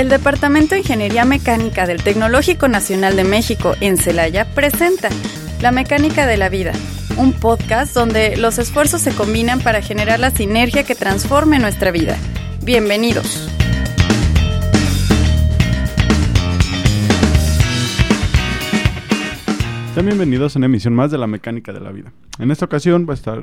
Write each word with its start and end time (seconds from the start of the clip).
El 0.00 0.08
Departamento 0.08 0.74
de 0.74 0.80
Ingeniería 0.80 1.26
Mecánica 1.26 1.86
del 1.86 2.02
Tecnológico 2.02 2.68
Nacional 2.68 3.16
de 3.16 3.24
México 3.24 3.74
en 3.82 3.98
Celaya 3.98 4.46
presenta 4.54 5.10
La 5.60 5.72
Mecánica 5.72 6.26
de 6.26 6.38
la 6.38 6.48
Vida, 6.48 6.72
un 7.18 7.34
podcast 7.34 7.92
donde 7.92 8.38
los 8.38 8.58
esfuerzos 8.58 9.02
se 9.02 9.14
combinan 9.14 9.60
para 9.60 9.82
generar 9.82 10.18
la 10.18 10.30
sinergia 10.30 10.84
que 10.84 10.94
transforme 10.94 11.58
nuestra 11.58 11.90
vida. 11.90 12.16
Bienvenidos. 12.62 13.46
Sean 19.92 20.06
bienvenidos 20.06 20.56
a 20.56 20.60
una 20.60 20.66
emisión 20.66 20.94
más 20.94 21.10
de 21.10 21.18
La 21.18 21.26
Mecánica 21.26 21.74
de 21.74 21.80
la 21.80 21.92
Vida. 21.92 22.10
En 22.38 22.50
esta 22.50 22.64
ocasión 22.64 23.04
va 23.06 23.12
a 23.12 23.16
estar 23.16 23.42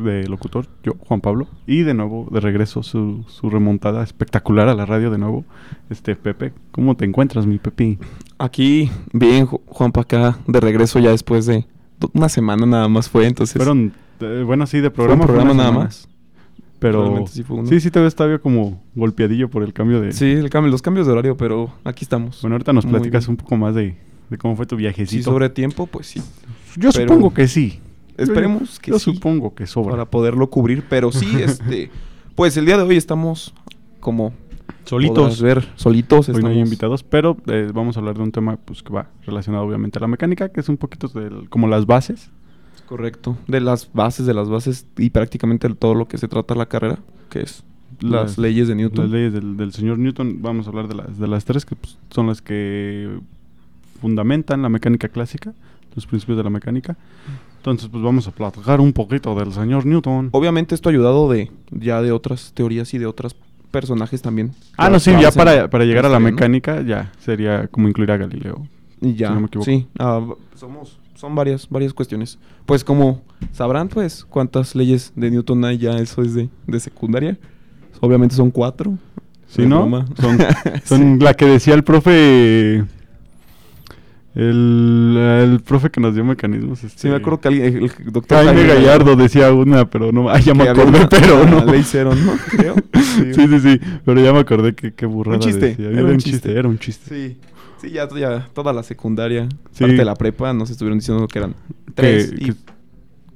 de 0.00 0.26
locutor 0.28 0.66
yo, 0.82 0.94
Juan 1.00 1.20
Pablo, 1.20 1.46
y 1.66 1.82
de 1.82 1.94
nuevo 1.94 2.28
de 2.30 2.40
regreso 2.40 2.82
su, 2.82 3.24
su 3.28 3.50
remontada 3.50 4.02
espectacular 4.02 4.68
a 4.68 4.74
la 4.74 4.86
radio 4.86 5.10
de 5.10 5.18
nuevo, 5.18 5.44
este 5.90 6.16
Pepe. 6.16 6.52
¿Cómo 6.70 6.96
te 6.96 7.04
encuentras, 7.04 7.46
mi 7.46 7.58
Pepi? 7.58 7.98
Aquí, 8.38 8.90
bien, 9.12 9.46
Ju- 9.46 9.60
Juanpa, 9.66 10.00
acá 10.02 10.38
de 10.46 10.60
regreso 10.60 10.98
ya 10.98 11.10
después 11.10 11.46
de 11.46 11.66
una 12.12 12.28
semana 12.28 12.66
nada 12.66 12.88
más 12.88 13.08
fue, 13.08 13.26
entonces... 13.26 13.56
Fueron, 13.56 13.92
eh, 14.20 14.42
bueno, 14.44 14.66
sí, 14.66 14.80
de 14.80 14.90
fue 14.90 15.04
un 15.04 15.18
programa. 15.20 15.26
programa 15.26 15.54
nada 15.54 15.68
semana, 15.68 15.84
más. 15.86 16.08
Pero 16.80 17.24
sí 17.28 17.42
fue 17.44 17.56
uno. 17.58 17.68
sí, 17.68 17.80
sí 17.80 17.90
te 17.90 17.98
ves 18.00 18.14
todavía 18.14 18.38
como 18.40 18.82
golpeadillo 18.94 19.48
por 19.48 19.62
el 19.62 19.72
cambio 19.72 20.00
de... 20.00 20.12
Sí, 20.12 20.26
el 20.32 20.50
cambio, 20.50 20.70
los 20.70 20.82
cambios 20.82 21.06
de 21.06 21.12
horario, 21.14 21.36
pero 21.36 21.72
aquí 21.84 22.04
estamos. 22.04 22.42
Bueno, 22.42 22.56
ahorita 22.56 22.72
nos 22.74 22.84
platicas 22.84 23.26
un 23.28 23.36
poco 23.36 23.56
más 23.56 23.74
de, 23.74 23.96
de 24.28 24.36
cómo 24.38 24.54
fue 24.56 24.66
tu 24.66 24.76
viajecito. 24.76 25.16
Si 25.18 25.22
sobre 25.22 25.48
tiempo, 25.48 25.86
pues 25.86 26.08
sí. 26.08 26.20
Yo 26.76 26.90
pero- 26.92 27.08
supongo 27.08 27.32
que 27.32 27.48
sí. 27.48 27.80
Esperemos 28.16 28.78
que 28.80 28.90
Yo 28.92 28.98
sí, 28.98 29.14
supongo 29.14 29.54
que 29.54 29.66
sobra. 29.66 29.90
para 29.92 30.04
poderlo 30.06 30.48
cubrir, 30.50 30.84
pero 30.88 31.10
sí, 31.12 31.26
este... 31.40 31.90
Pues 32.34 32.56
el 32.56 32.66
día 32.66 32.76
de 32.76 32.82
hoy 32.82 32.96
estamos 32.96 33.54
como... 34.00 34.32
Solitos. 34.84 35.40
ver, 35.40 35.66
solitos. 35.76 36.28
Hoy 36.28 36.34
no 36.34 36.48
hay 36.48 36.54
estamos- 36.54 36.66
invitados, 36.68 37.02
pero 37.02 37.36
eh, 37.46 37.70
vamos 37.72 37.96
a 37.96 38.00
hablar 38.00 38.16
de 38.16 38.22
un 38.22 38.32
tema 38.32 38.56
pues 38.56 38.82
que 38.82 38.92
va 38.92 39.08
relacionado 39.24 39.64
obviamente 39.64 39.98
a 39.98 40.00
la 40.02 40.08
mecánica, 40.08 40.50
que 40.50 40.60
es 40.60 40.68
un 40.68 40.76
poquito 40.76 41.08
del- 41.08 41.48
como 41.48 41.68
las 41.68 41.86
bases. 41.86 42.30
Correcto. 42.86 43.36
De 43.48 43.60
las 43.60 43.90
bases, 43.92 44.26
de 44.26 44.34
las 44.34 44.48
bases 44.50 44.86
y 44.98 45.08
prácticamente 45.10 45.68
de 45.68 45.74
todo 45.74 45.94
lo 45.94 46.06
que 46.06 46.18
se 46.18 46.28
trata 46.28 46.54
la 46.54 46.66
carrera, 46.66 46.98
que 47.30 47.40
es 47.40 47.64
las, 48.00 48.36
leyes 48.36 48.68
de 48.68 48.74
Newton. 48.74 49.04
Las 49.06 49.12
leyes 49.12 49.32
del, 49.32 49.56
del 49.56 49.72
señor 49.72 49.98
Newton. 49.98 50.42
Vamos 50.42 50.66
a 50.66 50.70
hablar 50.70 50.88
de 50.88 50.96
las, 50.96 51.18
de 51.18 51.28
las 51.28 51.46
tres 51.46 51.64
que 51.64 51.76
pues, 51.76 51.96
son 52.10 52.26
las 52.26 52.42
que 52.42 53.18
fundamentan 54.02 54.60
la 54.60 54.68
mecánica 54.68 55.08
clásica, 55.08 55.54
los 55.94 56.06
principios 56.06 56.36
de 56.36 56.44
la 56.44 56.50
mecánica. 56.50 56.96
Entonces, 57.64 57.88
pues 57.88 58.04
vamos 58.04 58.28
a 58.28 58.30
platicar 58.30 58.78
un 58.78 58.92
poquito 58.92 59.34
del 59.34 59.50
señor 59.54 59.86
Newton. 59.86 60.28
Obviamente 60.32 60.74
esto 60.74 60.90
ayudado 60.90 61.30
de 61.30 61.50
ya 61.70 62.02
de 62.02 62.12
otras 62.12 62.52
teorías 62.52 62.92
y 62.92 62.98
de 62.98 63.06
otros 63.06 63.34
personajes 63.70 64.20
también. 64.20 64.52
ah, 64.76 64.90
no, 64.90 65.00
sí, 65.00 65.12
ya 65.18 65.32
para, 65.32 65.70
para 65.70 65.86
llegar 65.86 66.04
a 66.04 66.10
la 66.10 66.16
historia, 66.18 66.30
¿no? 66.30 66.34
mecánica, 66.36 66.82
ya 66.82 67.10
sería 67.20 67.66
como 67.68 67.88
incluir 67.88 68.10
a 68.10 68.18
Galileo. 68.18 68.68
Y 69.00 69.14
ya, 69.14 69.28
si 69.28 69.34
no 69.34 69.40
me 69.40 69.46
equivoco. 69.46 69.64
sí, 69.64 69.86
ah, 69.98 70.20
somos, 70.54 71.00
son 71.14 71.34
varias, 71.34 71.66
varias 71.70 71.94
cuestiones. 71.94 72.38
Pues 72.66 72.84
como 72.84 73.22
sabrán, 73.52 73.88
pues, 73.88 74.26
cuántas 74.26 74.74
leyes 74.74 75.14
de 75.16 75.30
Newton 75.30 75.64
hay 75.64 75.78
ya, 75.78 75.96
eso 75.96 76.20
es 76.20 76.34
de, 76.34 76.50
de 76.66 76.80
secundaria. 76.80 77.38
Obviamente 78.00 78.34
son 78.34 78.50
cuatro. 78.50 78.98
¿Sí, 79.46 79.64
no? 79.64 79.78
broma. 79.78 80.04
Son, 80.20 80.38
son 80.84 81.18
la 81.18 81.32
que 81.32 81.46
decía 81.46 81.72
el 81.72 81.82
profe... 81.82 82.84
El, 84.34 85.16
el 85.16 85.60
profe 85.60 85.90
que 85.90 86.00
nos 86.00 86.14
dio 86.14 86.24
mecanismos. 86.24 86.82
Este, 86.82 87.02
Sí, 87.02 87.08
me 87.08 87.16
acuerdo 87.16 87.40
que 87.40 87.48
alguien, 87.48 87.66
el, 87.76 87.84
el 87.84 88.12
doctor 88.12 88.44
Jaime 88.44 88.66
Gallardo 88.66 89.14
decía 89.14 89.52
una, 89.52 89.88
pero 89.88 90.10
no... 90.10 90.28
Ah, 90.28 90.40
ya 90.40 90.54
me 90.54 90.64
que 90.64 90.70
acordé, 90.70 90.88
una- 90.98 91.08
pero 91.08 91.44
no. 91.46 91.64
Ley 91.64 91.82
cero, 91.84 92.12
¿no? 92.14 92.32
Creo. 92.50 92.74
Sí, 92.94 93.32
sí, 93.46 93.60
sí. 93.60 93.80
Pero 94.04 94.20
ya 94.20 94.32
me 94.32 94.40
acordé 94.40 94.74
que 94.74 94.92
qué 94.92 95.06
burrada 95.06 95.38
chiste, 95.38 95.66
decía. 95.68 95.86
era 95.86 95.98
Era, 95.98 96.04
un 96.06 96.10
un 96.12 96.18
chiste. 96.18 96.30
chiste, 96.32 96.58
era 96.58 96.68
un 96.68 96.78
chiste. 96.78 97.14
Sí. 97.14 97.36
Sí, 97.80 97.90
ya, 97.90 98.08
ya 98.18 98.48
toda 98.54 98.72
la 98.72 98.82
secundaria, 98.82 99.48
Sí. 99.72 99.80
parte 99.84 99.96
de 99.96 100.04
la 100.04 100.14
prepa, 100.14 100.52
nos 100.52 100.70
estuvieron 100.70 100.98
diciendo 100.98 101.28
que 101.28 101.38
eran 101.38 101.52
Que, 101.52 101.92
tres. 101.94 102.32
y- 102.36 102.44
que, 102.46 102.54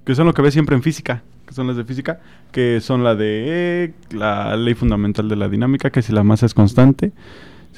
que 0.04 0.14
son 0.16 0.26
lo 0.26 0.34
que 0.34 0.42
ves 0.42 0.52
siempre 0.54 0.74
en 0.74 0.82
física. 0.82 1.22
Que 1.46 1.54
son 1.54 1.66
las 1.68 1.76
de 1.76 1.84
física. 1.84 2.20
Que 2.50 2.80
son 2.80 3.04
la 3.04 3.14
de 3.14 3.44
eh, 3.46 3.92
la 4.10 4.56
ley 4.56 4.74
fundamental 4.74 5.28
de 5.28 5.36
la 5.36 5.48
dinámica. 5.48 5.90
Que 5.90 6.02
si 6.02 6.12
la 6.12 6.22
masa 6.24 6.44
es 6.46 6.54
constante. 6.54 7.12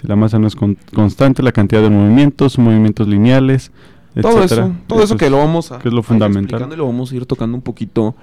Si 0.00 0.06
la 0.06 0.16
masa 0.16 0.38
no 0.38 0.47
es 0.47 0.56
con- 0.56 0.78
constante, 0.94 1.43
la 1.43 1.53
cantidad 1.53 1.83
de 1.83 1.91
movimientos, 1.91 2.59
movimientos 2.59 3.06
lineales, 3.09 3.71
todo 4.21 4.43
etcétera. 4.43 4.66
eso, 4.66 4.75
todo 4.87 5.03
eso 5.03 5.15
es- 5.15 5.21
que 5.21 5.31
lo 5.31 5.38
vamos 5.38 5.72
a, 5.72 5.78
que 5.78 5.88
es 5.88 5.94
lo 5.94 6.03
fundamental. 6.03 6.69
y 6.72 6.77
lo 6.77 6.87
vamos 6.87 7.12
a 7.12 7.16
ir 7.16 7.27
tocando 7.27 7.56
un 7.56 7.62
poquito 7.62 8.15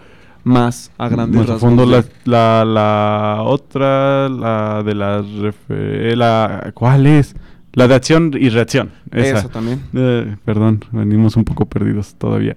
más 0.43 0.91
a 0.97 1.09
grandes 1.09 1.41
Más 1.41 1.49
a 1.49 1.59
fondo 1.59 1.85
la, 1.85 2.03
la, 2.25 2.63
la 2.65 3.41
otra, 3.43 4.29
la 4.29 4.81
de 4.83 4.95
la, 4.95 5.23
eh, 5.69 6.13
la... 6.15 6.71
¿Cuál 6.73 7.05
es? 7.05 7.35
La 7.73 7.87
de 7.87 7.93
acción 7.95 8.31
y 8.39 8.49
reacción. 8.49 8.91
Esa. 9.11 9.39
Eso 9.39 9.49
también. 9.49 9.81
Eh, 9.93 10.35
perdón, 10.45 10.83
venimos 10.91 11.35
un 11.35 11.43
poco 11.43 11.65
perdidos 11.65 12.15
todavía. 12.15 12.55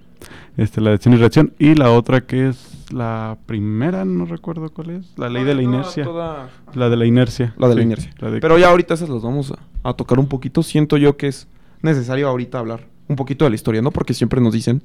Este, 0.56 0.80
la 0.80 0.90
de 0.90 0.94
acción 0.96 1.14
y 1.14 1.16
reacción. 1.18 1.52
Y 1.58 1.74
la 1.74 1.90
otra 1.90 2.20
que 2.22 2.48
es 2.48 2.56
la 2.90 3.38
primera, 3.46 4.04
no 4.04 4.24
recuerdo 4.26 4.68
cuál 4.72 4.90
es. 4.90 5.12
La 5.16 5.28
ley 5.28 5.44
de 5.44 5.54
la 5.54 5.62
Toda- 5.62 5.74
inercia. 5.74 6.04
toda- 6.04 6.48
La 6.74 6.88
de 6.88 6.96
la 6.96 7.06
inercia. 7.06 7.54
La 7.58 7.68
de 7.68 7.74
la 7.74 7.80
sí, 7.80 7.86
inercia. 7.86 8.14
la 8.18 8.30
de- 8.30 8.40
Pero 8.40 8.58
ya 8.58 8.68
ahorita 8.70 8.94
esas 8.94 9.08
las 9.08 9.22
vamos 9.22 9.52
a, 9.52 9.88
a 9.88 9.94
tocar 9.94 10.18
un 10.18 10.26
poquito. 10.26 10.62
Siento 10.62 10.96
yo 10.96 11.16
que 11.16 11.28
es 11.28 11.48
necesario 11.82 12.28
ahorita 12.28 12.58
hablar 12.58 12.88
un 13.08 13.16
poquito 13.16 13.44
de 13.44 13.50
la 13.50 13.54
historia, 13.56 13.82
¿no? 13.82 13.90
Porque 13.90 14.14
siempre 14.14 14.40
nos 14.40 14.52
dicen 14.52 14.82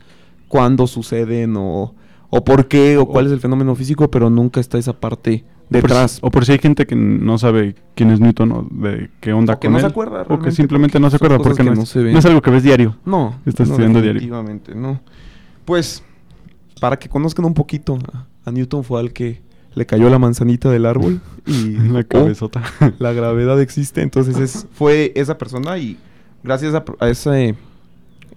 cuándo 0.48 0.88
suceden 0.88 1.56
o, 1.58 1.96
o 2.30 2.44
por 2.44 2.68
qué 2.68 2.98
o 2.98 3.06
cuál 3.08 3.26
es 3.28 3.32
el 3.32 3.40
fenómeno 3.40 3.76
físico, 3.76 4.10
pero 4.10 4.30
nunca 4.30 4.60
está 4.60 4.78
esa 4.78 4.94
parte 4.94 5.44
o 5.46 5.68
por 5.70 5.82
detrás. 5.82 6.12
si- 6.14 6.20
O 6.22 6.32
por 6.32 6.46
si 6.46 6.52
hay 6.54 6.60
gente 6.60 6.86
que 6.86 6.96
no 6.96 7.38
sabe 7.38 7.76
quién 7.96 8.12
es 8.12 8.20
Newton 8.20 8.52
o 8.52 8.68
de 8.72 9.10
qué 9.20 9.34
onda 9.34 9.54
O 9.56 9.60
que 9.60 9.68
con 9.68 9.74
no 9.74 9.80
se 9.80 9.86
él, 9.86 9.92
acuerda 9.92 10.22
O 10.30 10.40
que 10.40 10.52
simplemente 10.52 10.94
porque 10.94 11.02
no 11.02 11.10
se 11.10 11.16
acuerda 11.18 11.38
porque 11.38 11.58
que 11.58 11.64
no, 11.70 11.76
no 11.76 11.82
es, 11.84 11.90
se 11.90 12.04
ven. 12.04 12.14
no 12.14 12.20
es 12.20 12.26
algo 12.26 12.42
que 12.42 12.52
ves 12.52 12.64
diario. 12.64 12.96
No, 13.06 13.36
Estás 13.46 13.68
no, 13.68 13.74
estudiando 13.74 14.00
diario. 14.02 14.22
definitivamente, 14.22 14.76
no. 14.76 15.02
Pues, 15.66 16.04
para 16.80 16.98
que 16.98 17.10
conozcan 17.10 17.46
un 17.46 17.54
poquito, 17.54 17.98
a, 18.46 18.52
Newton 18.52 18.84
fue 18.84 19.00
al 19.00 19.14
que 19.14 19.42
le 19.74 19.86
cayó 19.86 20.10
la 20.10 20.20
manzanita 20.20 20.70
del 20.70 20.86
árbol 20.86 21.22
y 21.46 21.72
La 21.90 22.00
oh, 22.00 22.08
cabezota. 22.08 22.64
la 23.00 23.14
gravedad 23.14 23.60
existe. 23.62 24.02
Entonces 24.02 24.38
es, 24.38 24.68
fue 24.72 25.12
esa 25.16 25.38
persona 25.38 25.78
y 25.78 25.98
gracias 26.44 26.74
a, 26.74 26.84
a 27.00 27.10
ese 27.10 27.56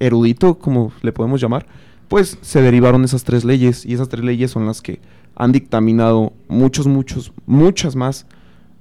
erudito, 0.01 0.59
como 0.59 0.93
le 1.03 1.13
podemos 1.13 1.41
llamar, 1.41 1.67
pues 2.09 2.39
se 2.41 2.63
derivaron 2.63 3.05
esas 3.05 3.25
tres 3.25 3.45
leyes 3.45 3.85
y 3.85 3.95
esas 3.95 4.09
tres 4.09 4.25
leyes 4.25 4.51
son 4.51 4.67
las 4.67 4.81
que 4.81 5.01
han 5.37 5.53
dictaminado 5.53 6.33
muchos, 6.49 6.87
muchos, 6.87 7.33
muchas 7.47 7.95
más 7.95 8.27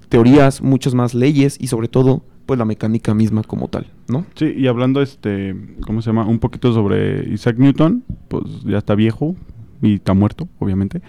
teorías, 0.10 0.62
muchas 0.62 0.94
más 0.94 1.14
leyes 1.14 1.58
y 1.60 1.68
sobre 1.68 1.88
todo 1.88 2.24
pues 2.48 2.58
la 2.58 2.66
mecánica 2.66 3.14
misma 3.14 3.44
como 3.44 3.68
tal, 3.68 3.86
¿no? 4.08 4.26
Sí, 4.34 4.52
y 4.58 4.66
hablando, 4.66 5.04
este, 5.04 5.56
¿cómo 5.86 6.02
se 6.02 6.10
llama? 6.10 6.26
Un 6.26 6.40
poquito 6.40 6.74
sobre 6.74 7.30
Isaac 7.32 7.58
Newton, 7.60 8.04
pues 8.30 8.44
ya 8.66 8.80
está 8.80 8.96
viejo 8.96 9.36
y 9.84 9.96
está 9.96 10.16
muerto, 10.16 10.48
obviamente. 10.58 11.02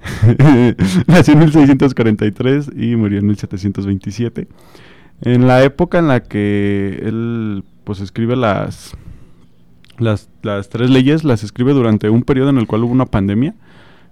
Nació 1.06 1.34
en 1.34 1.40
1643 1.40 2.70
y 2.76 2.96
murió 2.96 3.18
en 3.20 3.26
1727. 3.26 4.48
En 5.22 5.46
la 5.46 5.62
época 5.62 5.98
en 5.98 6.08
la 6.08 6.22
que 6.22 7.00
él, 7.04 7.64
pues, 7.84 8.00
escribe 8.00 8.36
las, 8.36 8.94
las, 9.98 10.28
las 10.42 10.68
tres 10.68 10.90
leyes, 10.90 11.24
las 11.24 11.42
escribe 11.44 11.72
durante 11.72 12.10
un 12.10 12.22
periodo 12.22 12.50
en 12.50 12.58
el 12.58 12.66
cual 12.66 12.84
hubo 12.84 12.92
una 12.92 13.06
pandemia 13.06 13.54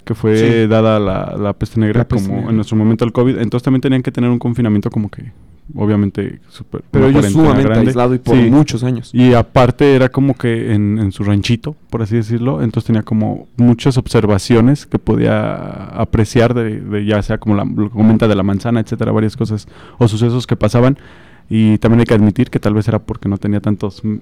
que 0.05 0.15
fue 0.15 0.37
Sí. 0.37 0.69
dada 0.69 0.99
la, 1.01 1.35
la 1.39 1.55
peste 1.55 1.81
negra 1.81 2.01
La 2.01 2.09
peste 2.09 2.27
como 2.27 2.37
negra. 2.37 2.51
en 2.51 2.57
nuestro 2.57 2.77
momento 2.77 3.05
el 3.07 3.13
COVID. 3.13 3.39
Entonces 3.39 3.63
también 3.65 3.81
tenían 3.81 4.03
que 4.03 4.13
tener 4.13 4.29
un 4.31 4.39
confinamiento 4.39 4.91
como 4.91 5.11
que, 5.11 5.33
obviamente, 5.77 6.41
súper... 6.49 6.83
Pero 6.91 7.07
ellos 7.09 7.27
sumamente 7.27 7.63
grande. 7.65 7.89
aislado 7.89 8.15
y 8.15 8.19
por 8.19 8.37
Sí. 8.37 8.51
muchos 8.51 8.85
años. 8.85 9.11
Y 9.15 9.35
aparte 9.35 9.95
era 9.95 10.09
como 10.11 10.35
que 10.35 10.75
en, 10.75 10.99
en 10.99 11.13
su 11.13 11.25
ranchito, 11.25 11.75
por 11.91 12.03
así 12.03 12.17
decirlo, 12.17 12.63
entonces 12.63 12.87
tenía 12.89 13.03
como 13.03 13.47
muchas 13.57 13.97
observaciones 13.97 14.85
que 14.87 14.99
podía 14.99 15.55
apreciar 15.87 16.55
de, 16.55 16.81
de 16.81 17.05
ya 17.07 17.23
sea 17.23 17.39
como 17.39 17.55
la, 17.55 17.65
lo 17.65 17.91
comenta 17.91 18.29
de 18.29 18.35
la 18.35 18.43
manzana, 18.43 18.81
etcétera, 18.81 19.13
varias 19.13 19.37
cosas 19.37 19.67
o 19.99 20.07
sucesos 20.09 20.47
que 20.47 20.57
pasaban. 20.57 20.99
Y 21.49 21.79
también 21.79 22.01
hay 22.01 22.07
que 22.07 22.15
admitir 22.15 22.51
que 22.51 22.59
tal 22.61 22.75
vez 22.75 22.89
era 22.89 22.99
porque 22.99 23.29
no 23.29 23.37
tenía 23.39 23.61
tantos 23.61 24.03
mm, 24.05 24.15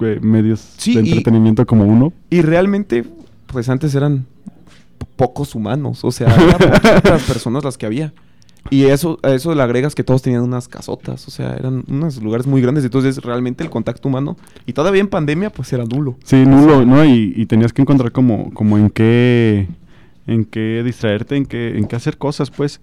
eh, 0.00 0.18
medios 0.20 0.60
Sí, 0.78 0.94
de 0.94 1.02
y- 1.02 1.08
entretenimiento 1.08 1.64
como 1.66 1.84
uno. 1.84 2.12
Y 2.30 2.42
realmente, 2.42 3.04
pues 3.46 3.68
antes 3.68 3.94
eran 3.94 4.26
pocos 5.16 5.54
humanos, 5.54 6.04
o 6.04 6.10
sea, 6.12 6.28
eran 6.34 6.58
poquitas 6.82 7.22
personas 7.22 7.64
las 7.64 7.78
que 7.78 7.86
había. 7.86 8.12
Y 8.70 8.84
eso, 8.84 9.18
a 9.22 9.32
eso 9.32 9.54
le 9.54 9.62
agregas 9.62 9.94
que 9.94 10.04
todos 10.04 10.22
tenían 10.22 10.42
unas 10.42 10.68
casotas, 10.68 11.26
o 11.28 11.30
sea, 11.30 11.54
eran 11.54 11.84
unos 11.88 12.22
lugares 12.22 12.46
muy 12.46 12.60
grandes, 12.60 12.84
entonces 12.84 13.18
realmente 13.18 13.62
el 13.64 13.70
contacto 13.70 14.08
humano, 14.08 14.36
y 14.66 14.72
todavía 14.72 15.00
en 15.00 15.08
pandemia, 15.08 15.50
pues 15.50 15.72
era 15.72 15.84
nulo. 15.84 16.16
Sí, 16.24 16.44
nulo, 16.44 16.84
¿no? 16.84 17.04
Y, 17.04 17.32
y 17.36 17.46
tenías 17.46 17.72
que 17.72 17.82
encontrar 17.82 18.12
como, 18.12 18.52
como 18.52 18.78
en 18.78 18.90
qué 18.90 19.68
en 20.26 20.44
qué 20.44 20.82
distraerte, 20.84 21.36
en 21.36 21.46
qué, 21.46 21.78
en 21.78 21.86
qué 21.86 21.96
hacer 21.96 22.18
cosas, 22.18 22.50
pues. 22.50 22.80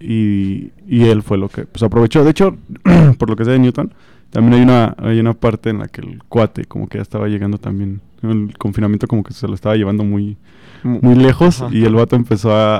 Y, 0.00 0.70
y 0.86 1.04
él 1.04 1.22
fue 1.22 1.38
lo 1.38 1.48
que 1.48 1.66
pues 1.66 1.82
aprovechó. 1.82 2.24
De 2.24 2.30
hecho, 2.30 2.56
por 3.18 3.28
lo 3.28 3.36
que 3.36 3.44
sé 3.44 3.50
de 3.52 3.58
Newton, 3.58 3.92
también 4.30 4.54
hay 4.54 4.62
una, 4.62 4.94
hay 4.98 5.20
una 5.20 5.32
parte 5.34 5.70
en 5.70 5.78
la 5.78 5.88
que 5.88 6.00
el 6.00 6.22
cuate 6.24 6.64
como 6.66 6.88
que 6.88 6.98
ya 6.98 7.02
estaba 7.02 7.28
llegando 7.28 7.58
también, 7.58 8.00
el 8.22 8.56
confinamiento 8.58 9.06
como 9.06 9.22
que 9.22 9.32
se 9.32 9.46
lo 9.48 9.54
estaba 9.54 9.76
llevando 9.76 10.04
muy, 10.04 10.36
muy 10.82 11.14
lejos 11.14 11.62
Ajá. 11.62 11.74
y 11.74 11.84
el 11.84 11.94
vato 11.94 12.16
empezó 12.16 12.52
a, 12.52 12.78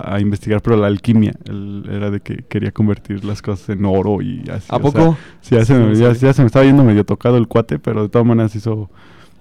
a- 0.00 0.14
a 0.14 0.20
investigar 0.20 0.62
pero 0.62 0.76
la 0.76 0.86
alquimia, 0.86 1.34
era 1.90 2.10
de 2.10 2.20
que 2.20 2.44
quería 2.48 2.72
convertir 2.72 3.24
las 3.24 3.42
cosas 3.42 3.68
en 3.70 3.84
oro 3.84 4.22
y 4.22 4.42
así. 4.50 4.66
¿A 4.70 4.76
o 4.76 4.80
sea, 4.80 4.80
poco? 4.80 5.16
Sí, 5.40 5.54
ya, 5.54 5.64
se 5.64 5.74
me, 5.74 5.80
no 5.86 5.92
ya- 5.92 6.06
sabía. 6.14 6.20
ya 6.20 6.32
se 6.32 6.42
me 6.42 6.46
estaba 6.46 6.64
yendo 6.64 6.82
medio 6.84 7.04
tocado 7.04 7.36
el 7.36 7.46
cuate, 7.48 7.78
pero 7.78 8.02
de 8.02 8.08
todas 8.08 8.26
maneras 8.26 8.54
hizo, 8.56 8.90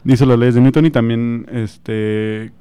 hizo 0.03 0.25
las 0.25 0.37
leyes 0.39 0.55
de 0.55 0.61
Newton 0.61 0.85
y 0.85 0.91
también 0.91 1.45
este 1.51 2.51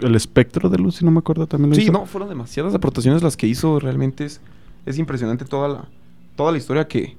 el 0.00 0.16
espectro 0.16 0.68
de 0.68 0.76
luz, 0.78 0.96
si 0.96 1.04
no 1.04 1.10
me 1.12 1.20
acuerdo, 1.20 1.46
también 1.46 1.70
lo 1.70 1.76
Sí, 1.76 1.82
hizo. 1.82 1.92
no, 1.92 2.04
fueron 2.04 2.28
demasiadas 2.28 2.74
aportaciones 2.74 3.22
las 3.22 3.36
que 3.36 3.46
hizo. 3.46 3.78
Realmente 3.78 4.24
es, 4.24 4.40
es 4.86 4.98
impresionante 4.98 5.44
toda 5.44 5.68
la, 5.68 5.84
toda 6.36 6.50
la 6.50 6.58
historia 6.58 6.88
que, 6.88 7.16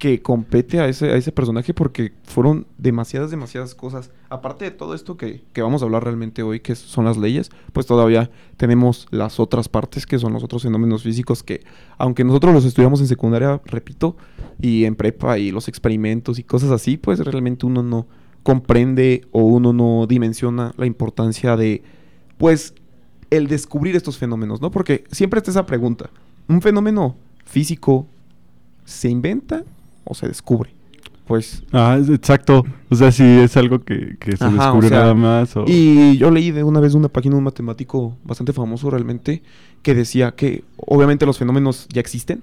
que 0.00 0.22
compete 0.22 0.80
a 0.80 0.88
ese, 0.88 1.10
a 1.10 1.16
ese 1.16 1.30
personaje 1.30 1.74
porque 1.74 2.12
fueron 2.24 2.66
demasiadas, 2.78 3.30
demasiadas 3.30 3.74
cosas. 3.74 4.10
Aparte 4.30 4.64
de 4.64 4.70
todo 4.70 4.94
esto 4.94 5.18
que, 5.18 5.42
que 5.52 5.60
vamos 5.60 5.82
a 5.82 5.84
hablar 5.84 6.04
realmente 6.04 6.42
hoy, 6.42 6.60
que 6.60 6.74
son 6.74 7.04
las 7.04 7.18
leyes, 7.18 7.50
pues 7.74 7.84
todavía 7.84 8.30
tenemos 8.56 9.06
las 9.10 9.38
otras 9.38 9.68
partes 9.68 10.06
que 10.06 10.18
son 10.18 10.32
los 10.32 10.42
otros 10.42 10.62
fenómenos 10.62 11.02
físicos 11.02 11.42
que, 11.42 11.60
aunque 11.98 12.24
nosotros 12.24 12.54
los 12.54 12.64
estudiamos 12.64 13.02
en 13.02 13.08
secundaria, 13.08 13.60
repito, 13.66 14.16
y 14.58 14.86
en 14.86 14.96
prepa 14.96 15.38
y 15.38 15.50
los 15.50 15.68
experimentos 15.68 16.38
y 16.38 16.44
cosas 16.44 16.70
así, 16.70 16.96
pues 16.96 17.20
realmente 17.20 17.66
uno 17.66 17.82
no 17.82 18.06
comprende 18.42 19.28
o 19.32 19.42
uno 19.42 19.74
no 19.74 20.06
dimensiona 20.08 20.72
la 20.78 20.86
importancia 20.86 21.58
de, 21.58 21.82
pues, 22.38 22.72
el 23.28 23.48
descubrir 23.48 23.96
estos 23.96 24.16
fenómenos, 24.16 24.62
¿no? 24.62 24.70
Porque 24.70 25.04
siempre 25.12 25.38
está 25.38 25.50
esa 25.50 25.66
pregunta. 25.66 26.08
¿Un 26.48 26.62
fenómeno 26.62 27.16
físico 27.44 28.06
se 28.86 29.10
inventa 29.10 29.62
o 30.04 30.14
se 30.14 30.28
descubre? 30.28 30.70
Pues... 31.26 31.62
Ah, 31.72 31.96
exacto. 32.08 32.64
O 32.88 32.96
sea, 32.96 33.12
si 33.12 33.22
es 33.22 33.56
algo 33.56 33.84
que, 33.84 34.16
que 34.18 34.36
se 34.36 34.44
Ajá, 34.44 34.72
o 34.72 34.80
descubrió 34.80 34.88
sea, 34.88 34.98
nada 34.98 35.14
más. 35.14 35.56
O... 35.56 35.64
Y 35.66 36.16
yo 36.18 36.30
leí 36.30 36.50
de 36.50 36.64
una 36.64 36.80
vez 36.80 36.94
una 36.94 37.08
página 37.08 37.34
de 37.34 37.38
un 37.38 37.44
matemático 37.44 38.16
bastante 38.24 38.52
famoso 38.52 38.90
realmente 38.90 39.42
que 39.82 39.94
decía 39.94 40.32
que 40.32 40.64
obviamente 40.76 41.26
los 41.26 41.38
fenómenos 41.38 41.86
ya 41.92 42.00
existen, 42.00 42.42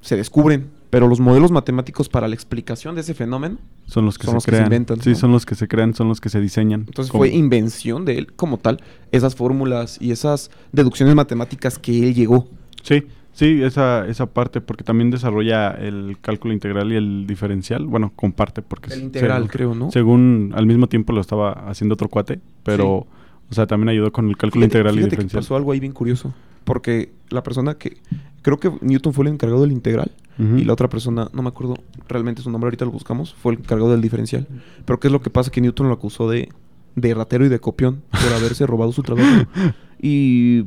se 0.00 0.16
descubren, 0.16 0.70
pero 0.90 1.06
los 1.06 1.20
modelos 1.20 1.52
matemáticos 1.52 2.08
para 2.08 2.26
la 2.26 2.34
explicación 2.34 2.96
de 2.96 3.02
ese 3.02 3.14
fenómeno, 3.14 3.58
son 3.86 4.06
los 4.06 4.18
que 4.18 4.24
son 4.24 4.32
se 4.32 4.34
los 4.34 4.44
que 4.44 4.50
se 4.50 4.56
crean. 4.56 4.66
inventan, 4.66 5.00
sí, 5.00 5.10
¿no? 5.10 5.16
son 5.16 5.32
los 5.32 5.46
que 5.46 5.54
se 5.54 5.68
crean, 5.68 5.94
son 5.94 6.08
los 6.08 6.20
que 6.20 6.30
se 6.30 6.40
diseñan. 6.40 6.86
entonces 6.88 7.12
fue 7.12 7.28
invención 7.28 8.04
de 8.04 8.18
él 8.18 8.32
como 8.32 8.58
tal, 8.58 8.82
esas 9.12 9.36
fórmulas 9.36 9.98
y 10.00 10.10
esas 10.10 10.50
deducciones 10.72 11.14
matemáticas 11.14 11.78
que 11.78 12.08
él 12.08 12.14
llegó. 12.14 12.48
Sí, 12.82 13.04
sí, 13.32 13.62
esa, 13.62 14.06
esa 14.06 14.26
parte, 14.26 14.60
porque 14.60 14.84
también 14.84 15.10
desarrolla 15.10 15.70
el 15.70 16.16
cálculo 16.20 16.52
integral 16.54 16.92
y 16.92 16.96
el 16.96 17.26
diferencial. 17.26 17.86
Bueno, 17.86 18.12
comparte, 18.16 18.62
porque... 18.62 18.92
El 18.94 19.02
integral, 19.02 19.42
según- 19.42 19.48
creo, 19.48 19.74
¿no? 19.74 19.90
Según 19.90 20.52
al 20.54 20.66
mismo 20.66 20.88
tiempo 20.88 21.12
lo 21.12 21.20
estaba 21.20 21.52
haciendo 21.68 21.94
otro 21.94 22.08
cuate, 22.08 22.40
pero... 22.62 23.06
O 23.50 23.54
sea, 23.54 23.66
también 23.66 23.88
ayudó 23.88 24.12
con 24.12 24.28
el 24.28 24.36
cálculo 24.36 24.62
Fíjate- 24.64 24.78
integral 24.78 24.94
y 24.94 24.98
fíjate 24.98 25.10
que 25.10 25.16
diferencial. 25.16 25.42
pasó 25.42 25.56
algo 25.56 25.72
ahí 25.72 25.80
bien 25.80 25.90
curioso, 25.92 26.32
porque 26.62 27.10
la 27.30 27.42
persona 27.42 27.74
que 27.74 27.96
creo 28.42 28.60
que 28.60 28.70
Newton 28.80 29.12
fue 29.12 29.24
el 29.26 29.32
encargado 29.32 29.62
del 29.62 29.72
integral 29.72 30.12
y 30.56 30.64
la 30.64 30.72
otra 30.72 30.88
persona, 30.88 31.28
no 31.34 31.42
me 31.42 31.48
acuerdo 31.48 31.74
realmente 32.08 32.40
su 32.40 32.50
nombre, 32.50 32.68
ahorita 32.68 32.84
lo 32.86 32.92
buscamos, 32.92 33.34
fue 33.34 33.52
el 33.54 33.58
encargado 33.58 33.90
del 33.90 34.00
diferencial. 34.00 34.46
Pero 34.86 34.98
¿qué 35.00 35.08
es 35.08 35.12
lo 35.12 35.20
que 35.20 35.28
pasa? 35.30 35.50
Que 35.50 35.60
Newton 35.60 35.88
lo 35.88 35.94
acusó 35.94 36.30
de, 36.30 36.48
de 36.94 37.12
ratero 37.12 37.44
y 37.44 37.48
de 37.50 37.58
copión 37.58 38.02
por 38.10 38.32
haberse 38.34 38.66
robado 38.66 38.92
su 38.92 39.02
trabajo. 39.02 39.26
Y 40.00 40.64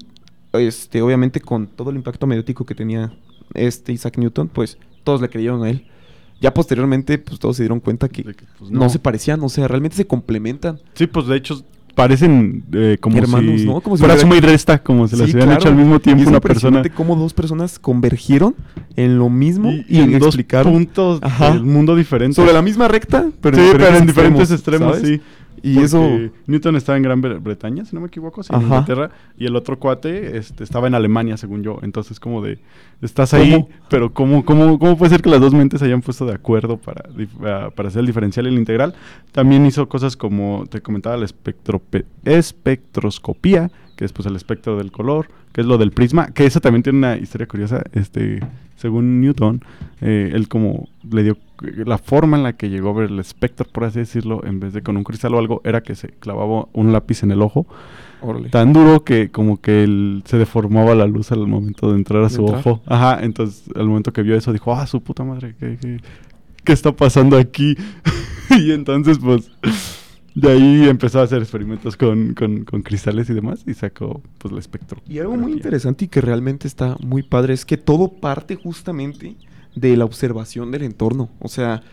este, 0.53 1.01
obviamente 1.01 1.39
con 1.41 1.67
todo 1.67 1.89
el 1.89 1.95
impacto 1.97 2.27
mediático 2.27 2.65
que 2.65 2.75
tenía 2.75 3.11
este 3.53 3.91
Isaac 3.93 4.17
Newton, 4.17 4.47
pues 4.47 4.77
todos 5.03 5.21
le 5.21 5.29
creyeron 5.29 5.63
a 5.63 5.69
él. 5.69 5.85
Ya 6.41 6.53
posteriormente, 6.53 7.17
pues 7.19 7.39
todos 7.39 7.55
se 7.57 7.63
dieron 7.63 7.79
cuenta 7.79 8.09
que, 8.09 8.23
pues, 8.59 8.69
no. 8.69 8.89
se 8.89 8.99
parecían, 8.99 9.41
o 9.43 9.49
sea, 9.49 9.67
realmente 9.67 9.95
se 9.95 10.05
complementan. 10.05 10.79
Sí, 10.93 11.07
pues 11.07 11.27
de 11.27 11.37
hecho 11.37 11.63
parecen 11.95 12.63
eh, 12.73 12.97
como 12.99 13.17
Hermanos, 13.19 13.61
si 13.61 13.67
¿no? 13.67 13.79
Como 13.79 13.95
si 13.97 14.01
fuera 14.03 14.17
suma 14.19 14.35
y 14.35 14.39
resta, 14.41 14.81
como 14.81 15.07
se 15.07 15.15
las 15.15 15.27
Sí, 15.27 15.33
hubieran 15.33 15.49
claro. 15.49 15.61
hecho 15.61 15.69
al 15.69 15.75
mismo 15.75 15.95
Y 15.97 15.99
tiempo 15.99 16.23
es 16.23 16.27
una 16.27 16.39
persona. 16.39 16.81
cómo 16.95 17.15
dos 17.15 17.33
personas 17.33 17.77
convergieron 17.77 18.55
en 18.95 19.19
lo 19.19 19.29
mismo 19.29 19.71
y, 19.71 19.85
Y, 19.87 19.97
y 19.97 19.99
en 19.99 20.19
dos 20.19 20.35
puntos 20.63 21.19
Ajá. 21.21 21.51
del 21.51 21.63
mundo 21.63 21.95
diferentes. 21.95 22.35
sobre 22.35 22.51
la 22.51 22.63
misma 22.63 22.87
recta, 22.87 23.29
pero, 23.41 23.57
sí, 23.57 23.63
pero 23.71 23.95
en 23.95 24.07
diferentes 24.07 24.51
extremos, 24.51 24.95
¿sabes? 24.97 25.07
sí. 25.07 25.21
Y 25.65 25.75
Porque 25.75 25.85
eso 25.85 26.19
Newton 26.45 26.75
estaba 26.75 26.97
en 26.97 27.03
Gran 27.03 27.23
Bre- 27.23 27.41
Bretaña, 27.41 27.85
si 27.85 27.95
no 27.95 28.01
me 28.01 28.07
equivoco, 28.07 28.43
sí, 28.43 28.49
en. 28.53 28.65
Inglaterra, 28.65 29.11
y 29.37 29.45
el 29.45 29.55
otro 29.55 29.79
cuate 29.79 30.37
este, 30.37 30.61
estaba 30.63 30.87
en 30.87 30.93
Alemania, 30.93 31.37
según 31.37 31.63
yo. 31.63 31.79
Entonces, 31.83 32.19
como 32.19 32.41
de, 32.41 32.59
estás 33.01 33.33
ahí, 33.33 33.51
¿Cómo? 33.53 33.69
pero 33.89 34.13
¿cómo, 34.13 34.43
cómo, 34.43 34.77
¿cómo 34.77 34.97
puede 34.97 35.11
ser 35.11 35.21
que 35.21 35.29
las 35.29 35.39
dos 35.39 35.53
mentes 35.53 35.79
se 35.79 35.85
hayan 35.85 36.01
puesto 36.01 36.25
de 36.25 36.33
acuerdo 36.33 36.75
para, 36.77 37.69
para 37.71 37.87
hacer 37.87 38.01
el 38.01 38.05
diferencial 38.07 38.45
y 38.45 38.49
el 38.49 38.55
integral? 38.59 38.93
También 39.31 39.65
hizo 39.65 39.87
cosas 39.87 40.17
como, 40.17 40.65
te 40.69 40.81
comentaba, 40.81 41.15
la 41.15 41.25
espectroscopía, 42.25 43.71
que 43.95 44.05
es 44.05 44.13
pues 44.13 44.25
el 44.25 44.35
espectro 44.35 44.77
del 44.77 44.91
color, 44.91 45.27
que 45.51 45.61
es 45.61 45.67
lo 45.67 45.77
del 45.77 45.91
prisma, 45.91 46.27
que 46.27 46.45
eso 46.45 46.59
también 46.59 46.83
tiene 46.83 46.99
una 46.99 47.17
historia 47.17 47.47
curiosa, 47.47 47.83
este, 47.93 48.39
según 48.75 49.21
Newton, 49.21 49.63
eh, 50.01 50.31
él 50.33 50.47
como 50.47 50.89
le 51.09 51.23
dio 51.23 51.37
la 51.85 51.97
forma 51.97 52.37
en 52.37 52.43
la 52.43 52.53
que 52.53 52.69
llegó 52.69 52.89
a 52.89 52.93
ver 52.93 53.09
el 53.09 53.19
espectro, 53.19 53.65
por 53.71 53.85
así 53.85 53.99
decirlo, 53.99 54.41
en 54.45 54.59
vez 54.59 54.73
de 54.73 54.81
con 54.81 54.97
un 54.97 55.03
cristal 55.03 55.33
o 55.35 55.39
algo, 55.39 55.61
era 55.63 55.81
que 55.81 55.95
se 55.95 56.09
clavaba 56.09 56.67
un 56.73 56.91
lápiz 56.91 57.23
en 57.23 57.31
el 57.31 57.41
ojo, 57.41 57.65
tan 58.51 58.73
duro 58.73 59.03
que 59.03 59.29
como 59.29 59.59
que 59.59 59.83
él 59.83 60.23
se 60.25 60.37
deformaba 60.37 60.95
la 60.95 61.05
luz 61.07 61.31
al 61.31 61.45
momento 61.45 61.91
de 61.91 61.97
entrar 61.97 62.21
a 62.21 62.27
¿De 62.27 62.29
su 62.31 62.41
entrar? 62.41 62.59
ojo. 62.59 62.81
Ajá, 62.85 63.19
entonces 63.21 63.63
al 63.75 63.87
momento 63.87 64.13
que 64.13 64.23
vio 64.23 64.35
eso 64.35 64.53
dijo, 64.53 64.73
ah, 64.73 64.87
su 64.87 65.01
puta 65.01 65.23
madre, 65.23 65.55
¿qué, 65.59 65.77
qué, 65.79 65.99
qué 66.63 66.73
está 66.73 66.93
pasando 66.93 67.37
aquí? 67.37 67.75
y 68.49 68.71
entonces 68.71 69.19
pues 69.19 69.51
de 70.35 70.51
ahí 70.51 70.87
empezó 70.87 71.19
a 71.19 71.23
hacer 71.23 71.41
experimentos 71.41 71.95
con, 71.95 72.33
con, 72.33 72.63
con 72.63 72.81
cristales 72.81 73.29
y 73.29 73.33
demás 73.33 73.63
y 73.67 73.73
sacó 73.73 74.21
pues 74.37 74.51
el 74.51 74.57
espectro. 74.57 75.01
Y 75.07 75.19
algo 75.19 75.35
muy 75.35 75.51
interesante 75.51 76.05
y 76.05 76.07
que 76.07 76.21
realmente 76.21 76.67
está 76.67 76.97
muy 77.01 77.23
padre 77.23 77.53
es 77.53 77.65
que 77.65 77.77
todo 77.77 78.09
parte 78.09 78.55
justamente 78.55 79.35
de 79.75 79.97
la 79.97 80.05
observación 80.05 80.71
del 80.71 80.83
entorno. 80.83 81.29
O 81.39 81.47
sea, 81.47 81.83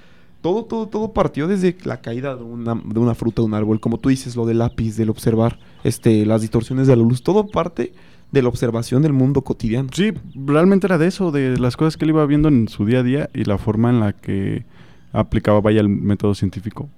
todo, 0.41 0.65
todo, 0.65 0.89
todo 0.89 1.13
partió 1.13 1.49
desde 1.49 1.77
la 1.85 2.01
caída 2.01 2.35
de 2.35 2.43
una, 2.43 2.75
de 2.75 2.99
una 2.99 3.15
fruta 3.15 3.43
de 3.43 3.47
un 3.47 3.55
árbol. 3.55 3.81
Como 3.81 3.99
tú 3.99 4.09
dices, 4.09 4.37
lo 4.37 4.47
del 4.47 4.59
lápiz, 4.59 4.97
del 4.97 5.11
observar 5.11 5.59
este, 5.85 6.25
las 6.25 6.41
distorsiones 6.41 6.87
de 6.87 6.97
la 6.97 7.03
luz. 7.03 7.23
Todo 7.23 7.49
parte 7.49 7.93
de 8.33 8.43
la 8.43 8.49
observación 8.49 9.03
del 9.03 9.13
mundo 9.13 9.43
cotidiano. 9.43 9.91
Sí, 9.93 10.13
realmente 10.35 10.87
era 10.87 10.99
de 10.99 11.09
eso, 11.09 11.31
de 11.31 11.59
las 11.59 11.77
cosas 11.77 11.97
que 11.97 12.05
él 12.05 12.11
iba 12.11 12.25
viendo 12.27 12.49
en 12.49 12.69
su 12.69 12.87
día 12.87 13.01
a 13.01 13.03
día 13.03 13.31
y 13.35 13.45
la 13.45 13.59
forma 13.59 13.91
en 13.91 14.01
la 14.01 14.13
que 14.13 14.65
aplicaba, 15.13 15.61
vaya, 15.61 15.81
el 15.81 15.89
método 15.89 16.35
científico, 16.35 16.89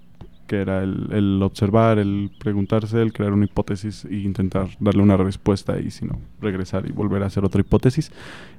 que 0.53 0.61
era 0.61 0.83
el, 0.83 1.09
el 1.13 1.43
observar, 1.43 1.99
el 1.99 2.31
preguntarse, 2.39 3.01
el 3.01 3.15
crear 3.15 3.33
una 3.33 3.47
hipótesis 3.47 4.05
e 4.05 4.17
intentar 4.17 4.69
darle 4.81 5.03
una 5.03 5.17
respuesta 5.17 5.81
y 5.81 5.91
si 5.91 6.05
no, 6.05 6.19
regresar 6.43 6.87
y 6.87 6.93
volver 6.93 7.23
a 7.23 7.27
hacer 7.29 7.43
otra 7.43 7.63
hipótesis. 7.63 8.13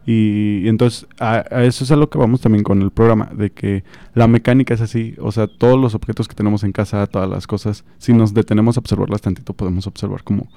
Y, 0.04 0.68
entonces 0.68 1.06
a, 1.20 1.42
eso 1.62 1.84
es 1.84 1.92
a 1.92 1.96
lo 1.96 2.10
que 2.10 2.18
vamos 2.18 2.42
también 2.42 2.64
con 2.64 2.82
el 2.82 2.90
programa, 2.90 3.30
de 3.32 3.52
que 3.52 3.84
la 4.16 4.28
mecánica 4.28 4.74
es 4.74 4.82
así, 4.82 5.14
o 5.20 5.32
sea, 5.32 5.46
todos 5.46 5.80
los 5.80 5.94
objetos 5.94 6.28
que 6.28 6.34
tenemos 6.34 6.64
en 6.64 6.72
casa, 6.72 7.06
todas 7.06 7.30
las 7.30 7.46
cosas, 7.46 7.86
si 8.00 8.12
nos 8.12 8.34
detenemos 8.34 8.76
a 8.78 8.80
observarlas 8.80 9.22
tantito, 9.22 9.54
podemos 9.54 9.86
observar 9.86 10.24
como 10.24 10.50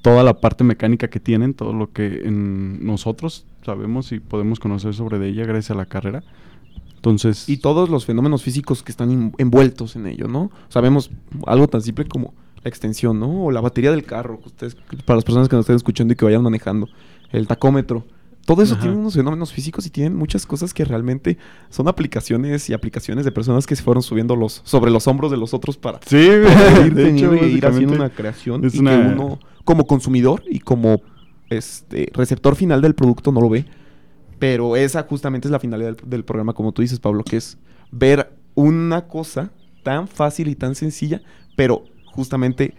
toda 0.00 0.22
la 0.22 0.40
parte 0.40 0.64
mecánica 0.64 1.08
que 1.08 1.20
tienen, 1.20 1.52
todo 1.52 1.74
lo 1.74 1.92
que 1.92 2.22
nosotros 2.30 3.44
sabemos 3.62 4.10
y 4.12 4.20
podemos 4.20 4.58
conocer 4.58 4.94
sobre 4.94 5.18
de 5.18 5.28
ella 5.28 5.44
gracias 5.44 5.72
a 5.72 5.74
la 5.74 5.84
carrera. 5.84 6.22
Entonces, 6.98 7.48
Y 7.48 7.58
todos 7.58 7.88
los 7.88 8.04
fenómenos 8.04 8.42
físicos 8.42 8.82
que 8.82 8.90
están 8.92 9.10
en- 9.10 9.32
envueltos 9.38 9.94
en 9.96 10.06
ello, 10.06 10.26
¿no? 10.28 10.50
Sabemos 10.68 11.10
algo 11.46 11.68
tan 11.68 11.80
simple 11.80 12.04
como 12.06 12.34
la 12.62 12.68
extensión, 12.68 13.20
¿no? 13.20 13.44
O 13.44 13.50
la 13.52 13.60
batería 13.60 13.90
del 13.92 14.02
carro, 14.04 14.40
ustedes, 14.44 14.74
para 15.04 15.16
las 15.16 15.24
personas 15.24 15.48
que 15.48 15.54
nos 15.56 15.62
estén 15.62 15.76
escuchando 15.76 16.12
y 16.12 16.16
que 16.16 16.24
vayan 16.24 16.42
manejando, 16.42 16.88
el 17.30 17.46
tacómetro. 17.46 18.04
Todo 18.44 18.62
eso 18.62 18.72
Ajá. 18.74 18.82
tiene 18.82 18.96
unos 18.96 19.14
fenómenos 19.14 19.52
físicos 19.52 19.86
y 19.86 19.90
tienen 19.90 20.16
muchas 20.16 20.44
cosas 20.46 20.72
que 20.74 20.84
realmente 20.84 21.36
son 21.68 21.86
aplicaciones 21.86 22.68
y 22.70 22.72
aplicaciones 22.72 23.24
de 23.26 23.30
personas 23.30 23.66
que 23.66 23.76
se 23.76 23.82
fueron 23.82 24.02
subiendo 24.02 24.34
los, 24.36 24.62
sobre 24.64 24.90
los 24.90 25.06
hombros 25.06 25.30
de 25.30 25.36
los 25.36 25.52
otros 25.54 25.76
para 25.76 26.00
sí, 26.06 26.16
ir 26.16 26.94
de 26.94 27.10
hecho, 27.10 27.34
ir 27.34 27.64
haciendo 27.66 27.94
una 27.94 28.08
creación 28.10 28.64
es 28.64 28.74
y 28.74 28.78
una- 28.80 28.90
que 28.92 29.12
uno 29.14 29.38
como 29.64 29.86
consumidor 29.86 30.42
y 30.50 30.60
como 30.60 31.00
este 31.50 32.10
receptor 32.14 32.56
final 32.56 32.80
del 32.82 32.94
producto 32.94 33.32
no 33.32 33.40
lo 33.40 33.48
ve. 33.50 33.66
Pero 34.38 34.76
esa 34.76 35.02
justamente 35.02 35.48
es 35.48 35.52
la 35.52 35.58
finalidad 35.58 35.96
del, 35.96 36.10
del 36.10 36.24
programa, 36.24 36.52
como 36.52 36.72
tú 36.72 36.82
dices, 36.82 37.00
Pablo, 37.00 37.24
que 37.24 37.36
es 37.36 37.58
ver 37.90 38.30
una 38.54 39.06
cosa 39.06 39.50
tan 39.82 40.08
fácil 40.08 40.48
y 40.48 40.54
tan 40.54 40.74
sencilla, 40.74 41.22
pero 41.56 41.84
justamente 42.06 42.74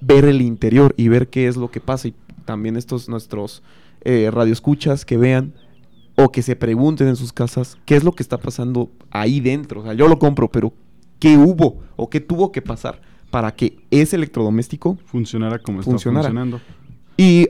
ver 0.00 0.24
el 0.24 0.40
interior 0.42 0.94
y 0.96 1.08
ver 1.08 1.28
qué 1.28 1.46
es 1.48 1.56
lo 1.56 1.70
que 1.70 1.80
pasa. 1.80 2.08
Y 2.08 2.14
también 2.44 2.76
estos 2.76 3.08
nuestros 3.08 3.62
eh, 4.02 4.30
radioescuchas 4.32 5.04
que 5.04 5.16
vean 5.16 5.52
o 6.16 6.32
que 6.32 6.42
se 6.42 6.56
pregunten 6.56 7.08
en 7.08 7.16
sus 7.16 7.32
casas 7.32 7.78
qué 7.84 7.96
es 7.96 8.04
lo 8.04 8.12
que 8.12 8.22
está 8.22 8.38
pasando 8.38 8.90
ahí 9.10 9.40
dentro. 9.40 9.80
O 9.80 9.84
sea, 9.84 9.94
yo 9.94 10.08
lo 10.08 10.18
compro, 10.18 10.50
pero 10.50 10.72
¿qué 11.20 11.36
hubo 11.36 11.78
o 11.96 12.08
qué 12.10 12.20
tuvo 12.20 12.50
que 12.52 12.62
pasar 12.62 13.00
para 13.30 13.54
que 13.54 13.78
ese 13.90 14.16
electrodoméstico 14.16 14.98
funcionara 15.04 15.58
como 15.58 15.82
funcionara. 15.82 16.28
está 16.28 16.40
funcionando. 16.40 16.60
y 17.16 17.48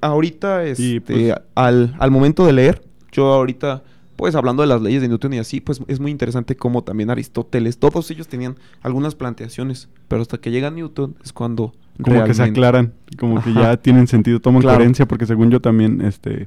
ahorita, 0.00 0.66
Y, 0.66 0.70
este, 0.70 1.00
pues- 1.00 1.34
al, 1.54 1.96
al 1.98 2.10
momento 2.10 2.44
de 2.46 2.52
leer, 2.52 2.82
yo 3.14 3.32
ahorita 3.32 3.82
pues 4.16 4.34
hablando 4.36 4.62
de 4.62 4.68
las 4.68 4.80
leyes 4.80 5.02
de 5.02 5.08
Newton 5.08 5.32
y 5.34 5.38
así, 5.38 5.60
pues 5.60 5.80
es 5.88 5.98
muy 5.98 6.10
interesante 6.12 6.56
cómo 6.56 6.84
también 6.84 7.10
Aristóteles, 7.10 7.78
todos 7.78 8.08
ellos 8.12 8.28
tenían 8.28 8.56
algunas 8.80 9.14
planteaciones, 9.16 9.88
pero 10.06 10.22
hasta 10.22 10.38
que 10.38 10.50
llega 10.52 10.70
Newton 10.70 11.16
es 11.24 11.32
cuando 11.32 11.72
como 12.00 12.22
que 12.24 12.34
se 12.34 12.42
aclaran, 12.44 12.92
como 13.18 13.42
que 13.42 13.52
ya 13.52 13.76
tienen 13.76 14.06
sentido, 14.06 14.38
toman 14.40 14.62
Claro. 14.62 14.76
coherencia, 14.78 15.06
porque 15.06 15.26
según 15.26 15.50
yo 15.50 15.60
también, 15.60 16.00
este, 16.00 16.46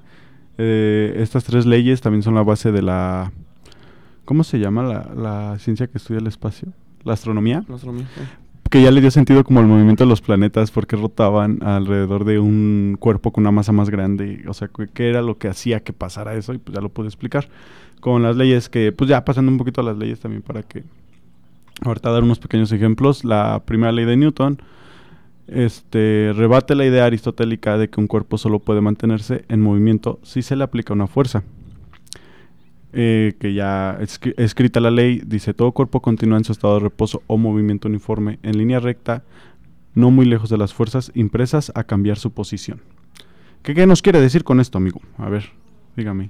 eh, 0.57 1.13
estas 1.17 1.43
tres 1.43 1.65
leyes 1.65 1.99
también 1.99 2.23
son 2.23 2.35
la 2.35 2.43
base 2.43 2.71
de 2.71 2.81
la, 2.81 3.31
¿cómo 4.23 4.45
se 4.45 4.59
llama 4.59 4.83
la, 4.83 5.09
la 5.15 5.59
ciencia 5.59 5.87
que 5.87 5.97
estudia 5.97 6.19
el 6.19 6.27
espacio? 6.27 6.69
La 7.03 7.13
astronomía, 7.13 7.63
La 7.67 7.75
astronomía, 7.75 8.05
eh. 8.17 8.27
Que 8.77 8.83
ya 8.83 8.91
le 8.91 9.01
dio 9.01 9.09
sentido 9.09 9.43
como 9.43 9.59
al 9.59 9.65
movimiento 9.65 10.03
de 10.03 10.09
los 10.09 10.21
planetas, 10.21 10.69
porque 10.69 10.95
rotaban 10.95 11.63
alrededor 11.63 12.25
de 12.25 12.37
un 12.37 12.95
cuerpo 12.99 13.31
con 13.31 13.41
una 13.41 13.51
masa 13.51 13.71
más 13.71 13.89
grande, 13.89 14.43
o 14.47 14.53
sea, 14.53 14.69
qué 14.93 15.09
era 15.09 15.23
lo 15.23 15.39
que 15.39 15.47
hacía 15.47 15.79
que 15.79 15.93
pasara 15.93 16.35
eso, 16.35 16.53
y 16.53 16.59
pues 16.59 16.75
ya 16.75 16.81
lo 16.81 16.89
pude 16.89 17.07
explicar. 17.07 17.49
Con 18.01 18.21
las 18.21 18.35
leyes 18.35 18.69
que, 18.69 18.91
pues 18.91 19.09
ya 19.09 19.25
pasando 19.25 19.51
un 19.51 19.57
poquito 19.57 19.81
a 19.81 19.83
las 19.83 19.97
leyes 19.97 20.19
también 20.19 20.43
para 20.43 20.61
que, 20.61 20.83
ahorita 21.81 22.11
dar 22.11 22.21
unos 22.21 22.37
pequeños 22.37 22.71
ejemplos, 22.71 23.25
la 23.25 23.63
primera 23.65 23.91
ley 23.91 24.05
de 24.05 24.15
Newton, 24.15 24.61
este, 25.47 26.31
rebate 26.35 26.75
la 26.75 26.85
idea 26.85 27.05
aristotélica 27.05 27.79
de 27.79 27.89
que 27.89 27.99
un 27.99 28.05
cuerpo 28.05 28.37
solo 28.37 28.59
puede 28.59 28.81
mantenerse 28.81 29.43
en 29.49 29.59
movimiento 29.59 30.19
si 30.21 30.43
se 30.43 30.55
le 30.55 30.63
aplica 30.63 30.93
una 30.93 31.07
fuerza. 31.07 31.41
Eh, 32.93 33.35
que 33.39 33.53
ya 33.53 33.97
escri- 33.99 34.33
escrita 34.37 34.79
la 34.79 34.89
ley, 34.91 35.21
dice 35.25 35.53
todo 35.53 35.73
cuerpo 35.73 36.01
continúa 36.01 36.37
en 36.37 36.45
su 36.45 36.53
estado 36.53 36.75
de 36.75 36.79
reposo 36.79 37.21
o 37.27 37.37
movimiento 37.37 37.87
uniforme 37.89 38.39
en 38.43 38.57
línea 38.57 38.79
recta, 38.79 39.23
no 39.93 40.09
muy 40.09 40.25
lejos 40.25 40.49
de 40.49 40.57
las 40.57 40.73
fuerzas 40.73 41.11
impresas 41.13 41.71
a 41.75 41.83
cambiar 41.83 42.17
su 42.17 42.31
posición. 42.31 42.79
¿Qué, 43.61 43.75
qué 43.75 43.85
nos 43.85 44.01
quiere 44.01 44.21
decir 44.21 44.43
con 44.45 44.59
esto, 44.61 44.77
amigo? 44.77 45.01
A 45.17 45.27
ver, 45.29 45.49
dígame. 45.97 46.29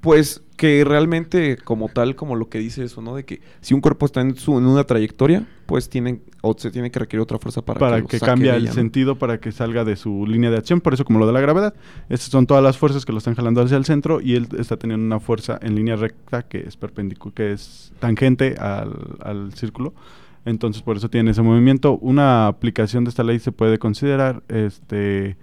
Pues 0.00 0.42
que 0.56 0.84
realmente 0.84 1.56
como 1.56 1.88
tal, 1.88 2.16
como 2.16 2.36
lo 2.36 2.50
que 2.50 2.58
dice 2.58 2.84
eso, 2.84 3.00
¿no? 3.00 3.14
De 3.14 3.24
que 3.24 3.40
si 3.62 3.72
un 3.72 3.80
cuerpo 3.80 4.04
está 4.04 4.20
en, 4.20 4.36
su, 4.36 4.58
en 4.58 4.66
una 4.66 4.84
trayectoria, 4.84 5.46
pues 5.64 5.88
tienen, 5.88 6.22
o 6.42 6.54
se 6.56 6.70
tiene 6.70 6.90
que 6.90 6.98
requerir 6.98 7.22
otra 7.22 7.38
fuerza 7.38 7.62
para, 7.62 7.80
Para, 7.80 8.02
que, 8.02 8.18
que, 8.18 8.20
cambie 8.20 8.54
el 8.54 8.68
sentido, 8.70 9.16
para 9.16 9.40
que 9.40 9.52
salga 9.52 9.84
de 9.84 9.96
su 9.96 10.26
línea 10.26 10.50
de 10.50 10.58
acción, 10.58 10.82
por 10.82 10.92
eso 10.92 11.04
como 11.06 11.18
lo 11.18 11.26
de 11.26 11.32
la 11.32 11.40
gravedad. 11.40 11.74
Estas 12.10 12.28
son 12.28 12.46
todas 12.46 12.62
las 12.62 12.76
fuerzas 12.76 13.06
que 13.06 13.12
lo 13.12 13.18
están 13.18 13.34
jalando 13.34 13.62
hacia 13.62 13.78
el 13.78 13.86
centro 13.86 14.20
y 14.20 14.34
él 14.34 14.48
está 14.58 14.76
teniendo 14.76 15.04
una 15.04 15.18
fuerza 15.18 15.58
en 15.62 15.74
línea 15.74 15.96
recta 15.96 16.42
que 16.42 16.60
es 16.60 16.76
perpendicular, 16.76 17.34
que 17.34 17.52
es 17.52 17.92
tangente 17.98 18.56
al, 18.58 19.16
al 19.22 19.54
círculo. 19.54 19.94
Entonces 20.44 20.82
por 20.82 20.96
eso 20.96 21.08
tiene 21.08 21.30
ese 21.30 21.40
movimiento. 21.40 21.96
Una 21.98 22.46
aplicación 22.46 23.04
de 23.04 23.10
esta 23.10 23.22
ley 23.22 23.38
se 23.38 23.52
puede 23.52 23.78
considerar 23.78 24.42
este 24.48 25.36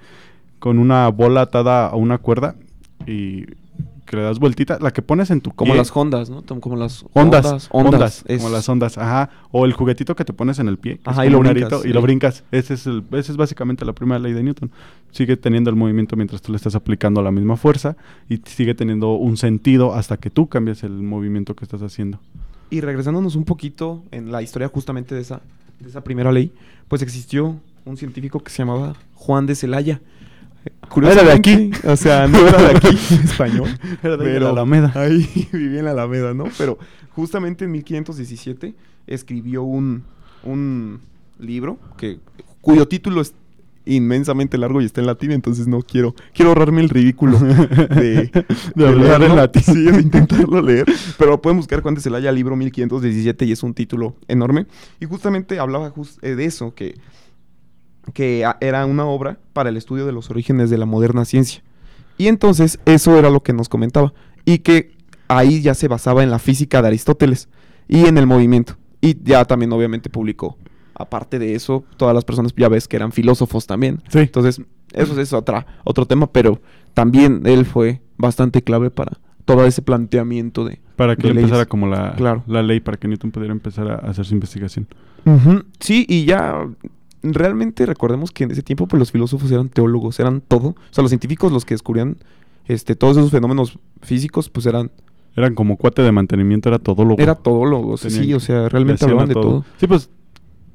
con 0.59 0.79
una 0.79 1.07
bola 1.09 1.41
atada 1.41 1.87
a 1.87 1.95
una 1.95 2.17
cuerda 2.17 2.55
y 3.05 3.45
que 4.07 4.15
le 4.15 4.23
das 4.23 4.39
vueltita, 4.39 4.79
la 4.81 4.91
que 4.91 5.03
pones 5.03 5.29
en 5.29 5.41
tu 5.41 5.51
Como 5.51 5.73
pie. 5.73 5.77
las 5.77 5.95
ondas, 5.95 6.29
¿no? 6.31 6.41
Como 6.59 6.75
las 6.75 7.05
Ondas, 7.13 7.45
ondas. 7.45 7.69
ondas, 7.71 8.23
es- 8.27 8.41
como 8.41 8.51
las 8.51 8.67
ondas, 8.67 8.97
ajá. 8.97 9.29
O 9.51 9.65
el 9.65 9.73
juguetito 9.73 10.15
que 10.15 10.25
te 10.25 10.33
pones 10.33 10.57
en 10.57 10.67
el 10.67 10.77
pie, 10.77 10.99
Ajá, 11.05 11.25
y 11.25 11.29
lo 11.29 11.39
brincas, 11.39 11.71
y 11.81 11.87
sí. 11.89 11.93
lo 11.93 12.01
brincas. 12.01 12.43
Ese 12.51 12.73
es, 12.73 12.87
el, 12.87 13.03
ese 13.11 13.31
es 13.31 13.37
básicamente 13.37 13.85
la 13.85 13.93
primera 13.93 14.17
ley 14.17 14.33
de 14.33 14.41
Newton. 14.41 14.71
Sigue 15.11 15.37
teniendo 15.37 15.69
el 15.69 15.75
movimiento 15.75 16.15
mientras 16.15 16.41
tú 16.41 16.51
le 16.51 16.55
estás 16.55 16.73
aplicando 16.73 17.21
la 17.21 17.31
misma 17.31 17.57
fuerza 17.57 17.95
y 18.29 18.37
sigue 18.45 18.73
teniendo 18.73 19.11
un 19.13 19.37
sentido 19.37 19.93
hasta 19.93 20.17
que 20.17 20.29
tú 20.31 20.47
cambies 20.47 20.81
el 20.83 20.91
movimiento 21.03 21.55
que 21.55 21.65
estás 21.65 21.81
haciendo. 21.83 22.19
Y 22.69 22.81
regresándonos 22.81 23.35
un 23.35 23.43
poquito 23.45 24.03
en 24.11 24.31
la 24.31 24.41
historia 24.41 24.67
justamente 24.69 25.13
de 25.15 25.21
esa, 25.21 25.41
de 25.79 25.89
esa 25.89 26.01
primera 26.03 26.31
ley, 26.31 26.51
pues 26.87 27.01
existió 27.01 27.57
un 27.85 27.97
científico 27.97 28.39
que 28.41 28.51
se 28.51 28.57
llamaba 28.63 28.95
Juan 29.15 29.45
de 29.45 29.55
Celaya. 29.55 30.01
Era 30.95 31.23
de 31.23 31.31
aquí. 31.31 31.71
O 31.83 31.95
sea, 31.95 32.27
no 32.27 32.47
era 32.47 32.61
de 32.61 32.77
aquí 32.77 32.97
español. 33.23 33.69
Era 34.03 34.17
de 34.17 34.23
pero 34.23 34.45
la 34.45 34.49
Alameda. 34.49 34.91
Ahí 34.95 35.47
vivía 35.53 35.79
en 35.79 35.85
la 35.85 35.91
Alameda, 35.91 36.33
¿no? 36.33 36.45
Pero 36.57 36.77
justamente 37.11 37.65
en 37.65 37.71
1517 37.71 38.75
escribió 39.05 39.63
un, 39.63 40.03
un 40.43 41.01
libro 41.39 41.77
que, 41.97 42.19
cuyo 42.61 42.87
título 42.87 43.21
es 43.21 43.33
inmensamente 43.87 44.57
largo 44.57 44.81
y 44.81 44.85
está 44.85 45.01
en 45.01 45.07
latín, 45.07 45.31
entonces 45.31 45.67
no 45.67 45.81
quiero 45.81 46.13
quiero 46.33 46.49
ahorrarme 46.49 46.81
el 46.81 46.89
ridículo 46.89 47.39
de, 47.39 48.29
De 48.75 48.87
hablar 48.87 49.23
en 49.23 49.35
latín. 49.35 49.63
Sí, 49.63 49.83
de 49.83 50.01
intentarlo 50.01 50.61
leer, 50.61 50.85
pero 51.17 51.41
pueden 51.41 51.57
buscar 51.57 51.81
Juan 51.81 51.95
de 51.95 52.01
Celaya, 52.01 52.31
libro 52.31 52.55
1517 52.55 53.45
y 53.45 53.51
es 53.51 53.63
un 53.63 53.73
título 53.73 54.15
enorme 54.27 54.67
y 54.99 55.05
justamente 55.05 55.59
hablaba 55.59 55.93
eh, 56.21 56.35
de 56.35 56.45
eso 56.45 56.73
que 56.73 56.95
que 58.13 58.45
a- 58.45 58.57
era 58.61 58.85
una 58.85 59.05
obra 59.05 59.39
para 59.53 59.69
el 59.69 59.77
estudio 59.77 60.05
de 60.05 60.11
los 60.11 60.29
orígenes 60.29 60.69
de 60.69 60.77
la 60.77 60.85
moderna 60.85 61.25
ciencia. 61.25 61.61
Y 62.17 62.27
entonces 62.27 62.79
eso 62.85 63.17
era 63.17 63.29
lo 63.29 63.41
que 63.43 63.53
nos 63.53 63.69
comentaba. 63.69 64.13
Y 64.45 64.59
que 64.59 64.95
ahí 65.27 65.61
ya 65.61 65.73
se 65.73 65.87
basaba 65.87 66.23
en 66.23 66.31
la 66.31 66.39
física 66.39 66.81
de 66.81 66.87
Aristóteles 66.87 67.49
y 67.87 68.05
en 68.05 68.17
el 68.17 68.25
movimiento. 68.27 68.77
Y 69.01 69.17
ya 69.23 69.45
también 69.45 69.71
obviamente 69.73 70.09
publicó. 70.09 70.57
Aparte 70.95 71.37
de 71.37 71.53
eso, 71.53 71.83
todas 71.97 72.15
las 72.15 72.25
personas 72.25 72.53
ya 72.57 72.69
ves 72.69 72.87
que 72.87 72.95
eran 72.95 73.11
filósofos 73.11 73.67
también. 73.67 74.01
Sí. 74.09 74.19
Entonces, 74.19 74.61
eso 74.93 75.19
es 75.21 75.31
otra, 75.33 75.67
otro 75.83 76.05
tema, 76.07 76.31
pero 76.31 76.59
también 76.95 77.41
él 77.45 77.65
fue 77.65 78.01
bastante 78.17 78.63
clave 78.63 78.89
para 78.89 79.19
todo 79.45 79.65
ese 79.65 79.81
planteamiento 79.83 80.65
de... 80.65 80.81
Para 80.95 81.15
que 81.15 81.31
de 81.31 81.39
empezara 81.39 81.65
como 81.67 81.85
la, 81.87 82.15
Claro. 82.15 82.43
la 82.47 82.63
ley, 82.63 82.79
para 82.79 82.97
que 82.97 83.07
Newton 83.07 83.29
pudiera 83.31 83.53
empezar 83.53 83.91
a 83.91 83.95
hacer 84.09 84.25
su 84.25 84.33
investigación. 84.33 84.87
Sí, 85.79 86.05
y 86.09 86.25
ya 86.25 86.67
realmente 87.23 87.85
recordemos 87.85 88.31
que 88.31 88.43
en 88.43 88.51
ese 88.51 88.63
tiempo 88.63 88.87
pues 88.87 88.99
los 88.99 89.11
filósofos 89.11 89.51
eran 89.51 89.69
teólogos, 89.69 90.19
eran 90.19 90.41
todo. 90.41 90.69
O 90.69 90.75
sea, 90.91 91.01
los 91.01 91.09
científicos, 91.09 91.51
los 91.51 91.65
que 91.65 91.73
descubrían 91.73 92.17
este, 92.67 92.95
todos 92.95 93.17
esos 93.17 93.31
fenómenos 93.31 93.79
físicos, 94.01 94.49
pues 94.49 94.65
eran, 94.65 94.91
Eran 95.35 95.55
como 95.55 95.77
cuate 95.77 96.01
de 96.01 96.11
mantenimiento, 96.11 96.69
era 96.69 96.79
todo 96.79 97.05
lo 97.05 97.15
era 97.17 97.35
todólogos, 97.35 98.01
Tenían- 98.01 98.23
sí, 98.23 98.33
o 98.33 98.39
sea, 98.39 98.69
realmente 98.69 99.05
hablaban 99.05 99.27
de 99.29 99.33
todo. 99.35 99.65
Sí, 99.79 99.87
pues, 99.87 100.09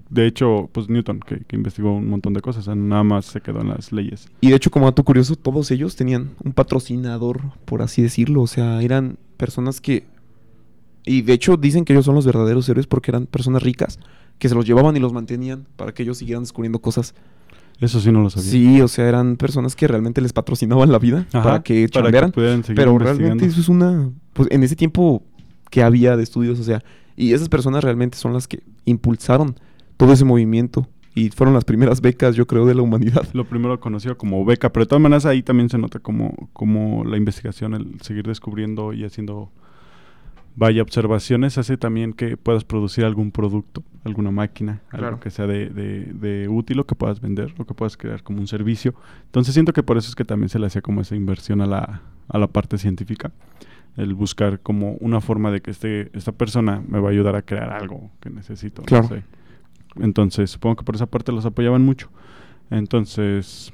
de 0.08 0.26
hecho, 0.26 0.68
pues 0.72 0.88
Newton, 0.90 1.20
que, 1.20 1.40
que 1.46 1.56
investigó 1.56 1.92
un 1.94 2.08
montón 2.08 2.34
de 2.34 2.40
cosas, 2.42 2.62
o 2.62 2.64
sea, 2.66 2.74
nada 2.74 3.02
más 3.02 3.24
se 3.24 3.40
quedó 3.40 3.60
en 3.62 3.70
las 3.70 3.92
leyes. 3.92 4.28
Y 4.42 4.50
de 4.50 4.56
hecho, 4.56 4.70
como 4.70 4.84
dato 4.86 5.04
curioso, 5.04 5.36
todos 5.36 5.70
ellos 5.70 5.96
tenían 5.96 6.32
un 6.44 6.52
patrocinador, 6.52 7.40
por 7.64 7.80
así 7.80 8.02
decirlo. 8.02 8.42
O 8.42 8.46
sea, 8.46 8.82
eran 8.82 9.16
personas 9.38 9.80
que... 9.80 10.04
Y 11.04 11.22
de 11.22 11.32
hecho 11.32 11.56
dicen 11.56 11.84
que 11.84 11.94
ellos 11.94 12.04
son 12.04 12.14
los 12.14 12.26
verdaderos 12.26 12.68
héroes 12.68 12.86
porque 12.86 13.10
eran 13.10 13.26
personas 13.26 13.62
ricas 13.62 13.98
que 14.38 14.48
se 14.48 14.54
los 14.54 14.66
llevaban 14.66 14.96
y 14.96 15.00
los 15.00 15.12
mantenían 15.12 15.66
para 15.76 15.92
que 15.92 16.02
ellos 16.02 16.18
siguieran 16.18 16.42
descubriendo 16.42 16.80
cosas. 16.80 17.14
Eso 17.80 18.00
sí 18.00 18.12
no 18.12 18.22
lo 18.22 18.30
sabía. 18.30 18.50
Sí, 18.50 18.80
o 18.80 18.88
sea, 18.88 19.08
eran 19.08 19.36
personas 19.36 19.74
que 19.74 19.88
realmente 19.88 20.20
les 20.20 20.32
patrocinaban 20.32 20.92
la 20.92 20.98
vida 20.98 21.26
Ajá, 21.32 21.42
para 21.42 21.62
que 21.62 21.88
para 21.88 22.04
chambearan. 22.04 22.32
pudieran 22.32 22.62
seguir 22.62 22.76
Pero 22.76 22.98
realmente 22.98 23.46
eso 23.46 23.60
es 23.60 23.68
una... 23.68 24.10
Pues 24.32 24.48
en 24.50 24.62
ese 24.62 24.76
tiempo 24.76 25.22
que 25.70 25.82
había 25.82 26.16
de 26.16 26.22
estudios, 26.22 26.60
o 26.60 26.64
sea, 26.64 26.82
y 27.16 27.32
esas 27.32 27.48
personas 27.48 27.82
realmente 27.82 28.16
son 28.18 28.32
las 28.32 28.46
que 28.46 28.62
impulsaron 28.84 29.56
todo 29.96 30.12
ese 30.12 30.24
movimiento 30.24 30.88
y 31.14 31.30
fueron 31.30 31.54
las 31.54 31.64
primeras 31.64 32.00
becas, 32.00 32.36
yo 32.36 32.46
creo, 32.46 32.66
de 32.66 32.74
la 32.74 32.82
humanidad. 32.82 33.26
Lo 33.32 33.44
primero 33.44 33.78
conocido 33.80 34.16
como 34.16 34.44
beca, 34.44 34.72
pero 34.72 34.84
de 34.84 34.88
todas 34.88 35.02
maneras 35.02 35.26
ahí 35.26 35.42
también 35.42 35.68
se 35.68 35.78
nota 35.78 35.98
como, 35.98 36.48
como 36.52 37.04
la 37.04 37.16
investigación, 37.16 37.74
el 37.74 38.00
seguir 38.00 38.26
descubriendo 38.26 38.92
y 38.92 39.04
haciendo, 39.04 39.50
vaya, 40.56 40.82
observaciones, 40.82 41.56
hace 41.58 41.76
también 41.76 42.12
que 42.12 42.36
puedas 42.36 42.64
producir 42.64 43.04
algún 43.04 43.30
producto, 43.32 43.82
alguna 44.04 44.30
máquina, 44.30 44.80
Claro. 44.90 45.06
algo 45.08 45.20
que 45.20 45.30
sea 45.30 45.46
de, 45.46 45.70
de, 45.70 46.04
de 46.12 46.48
útil 46.48 46.80
o 46.80 46.84
que 46.86 46.94
puedas 46.94 47.20
vender 47.20 47.54
o 47.58 47.64
que 47.64 47.74
puedas 47.74 47.96
crear 47.96 48.22
como 48.22 48.38
un 48.40 48.46
servicio. 48.46 48.94
Entonces 49.26 49.54
siento 49.54 49.72
que 49.72 49.82
por 49.82 49.96
eso 49.96 50.08
es 50.08 50.14
que 50.14 50.24
también 50.24 50.48
se 50.48 50.58
le 50.58 50.66
hacía 50.66 50.82
como 50.82 51.00
esa 51.00 51.16
inversión 51.16 51.60
a 51.62 51.66
la, 51.66 52.02
a 52.28 52.38
la 52.38 52.46
parte 52.48 52.76
científica, 52.78 53.32
el 53.96 54.14
buscar 54.14 54.60
como 54.60 54.92
una 55.00 55.20
forma 55.20 55.50
de 55.50 55.60
que 55.60 55.70
este, 55.70 56.10
esta 56.16 56.32
persona 56.32 56.82
me 56.86 56.98
va 57.00 57.08
a 57.08 57.12
ayudar 57.12 57.36
a 57.36 57.42
crear 57.42 57.70
algo 57.72 58.10
que 58.20 58.30
necesito. 58.30 58.82
no 58.82 58.86
Claro. 58.86 59.08
sé. 59.08 59.22
Entonces 59.96 60.50
supongo 60.50 60.76
que 60.76 60.84
por 60.84 60.94
esa 60.94 61.06
parte 61.06 61.32
los 61.32 61.44
apoyaban 61.44 61.82
mucho. 61.84 62.08
Entonces, 62.72 63.70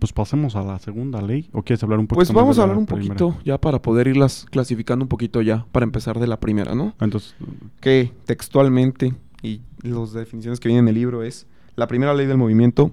pues 0.00 0.12
pasemos 0.12 0.56
a 0.56 0.62
la 0.62 0.78
segunda 0.80 1.22
ley. 1.22 1.48
¿O 1.52 1.62
quieres 1.62 1.82
hablar 1.84 2.00
un 2.00 2.06
poquito 2.06 2.18
Pues 2.18 2.28
más 2.30 2.34
vamos 2.42 2.56
de 2.56 2.62
a 2.62 2.66
la 2.66 2.72
hablar 2.72 2.78
un 2.80 2.86
primera? 2.86 3.14
poquito 3.14 3.40
ya 3.44 3.58
para 3.58 3.80
poder 3.80 4.08
irlas 4.08 4.46
clasificando 4.50 5.04
un 5.04 5.08
poquito 5.08 5.42
ya, 5.42 5.64
para 5.70 5.84
empezar 5.84 6.18
de 6.18 6.26
la 6.26 6.40
primera, 6.40 6.74
¿no? 6.74 6.94
Entonces, 7.00 7.36
Que 7.80 8.10
textualmente, 8.26 9.14
y 9.42 9.60
las 9.82 10.12
definiciones 10.12 10.58
que 10.58 10.68
vienen 10.68 10.84
en 10.84 10.88
el 10.88 10.94
libro 10.96 11.22
es, 11.22 11.46
la 11.76 11.86
primera 11.86 12.12
ley 12.14 12.26
del 12.26 12.36
movimiento 12.36 12.92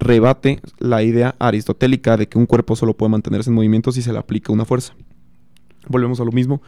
rebate 0.00 0.60
la 0.78 1.02
idea 1.02 1.34
aristotélica 1.38 2.16
de 2.16 2.26
que 2.28 2.38
un 2.38 2.46
cuerpo 2.46 2.74
solo 2.76 2.94
puede 2.94 3.10
mantenerse 3.10 3.50
en 3.50 3.54
movimiento 3.56 3.92
si 3.92 4.02
se 4.02 4.12
le 4.12 4.18
aplica 4.18 4.52
una 4.52 4.64
fuerza. 4.64 4.94
Volvemos 5.88 6.20
a 6.20 6.24
lo 6.24 6.32
mismo. 6.32 6.62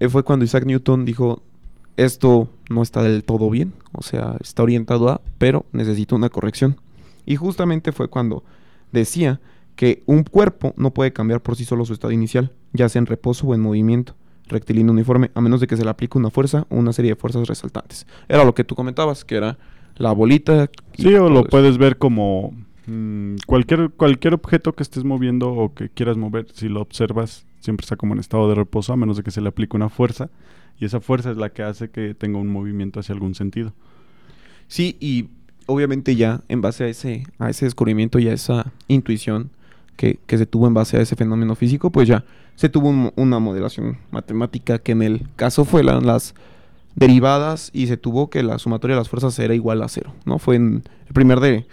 Eh, 0.00 0.08
fue 0.08 0.22
cuando 0.22 0.44
Isaac 0.44 0.64
Newton 0.64 1.04
dijo, 1.04 1.42
esto 1.96 2.48
no 2.70 2.82
está 2.82 3.02
del 3.02 3.24
todo 3.24 3.50
bien, 3.50 3.72
o 3.92 4.02
sea, 4.02 4.36
está 4.40 4.62
orientado 4.62 5.08
a, 5.08 5.20
pero 5.38 5.66
necesita 5.72 6.14
una 6.14 6.28
corrección. 6.28 6.76
Y 7.24 7.36
justamente 7.36 7.92
fue 7.92 8.08
cuando 8.08 8.44
decía 8.92 9.40
que 9.74 10.02
un 10.06 10.22
cuerpo 10.24 10.74
no 10.76 10.92
puede 10.92 11.12
cambiar 11.12 11.42
por 11.42 11.56
sí 11.56 11.64
solo 11.64 11.84
su 11.84 11.92
estado 11.92 12.12
inicial, 12.12 12.52
ya 12.72 12.88
sea 12.88 13.00
en 13.00 13.06
reposo 13.06 13.46
o 13.46 13.54
en 13.54 13.60
movimiento 13.60 14.14
rectilíneo 14.48 14.92
uniforme, 14.92 15.30
a 15.34 15.40
menos 15.40 15.60
de 15.60 15.66
que 15.66 15.76
se 15.76 15.84
le 15.84 15.90
aplique 15.90 16.18
una 16.18 16.30
fuerza 16.30 16.66
o 16.70 16.76
una 16.76 16.92
serie 16.92 17.12
de 17.12 17.16
fuerzas 17.16 17.46
resaltantes. 17.48 18.06
Era 18.28 18.44
lo 18.44 18.54
que 18.54 18.64
tú 18.64 18.74
comentabas, 18.74 19.24
que 19.24 19.36
era 19.36 19.58
la 19.96 20.12
bolita. 20.12 20.70
sí, 20.94 21.14
o 21.14 21.28
lo 21.28 21.40
eso. 21.40 21.48
puedes 21.48 21.78
ver 21.78 21.98
como, 21.98 22.54
mm, 22.86 23.36
cualquier, 23.46 23.90
cualquier 23.90 24.34
objeto 24.34 24.72
que 24.74 24.82
estés 24.82 25.04
moviendo 25.04 25.50
o 25.52 25.74
que 25.74 25.88
quieras 25.88 26.16
mover, 26.16 26.46
si 26.52 26.68
lo 26.68 26.80
observas, 26.80 27.46
siempre 27.60 27.84
está 27.84 27.96
como 27.96 28.14
en 28.14 28.20
estado 28.20 28.48
de 28.48 28.54
reposo, 28.54 28.92
a 28.92 28.96
menos 28.96 29.16
de 29.16 29.22
que 29.22 29.30
se 29.30 29.40
le 29.40 29.48
aplique 29.48 29.76
una 29.76 29.88
fuerza. 29.88 30.30
Y 30.78 30.84
esa 30.84 31.00
fuerza 31.00 31.30
es 31.30 31.36
la 31.36 31.50
que 31.50 31.62
hace 31.62 31.88
que 31.90 32.14
tenga 32.14 32.38
un 32.38 32.48
movimiento 32.48 33.00
hacia 33.00 33.14
algún 33.14 33.34
sentido. 33.34 33.72
Sí, 34.68 34.96
y 35.00 35.28
obviamente 35.66 36.16
ya 36.16 36.42
en 36.48 36.60
base 36.60 36.84
a 36.84 36.88
ese, 36.88 37.24
a 37.38 37.50
ese 37.50 37.64
descubrimiento 37.64 38.18
y 38.18 38.28
a 38.28 38.32
esa 38.32 38.72
intuición 38.88 39.50
que, 39.96 40.18
que 40.26 40.38
se 40.38 40.46
tuvo 40.46 40.66
en 40.66 40.74
base 40.74 40.96
a 40.96 41.00
ese 41.00 41.16
fenómeno 41.16 41.54
físico, 41.54 41.90
pues 41.90 42.08
ya 42.08 42.24
se 42.56 42.68
tuvo 42.68 42.88
un- 42.90 43.12
una 43.16 43.38
modelación 43.38 43.98
matemática 44.10 44.78
que 44.78 44.92
en 44.92 45.02
el 45.02 45.26
caso 45.36 45.64
fue 45.64 45.82
la- 45.82 46.00
las 46.00 46.34
derivadas 46.94 47.70
y 47.72 47.86
se 47.86 47.96
tuvo 47.96 48.30
que 48.30 48.42
la 48.42 48.58
sumatoria 48.58 48.96
de 48.96 49.00
las 49.00 49.08
fuerzas 49.08 49.38
era 49.38 49.54
igual 49.54 49.82
a 49.82 49.88
cero, 49.88 50.14
¿no? 50.24 50.38
Fue 50.38 50.56
en 50.56 50.82
el 51.06 51.12
primer 51.12 51.40
de 51.40 51.66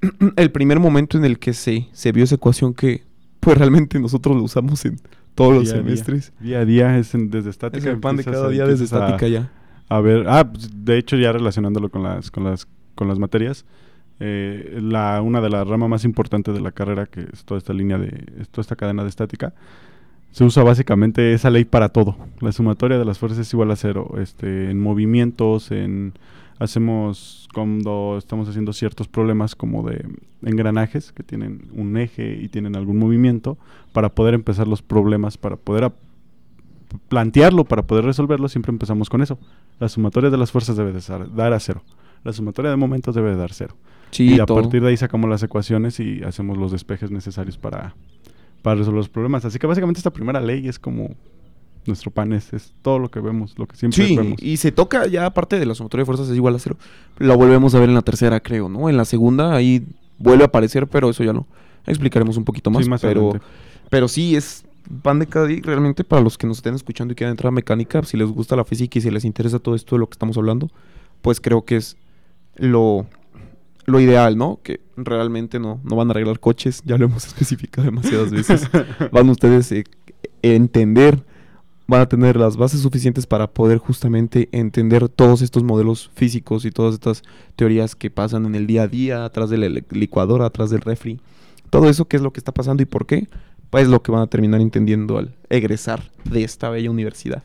el 0.36 0.50
primer 0.50 0.80
momento 0.80 1.18
en 1.18 1.24
el 1.24 1.38
que 1.38 1.52
se, 1.52 1.88
se 1.92 2.12
vio 2.12 2.24
esa 2.24 2.36
ecuación 2.36 2.72
que 2.74 3.02
pues 3.40 3.56
realmente 3.58 3.98
nosotros 4.00 4.36
lo 4.36 4.42
usamos 4.42 4.84
en 4.84 4.98
todos 5.44 5.54
los 5.54 5.64
Día 5.64 5.72
semestres. 5.74 6.32
Día 6.40 6.58
a 6.60 6.64
día 6.64 6.98
es 6.98 7.14
en- 7.14 7.30
desde 7.30 7.50
estática. 7.50 7.78
Es 7.78 7.86
el 7.86 7.98
pan 8.00 8.16
de 8.16 8.24
cada 8.24 8.46
a- 8.46 8.50
día 8.50 8.66
desde 8.66 8.84
empiezas 8.84 9.00
a- 9.00 9.04
estática 9.06 9.28
ya. 9.28 9.50
A 9.88 10.00
ver, 10.00 10.24
ah, 10.28 10.50
pues, 10.52 10.70
de 10.84 10.98
hecho 10.98 11.16
ya 11.16 11.32
relacionándolo 11.32 11.88
con 11.88 12.02
las, 12.02 12.30
con 12.30 12.44
las, 12.44 12.66
con 12.94 13.08
las 13.08 13.18
materias, 13.18 13.64
eh, 14.20 14.78
la, 14.82 15.20
una 15.22 15.40
de 15.40 15.48
las 15.50 15.66
ramas 15.66 15.88
más 15.88 16.04
importantes 16.04 16.54
de 16.54 16.60
la 16.60 16.72
carrera, 16.72 17.06
que 17.06 17.22
es 17.32 17.44
toda 17.44 17.58
esta 17.58 17.72
línea 17.72 17.98
de, 17.98 18.24
es 18.38 18.48
toda 18.50 18.62
esta 18.62 18.76
cadena 18.76 19.02
de 19.02 19.08
estática, 19.08 19.52
se 20.30 20.44
usa 20.44 20.62
básicamente 20.62 21.32
esa 21.32 21.50
ley 21.50 21.64
para 21.64 21.88
todo. 21.88 22.16
La 22.40 22.52
sumatoria 22.52 22.98
de 22.98 23.04
las 23.04 23.18
fuerzas 23.18 23.40
es 23.40 23.52
igual 23.52 23.70
a 23.72 23.76
cero. 23.76 24.14
Este, 24.18 24.70
en 24.70 24.78
movimientos, 24.80 25.70
en 25.72 26.12
hacemos 26.60 27.48
cuando 27.54 28.16
estamos 28.18 28.48
haciendo 28.48 28.72
ciertos 28.72 29.08
problemas 29.08 29.56
como 29.56 29.82
de 29.88 30.06
engranajes 30.42 31.10
que 31.10 31.22
tienen 31.22 31.68
un 31.72 31.96
eje 31.96 32.38
y 32.40 32.48
tienen 32.48 32.76
algún 32.76 32.98
movimiento 32.98 33.58
para 33.92 34.10
poder 34.10 34.34
empezar 34.34 34.68
los 34.68 34.82
problemas, 34.82 35.38
para 35.38 35.56
poder 35.56 35.90
plantearlo, 37.08 37.64
para 37.64 37.82
poder 37.82 38.04
resolverlo, 38.04 38.48
siempre 38.48 38.70
empezamos 38.70 39.08
con 39.08 39.22
eso. 39.22 39.38
La 39.78 39.88
sumatoria 39.88 40.28
de 40.28 40.36
las 40.36 40.52
fuerzas 40.52 40.76
debe 40.76 40.92
de 40.92 41.00
dar 41.34 41.52
a 41.54 41.60
cero. 41.60 41.82
La 42.24 42.32
sumatoria 42.34 42.70
de 42.70 42.76
momentos 42.76 43.14
debe 43.14 43.30
de 43.30 43.36
dar 43.36 43.54
cero. 43.54 43.74
Sí, 44.10 44.34
y 44.34 44.40
a 44.40 44.44
partir 44.44 44.82
de 44.82 44.88
ahí 44.88 44.96
sacamos 44.98 45.30
las 45.30 45.42
ecuaciones 45.42 45.98
y 45.98 46.22
hacemos 46.24 46.58
los 46.58 46.72
despejes 46.72 47.10
necesarios 47.10 47.56
para, 47.56 47.94
para 48.60 48.76
resolver 48.76 48.98
los 48.98 49.08
problemas. 49.08 49.46
Así 49.46 49.58
que 49.58 49.66
básicamente 49.66 49.98
esta 49.98 50.12
primera 50.12 50.40
ley 50.40 50.68
es 50.68 50.78
como 50.78 51.14
nuestro 51.86 52.10
pan, 52.10 52.32
es, 52.32 52.52
es 52.52 52.72
todo 52.82 52.98
lo 52.98 53.10
que 53.10 53.20
vemos, 53.20 53.58
lo 53.58 53.66
que 53.66 53.76
siempre 53.76 54.06
Sí, 54.06 54.16
vemos. 54.16 54.42
y 54.42 54.56
se 54.58 54.70
toca 54.72 55.06
ya 55.06 55.26
aparte 55.26 55.58
de 55.58 55.66
la 55.66 55.74
sumatoria 55.74 56.02
de 56.02 56.06
fuerzas 56.06 56.28
es 56.28 56.36
igual 56.36 56.54
a 56.54 56.58
cero. 56.58 56.76
La 57.18 57.34
volvemos 57.36 57.74
a 57.74 57.80
ver 57.80 57.88
en 57.88 57.94
la 57.94 58.02
tercera, 58.02 58.40
creo, 58.40 58.68
¿no? 58.68 58.88
En 58.88 58.96
la 58.96 59.04
segunda 59.04 59.54
ahí 59.54 59.84
vuelve 60.18 60.44
a 60.44 60.46
aparecer, 60.46 60.86
pero 60.86 61.10
eso 61.10 61.24
ya 61.24 61.32
lo 61.32 61.46
explicaremos 61.86 62.36
un 62.36 62.44
poquito 62.44 62.70
más. 62.70 62.84
Sí, 62.84 62.90
más 62.90 63.00
pero, 63.00 63.20
adelante. 63.30 63.46
pero 63.88 64.08
sí, 64.08 64.36
es 64.36 64.64
pan 65.02 65.18
de 65.18 65.26
cada 65.26 65.46
día. 65.46 65.60
Realmente 65.62 66.04
para 66.04 66.22
los 66.22 66.36
que 66.36 66.46
nos 66.46 66.58
estén 66.58 66.74
escuchando 66.74 67.12
y 67.12 67.14
quieran 67.14 67.32
entrar 67.32 67.48
a 67.48 67.52
mecánica, 67.52 68.02
si 68.02 68.16
les 68.16 68.28
gusta 68.28 68.56
la 68.56 68.64
física 68.64 68.98
y 68.98 69.02
si 69.02 69.10
les 69.10 69.24
interesa 69.24 69.58
todo 69.58 69.74
esto 69.74 69.96
de 69.96 70.00
lo 70.00 70.06
que 70.08 70.14
estamos 70.14 70.36
hablando, 70.36 70.68
pues 71.22 71.40
creo 71.40 71.64
que 71.64 71.76
es 71.76 71.96
lo, 72.56 73.06
lo 73.86 74.00
ideal, 74.00 74.36
¿no? 74.36 74.60
Que 74.62 74.80
realmente 74.96 75.58
no, 75.58 75.80
no 75.84 75.96
van 75.96 76.08
a 76.08 76.10
arreglar 76.12 76.40
coches, 76.40 76.82
ya 76.84 76.98
lo 76.98 77.06
hemos 77.06 77.26
especificado 77.28 77.84
demasiadas 77.86 78.30
veces. 78.30 78.68
van 79.12 79.28
ustedes 79.30 79.72
eh, 79.72 79.84
a 80.42 80.46
entender, 80.48 81.24
van 81.90 82.00
a 82.02 82.08
tener 82.08 82.36
las 82.36 82.56
bases 82.56 82.80
suficientes 82.80 83.26
para 83.26 83.48
poder 83.48 83.78
justamente 83.78 84.48
entender 84.52 85.08
todos 85.08 85.42
estos 85.42 85.62
modelos 85.62 86.10
físicos 86.14 86.64
y 86.64 86.70
todas 86.70 86.94
estas 86.94 87.22
teorías 87.56 87.94
que 87.96 88.10
pasan 88.10 88.46
en 88.46 88.54
el 88.54 88.66
día 88.66 88.82
a 88.84 88.88
día, 88.88 89.24
atrás 89.24 89.50
de 89.50 89.58
la 89.58 89.68
li- 89.68 89.84
licuadora, 89.90 90.46
atrás 90.46 90.70
del 90.70 90.80
refri. 90.80 91.20
Todo 91.68 91.88
eso, 91.88 92.06
qué 92.06 92.16
es 92.16 92.22
lo 92.22 92.32
que 92.32 92.40
está 92.40 92.52
pasando 92.52 92.82
y 92.82 92.86
por 92.86 93.06
qué, 93.06 93.28
pues 93.70 93.88
lo 93.88 94.02
que 94.02 94.12
van 94.12 94.22
a 94.22 94.26
terminar 94.28 94.60
entendiendo 94.60 95.18
al 95.18 95.34
egresar 95.48 96.10
de 96.24 96.42
esta 96.44 96.70
bella 96.70 96.90
universidad. 96.90 97.42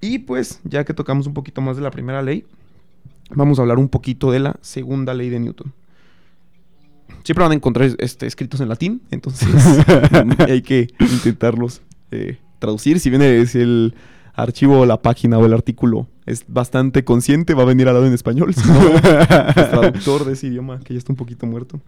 Y 0.00 0.20
pues, 0.20 0.60
ya 0.64 0.84
que 0.84 0.94
tocamos 0.94 1.26
un 1.26 1.34
poquito 1.34 1.60
más 1.60 1.76
de 1.76 1.82
la 1.82 1.90
primera 1.90 2.22
ley, 2.22 2.44
vamos 3.30 3.58
a 3.58 3.62
hablar 3.62 3.78
un 3.78 3.88
poquito 3.88 4.30
de 4.30 4.40
la 4.40 4.56
segunda 4.62 5.12
ley 5.14 5.28
de 5.28 5.40
Newton. 5.40 5.72
Siempre 7.24 7.42
van 7.42 7.52
a 7.52 7.54
encontrar 7.54 7.90
este, 7.98 8.26
escritos 8.26 8.60
en 8.60 8.68
latín, 8.68 9.02
entonces 9.10 9.48
hay 10.48 10.62
que 10.62 10.88
intentarlos 11.00 11.82
eh, 12.10 12.38
traducir. 12.60 13.00
Si 13.00 13.10
viene 13.10 13.44
si 13.46 13.58
el 13.58 13.94
archivo, 14.34 14.86
la 14.86 15.02
página 15.02 15.36
o 15.38 15.44
el 15.46 15.52
artículo 15.52 16.06
es 16.26 16.44
bastante 16.46 17.02
consciente, 17.04 17.54
va 17.54 17.62
a 17.62 17.66
venir 17.66 17.88
al 17.88 17.94
lado 17.94 18.06
en 18.06 18.12
español. 18.12 18.54
Si 18.54 18.68
no, 18.68 18.78
traductor 19.00 20.24
de 20.24 20.34
ese 20.34 20.46
idioma 20.46 20.78
que 20.78 20.94
ya 20.94 20.98
está 20.98 21.12
un 21.12 21.16
poquito 21.16 21.46
muerto. 21.46 21.80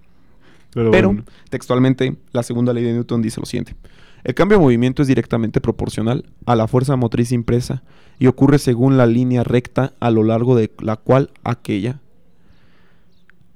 Pero, 0.74 0.90
Pero 0.90 1.08
bueno, 1.08 1.24
textualmente, 1.50 2.16
la 2.32 2.42
segunda 2.42 2.72
ley 2.72 2.82
de 2.82 2.92
Newton 2.94 3.22
dice 3.22 3.38
lo 3.40 3.46
siguiente. 3.46 3.76
El 4.24 4.35
cambio 4.35 4.56
de 4.58 4.62
movimiento 4.64 5.02
es 5.02 5.08
directamente 5.08 5.61
proporcional 5.61 6.24
a 6.46 6.54
la 6.56 6.66
fuerza 6.68 6.96
motriz 6.96 7.32
impresa 7.32 7.82
y 8.18 8.26
ocurre 8.28 8.58
según 8.58 8.96
la 8.96 9.04
línea 9.06 9.42
recta 9.44 9.92
a 10.00 10.11
lo 10.11 10.22
largo 10.22 10.54
de 10.56 10.70
la 10.80 10.96
cual 10.96 11.30
aquella. 11.44 12.00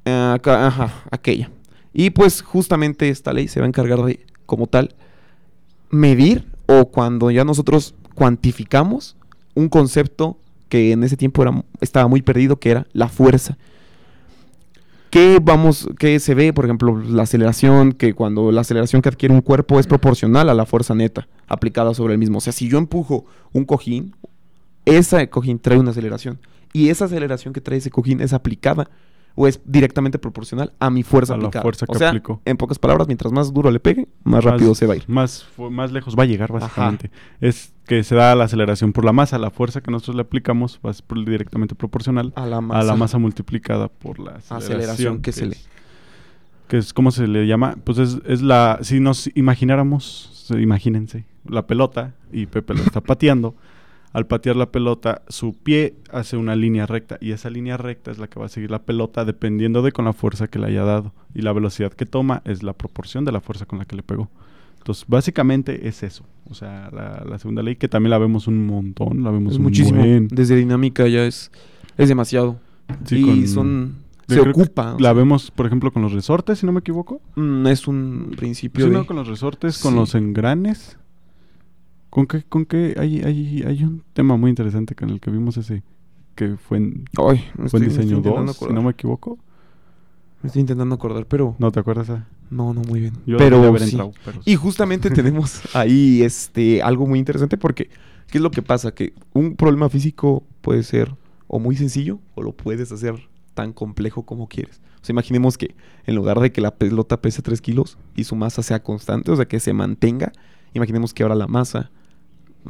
eh, 0.04 0.32
acá- 0.34 0.66
ajá, 0.66 0.92
aquella. 1.10 1.50
Y 1.92 2.10
pues 2.10 2.42
justamente 2.42 3.08
esta 3.08 3.32
ley 3.32 3.48
se 3.48 3.60
va 3.60 3.66
a 3.66 3.68
encargar 3.68 4.02
de, 4.04 4.20
como 4.44 4.66
tal, 4.66 4.94
medir 5.90 6.44
o 6.66 6.86
cuando 6.86 7.30
ya 7.30 7.44
nosotros 7.44 7.94
cuantificamos 8.14 9.16
un 9.54 9.68
concepto 9.68 10.38
que 10.68 10.92
en 10.92 11.04
ese 11.04 11.16
tiempo 11.16 11.44
estaba 11.80 12.08
muy 12.08 12.22
perdido, 12.22 12.58
que 12.58 12.70
era 12.70 12.86
la 12.92 13.08
fuerza. 13.08 13.56
¿Qué 15.10 15.38
vamos, 15.40 15.88
qué 15.98 16.18
se 16.18 16.34
ve, 16.34 16.52
por 16.52 16.64
ejemplo, 16.64 17.00
la 17.00 17.22
aceleración, 17.22 17.92
que 17.92 18.12
cuando 18.12 18.50
la 18.50 18.62
aceleración 18.62 19.00
que 19.00 19.08
adquiere 19.08 19.34
un 19.34 19.40
cuerpo 19.40 19.78
es 19.78 19.86
proporcional 19.86 20.50
a 20.50 20.54
la 20.54 20.66
fuerza 20.66 20.94
neta 20.94 21.28
aplicada 21.46 21.94
sobre 21.94 22.14
el 22.14 22.18
mismo? 22.18 22.38
O 22.38 22.40
sea, 22.40 22.52
si 22.52 22.68
yo 22.68 22.78
empujo 22.78 23.24
un 23.52 23.64
cojín, 23.64 24.14
ese 24.84 25.30
cojín 25.30 25.58
trae 25.58 25.78
una 25.78 25.92
aceleración. 25.92 26.38
Y 26.72 26.90
esa 26.90 27.06
aceleración 27.06 27.54
que 27.54 27.60
trae 27.60 27.78
ese 27.78 27.90
cojín 27.90 28.20
es 28.20 28.32
aplicada 28.32 28.90
o 29.36 29.46
es 29.46 29.60
directamente 29.64 30.18
proporcional 30.18 30.72
a 30.80 30.90
mi 30.90 31.02
fuerza 31.04 31.34
A 31.34 31.36
la 31.36 31.50
fuerza 31.52 31.84
o 31.88 31.92
que 31.92 31.98
sea, 31.98 32.08
aplicó. 32.08 32.40
en 32.44 32.56
pocas 32.56 32.78
palabras, 32.78 33.06
mientras 33.06 33.32
más 33.32 33.52
duro 33.52 33.70
le 33.70 33.78
pegue, 33.78 34.08
más 34.24 34.42
rápido 34.42 34.74
se 34.74 34.86
va 34.86 34.94
a 34.94 34.96
ir. 34.96 35.04
Más, 35.06 35.46
más 35.70 35.92
lejos 35.92 36.16
va 36.18 36.24
a 36.24 36.26
llegar, 36.26 36.50
básicamente. 36.50 37.10
Es 37.40 37.72
que 37.86 38.02
se 38.02 38.14
da 38.16 38.34
la 38.34 38.44
aceleración 38.44 38.92
por 38.92 39.04
la 39.04 39.12
masa. 39.12 39.38
La 39.38 39.50
fuerza 39.50 39.80
que 39.82 39.90
nosotros 39.92 40.16
le 40.16 40.22
aplicamos 40.22 40.80
va 40.84 40.90
a 40.90 40.94
directamente 41.24 41.74
proporcional 41.76 42.32
A 42.34 42.46
la 42.46 42.56
a 42.56 42.60
masa. 42.60 42.86
la 42.88 42.96
masa 42.96 43.18
multiplicada 43.18 43.88
por 43.88 44.18
la 44.18 44.32
aceleración. 44.32 44.58
Aceleración 44.80 45.22
que 45.22 45.32
se 45.32 45.46
le- 45.46 45.56
Que 46.68 46.78
es, 46.78 46.92
¿cómo 46.92 47.10
se 47.12 47.28
le 47.28 47.46
llama? 47.46 47.76
Pues 47.84 47.98
es, 47.98 48.18
es 48.26 48.42
la... 48.42 48.78
Si 48.82 48.98
nos 49.00 49.30
imagináramos, 49.36 50.30
se- 50.48 50.60
imagínense, 50.60 51.24
la 51.48 51.66
pelota 51.66 52.14
y 52.32 52.46
Pepe 52.46 52.74
la 52.74 52.80
está 52.80 53.00
pateando. 53.00 53.54
Al 54.16 54.26
patear 54.26 54.56
la 54.56 54.72
pelota, 54.72 55.20
su 55.28 55.52
pie 55.52 55.94
hace 56.10 56.38
una 56.38 56.56
línea 56.56 56.86
recta 56.86 57.18
y 57.20 57.32
esa 57.32 57.50
línea 57.50 57.76
recta 57.76 58.10
es 58.10 58.16
la 58.16 58.28
que 58.28 58.40
va 58.40 58.46
a 58.46 58.48
seguir 58.48 58.70
la 58.70 58.80
pelota 58.82 59.26
dependiendo 59.26 59.82
de 59.82 59.92
con 59.92 60.06
la 60.06 60.14
fuerza 60.14 60.48
que 60.48 60.58
le 60.58 60.68
haya 60.68 60.84
dado. 60.84 61.12
Y 61.34 61.42
la 61.42 61.52
velocidad 61.52 61.92
que 61.92 62.06
toma 62.06 62.40
es 62.46 62.62
la 62.62 62.72
proporción 62.72 63.26
de 63.26 63.32
la 63.32 63.40
fuerza 63.42 63.66
con 63.66 63.78
la 63.78 63.84
que 63.84 63.94
le 63.94 64.02
pegó. 64.02 64.30
Entonces, 64.78 65.04
básicamente 65.06 65.86
es 65.86 66.02
eso. 66.02 66.24
O 66.48 66.54
sea, 66.54 66.88
la, 66.94 67.24
la 67.28 67.38
segunda 67.38 67.62
ley 67.62 67.76
que 67.76 67.88
también 67.88 68.10
la 68.10 68.16
vemos 68.16 68.46
un 68.46 68.64
montón, 68.66 69.22
la 69.22 69.30
vemos 69.30 69.52
Es 69.52 69.58
un 69.58 69.64
muchísimo. 69.64 69.98
buen. 70.00 70.28
Desde 70.28 70.56
dinámica 70.56 71.06
ya 71.08 71.26
es, 71.26 71.50
es 71.98 72.08
demasiado. 72.08 72.58
Sí, 73.04 73.18
y 73.18 73.22
con- 73.22 73.46
son... 73.48 73.94
Se 74.28 74.40
ocupa. 74.40 74.92
La 74.98 75.10
sea, 75.10 75.12
vemos, 75.12 75.50
por 75.52 75.66
ejemplo, 75.66 75.92
con 75.92 76.00
los 76.02 76.12
resortes, 76.12 76.58
si 76.60 76.66
no 76.66 76.72
me 76.72 76.80
equivoco. 76.80 77.20
mm, 77.36 77.66
es 77.66 77.86
un 77.86 78.32
principio 78.36 78.84
Sí, 78.86 78.90
de... 78.90 78.96
no, 78.96 79.06
con 79.06 79.14
los 79.16 79.28
resortes, 79.28 79.78
con 79.78 79.92
Sí. 79.92 79.98
los 79.98 80.14
engranes. 80.16 80.96
¿Con 82.16 82.26
qué? 82.26 82.44
¿Con 82.44 82.64
qué? 82.64 82.94
Hay, 82.98 83.20
hay, 83.20 83.62
hay 83.66 83.84
un 83.84 84.02
tema 84.14 84.38
muy 84.38 84.48
interesante 84.48 84.94
con 84.94 85.10
el 85.10 85.20
que 85.20 85.30
vimos 85.30 85.58
ese, 85.58 85.82
que 86.34 86.56
fue 86.56 86.78
en, 86.78 87.04
Ay, 87.18 87.44
fue 87.54 87.66
estoy, 87.66 87.82
en 87.82 87.88
diseño 87.90 88.16
intentando 88.16 88.54
2, 88.54 88.56
si 88.56 88.72
no 88.72 88.82
me 88.82 88.92
equivoco. 88.92 89.36
Me 90.40 90.46
estoy 90.46 90.60
intentando 90.60 90.94
acordar, 90.94 91.26
pero... 91.26 91.56
¿No 91.58 91.70
te 91.70 91.78
acuerdas? 91.78 92.08
ah? 92.08 92.26
No, 92.48 92.72
no, 92.72 92.80
muy 92.80 93.00
bien. 93.00 93.12
Yo 93.26 93.36
pero 93.36 93.62
haber 93.62 93.82
sí. 93.82 93.90
entrado, 93.90 94.14
pero 94.24 94.40
Y 94.46 94.56
justamente 94.56 95.10
tenemos 95.14 95.60
ahí 95.76 96.22
este 96.22 96.80
algo 96.80 97.06
muy 97.06 97.18
interesante 97.18 97.58
porque 97.58 97.90
¿qué 98.30 98.38
es 98.38 98.42
lo 98.42 98.50
que 98.50 98.62
pasa? 98.62 98.94
Que 98.94 99.12
un 99.34 99.54
problema 99.54 99.90
físico 99.90 100.42
puede 100.62 100.84
ser 100.84 101.14
o 101.48 101.58
muy 101.58 101.76
sencillo 101.76 102.18
o 102.34 102.42
lo 102.42 102.52
puedes 102.52 102.90
hacer 102.92 103.28
tan 103.52 103.74
complejo 103.74 104.22
como 104.22 104.48
quieres. 104.48 104.80
O 105.02 105.04
sea, 105.04 105.12
imaginemos 105.12 105.58
que 105.58 105.74
en 106.06 106.14
lugar 106.14 106.40
de 106.40 106.50
que 106.50 106.62
la 106.62 106.76
pelota 106.76 107.20
pese 107.20 107.42
3 107.42 107.60
kilos 107.60 107.98
y 108.14 108.24
su 108.24 108.36
masa 108.36 108.62
sea 108.62 108.82
constante, 108.82 109.30
o 109.32 109.36
sea, 109.36 109.44
que 109.44 109.60
se 109.60 109.74
mantenga, 109.74 110.32
imaginemos 110.72 111.12
que 111.12 111.22
ahora 111.22 111.34
la 111.34 111.46
masa 111.46 111.90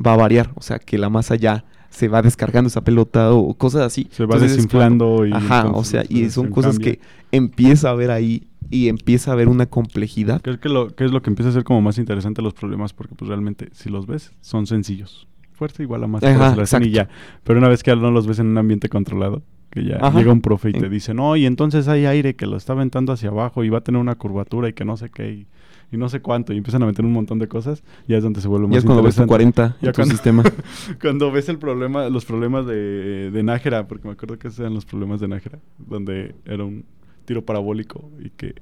va 0.04 0.14
a 0.14 0.16
variar, 0.16 0.50
o 0.54 0.62
sea, 0.62 0.78
que 0.78 0.98
la 0.98 1.09
masa 1.09 1.37
ya 1.37 1.64
se 1.90 2.09
va 2.09 2.20
descargando 2.22 2.68
esa 2.68 2.82
pelota 2.82 3.32
o 3.32 3.54
cosas 3.54 3.82
así. 3.82 4.09
se 4.11 4.24
va 4.26 4.35
Entonces 4.35 4.56
desinflando 4.56 5.26
y 5.26 5.32
Ajá, 5.32 5.66
o 5.68 5.85
sea, 5.85 6.04
y 6.09 6.28
son 6.30 6.50
cosas 6.50 6.76
cambia. 6.76 6.94
que 6.94 7.00
empieza 7.32 7.90
a 7.90 7.94
ver 7.94 8.11
ahí 8.11 8.48
y 8.70 8.88
empieza 8.88 9.30
a 9.30 9.35
haber 9.35 9.48
una 9.48 9.66
complejidad. 9.66 10.42
Creo 10.42 10.61
que, 10.61 10.68
lo, 10.68 10.88
que 10.94 11.04
es 11.04 11.12
lo 11.12 11.22
que 11.22 11.30
empieza 11.30 11.50
a 11.50 11.52
ser 11.52 11.64
como 11.64 11.80
más 11.80 11.98
interesante 11.98 12.42
los 12.42 12.54
problemas, 12.54 12.92
porque 12.92 13.14
pues 13.14 13.28
realmente, 13.28 13.68
si 13.72 13.88
los 13.88 14.06
ves, 14.06 14.32
son 14.40 14.66
sencillos. 14.66 15.26
Fuerza 15.52 15.82
igual 15.82 16.04
a 16.04 16.06
más 16.06 16.22
aceleración 16.22 16.85
y 16.85 16.90
ya. 16.90 17.09
Pero 17.44 17.59
una 17.59 17.68
vez 17.68 17.82
que 17.82 17.94
no 17.96 18.11
los 18.11 18.26
ves 18.26 18.40
en 18.40 18.48
un 18.48 18.59
ambiente 18.59 18.88
controlado, 18.88 19.42
que 19.70 19.85
ya 19.85 19.96
Ajá. 20.00 20.18
llega 20.18 20.32
un 20.32 20.42
profe 20.42 20.70
y 20.70 20.72
te 20.72 20.88
dice, 20.88 21.14
no, 21.14 21.37
y 21.37 21.46
entonces 21.46 21.88
hay 21.88 22.04
aire 22.04 22.37
que 22.37 22.46
lo 22.46 22.56
está 22.56 22.74
aventando 22.74 23.12
hacia 23.12 23.30
abajo 23.30 23.64
y 23.64 23.70
va 23.70 23.78
a 23.78 23.80
tener 23.80 24.00
una 24.00 24.16
curvatura 24.16 24.68
y 24.68 24.74
que 24.74 24.85
no 24.85 24.96
sé 24.96 25.09
qué 25.09 25.30
y, 25.30 25.46
y 25.92 25.96
no 25.96 26.09
sé 26.09 26.20
cuánto 26.20 26.53
y 26.53 26.57
empiezan 26.59 26.83
a 26.83 26.87
meter 26.87 27.05
un 27.05 27.12
montón 27.12 27.38
de 27.38 27.49
cosas, 27.49 27.83
ya 28.09 28.16
es 28.16 28.22
donde 28.22 28.40
se 28.40 28.49
vuelve 28.49 28.66
Ya 28.66 28.70
más 28.70 28.79
es 28.79 28.85
cuando 28.85 29.03
ves 29.03 29.14
tu 29.16 29.22
interesante. 29.22 29.53
40 29.55 29.77
Ya 29.81 29.88
en 29.88 29.92
tu 29.92 29.96
cuando- 29.96 30.12
sistema. 30.14 30.42
Cuando 31.01 31.31
ves 31.33 31.49
el 31.49 31.59
problema, 31.59 32.09
los 32.09 32.25
problemas 32.25 32.66
de, 32.66 33.31
de 33.31 33.42
Nájera, 33.42 33.87
porque 33.87 34.09
me 34.09 34.14
acuerdo 34.14 34.38
que 34.38 34.49
esos 34.49 34.61
eran 34.61 34.75
los 34.75 34.85
problemas 34.85 35.20
de 35.20 35.29
Nájera, 35.29 35.59
donde 35.79 36.35
era 36.44 36.64
un 36.64 36.85
tiro 37.25 37.44
parabólico 37.44 38.11
y 38.25 38.31
que 38.31 38.55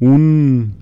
un, 0.00 0.74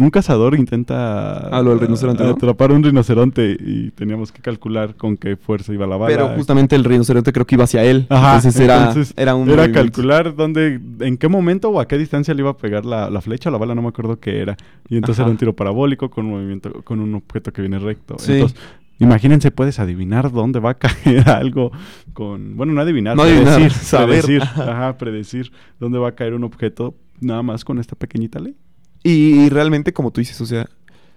un 0.00 0.10
cazador 0.10 0.54
intenta 0.54 1.48
Ah, 1.48 1.60
lo 1.62 1.70
del 1.70 1.80
rinoceronte, 1.80 2.22
¿no? 2.24 2.30
atrapar 2.30 2.72
un 2.72 2.82
rinoceronte 2.82 3.56
y 3.58 3.90
teníamos 3.90 4.30
que 4.32 4.40
calcular 4.40 4.94
con 4.94 5.16
qué 5.16 5.36
fuerza 5.36 5.72
iba 5.72 5.86
la 5.86 5.96
bala. 5.96 6.14
Pero 6.14 6.28
justamente 6.36 6.76
el 6.76 6.84
rinoceronte 6.84 7.32
creo 7.32 7.46
que 7.46 7.56
iba 7.56 7.64
hacia 7.64 7.84
él. 7.84 8.06
Ajá, 8.08 8.36
entonces 8.36 8.60
era, 8.60 8.78
entonces 8.88 9.14
era 9.16 9.34
un 9.34 9.48
era 9.50 9.70
calcular 9.72 10.34
dónde, 10.34 10.80
en 11.00 11.16
qué 11.16 11.28
momento 11.28 11.70
o 11.70 11.80
a 11.80 11.88
qué 11.88 11.98
distancia 11.98 12.32
le 12.34 12.42
iba 12.42 12.50
a 12.50 12.56
pegar 12.56 12.84
la, 12.84 13.10
la 13.10 13.20
flecha 13.20 13.48
o 13.48 13.52
la 13.52 13.58
bala, 13.58 13.74
no 13.74 13.82
me 13.82 13.88
acuerdo 13.88 14.18
qué 14.20 14.40
era. 14.40 14.56
Y 14.88 14.96
entonces 14.96 15.20
Ajá. 15.20 15.24
era 15.28 15.30
un 15.32 15.36
tiro 15.38 15.56
parabólico 15.56 16.10
con 16.10 16.26
un 16.26 16.32
movimiento, 16.32 16.72
con 16.84 17.00
un 17.00 17.14
objeto 17.14 17.52
que 17.52 17.60
viene 17.62 17.78
recto. 17.78 18.16
Sí. 18.18 18.34
Entonces, 18.34 18.58
imagínense, 19.00 19.50
puedes 19.50 19.78
adivinar 19.78 20.30
dónde 20.32 20.60
va 20.60 20.70
a 20.70 20.74
caer 20.78 21.28
algo 21.28 21.72
con, 22.12 22.56
bueno, 22.56 22.72
no 22.72 22.80
adivinar, 22.80 23.16
No 23.16 23.22
predecir, 23.24 23.48
adivinar, 23.48 23.70
saber. 23.72 24.22
predecir, 24.22 24.42
ajá, 24.62 24.96
predecir 24.98 25.52
dónde 25.80 25.98
va 25.98 26.08
a 26.10 26.12
caer 26.12 26.34
un 26.34 26.44
objeto 26.44 26.94
nada 27.20 27.42
más 27.42 27.64
con 27.64 27.78
esta 27.78 27.96
pequeñita 27.96 28.38
ley. 28.38 28.54
Y 29.02 29.48
realmente, 29.50 29.92
como 29.92 30.10
tú 30.10 30.20
dices, 30.20 30.40
o 30.40 30.46
sea, 30.46 30.68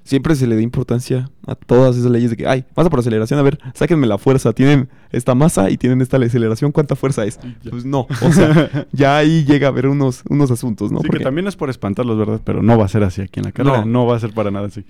siempre 0.03 0.35
se 0.35 0.47
le 0.47 0.55
da 0.55 0.61
importancia 0.61 1.29
a 1.45 1.55
todas 1.55 1.95
esas 1.97 2.09
leyes 2.11 2.29
de 2.31 2.37
que, 2.37 2.47
ay, 2.47 2.65
masa 2.75 2.89
por 2.89 2.99
aceleración, 2.99 3.39
a 3.39 3.43
ver, 3.43 3.59
sáquenme 3.73 4.07
la 4.07 4.17
fuerza, 4.17 4.53
tienen 4.53 4.89
esta 5.11 5.35
masa 5.35 5.69
y 5.69 5.77
tienen 5.77 6.01
esta 6.01 6.17
aceleración, 6.17 6.71
¿cuánta 6.71 6.95
fuerza 6.95 7.25
es? 7.25 7.39
Pues 7.69 7.85
no, 7.85 8.07
o 8.21 8.31
sea, 8.31 8.87
ya 8.91 9.17
ahí 9.17 9.43
llega 9.45 9.67
a 9.67 9.69
haber 9.71 9.87
unos, 9.87 10.23
unos 10.29 10.49
asuntos, 10.51 10.91
¿no? 10.91 10.99
sí, 10.99 11.07
Porque- 11.07 11.19
que 11.19 11.23
también 11.23 11.47
es 11.47 11.55
por 11.55 11.69
espantarlos, 11.69 12.17
¿verdad? 12.17 12.41
Pero 12.43 12.63
no 12.63 12.77
va 12.77 12.85
a 12.85 12.87
ser 12.89 13.03
así 13.03 13.21
aquí 13.21 13.39
en 13.39 13.45
la 13.45 13.51
carrera, 13.51 13.79
No. 13.79 13.85
no, 13.85 14.05
va 14.05 14.15
a 14.15 14.19
ser 14.19 14.33
para 14.33 14.49
nada 14.51 14.67
así. 14.67 14.85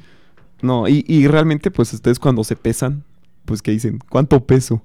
No, 0.62 0.88
y, 0.88 1.04
y 1.08 1.27
realmente, 1.27 1.71
pues 1.71 1.91
ustedes 1.93 2.19
cuando 2.19 2.43
se 2.43 2.56
pesan, 2.56 3.04
pues 3.45 3.62
que 3.62 3.71
dicen, 3.71 3.99
¿cuánto 4.10 4.45
peso? 4.45 4.84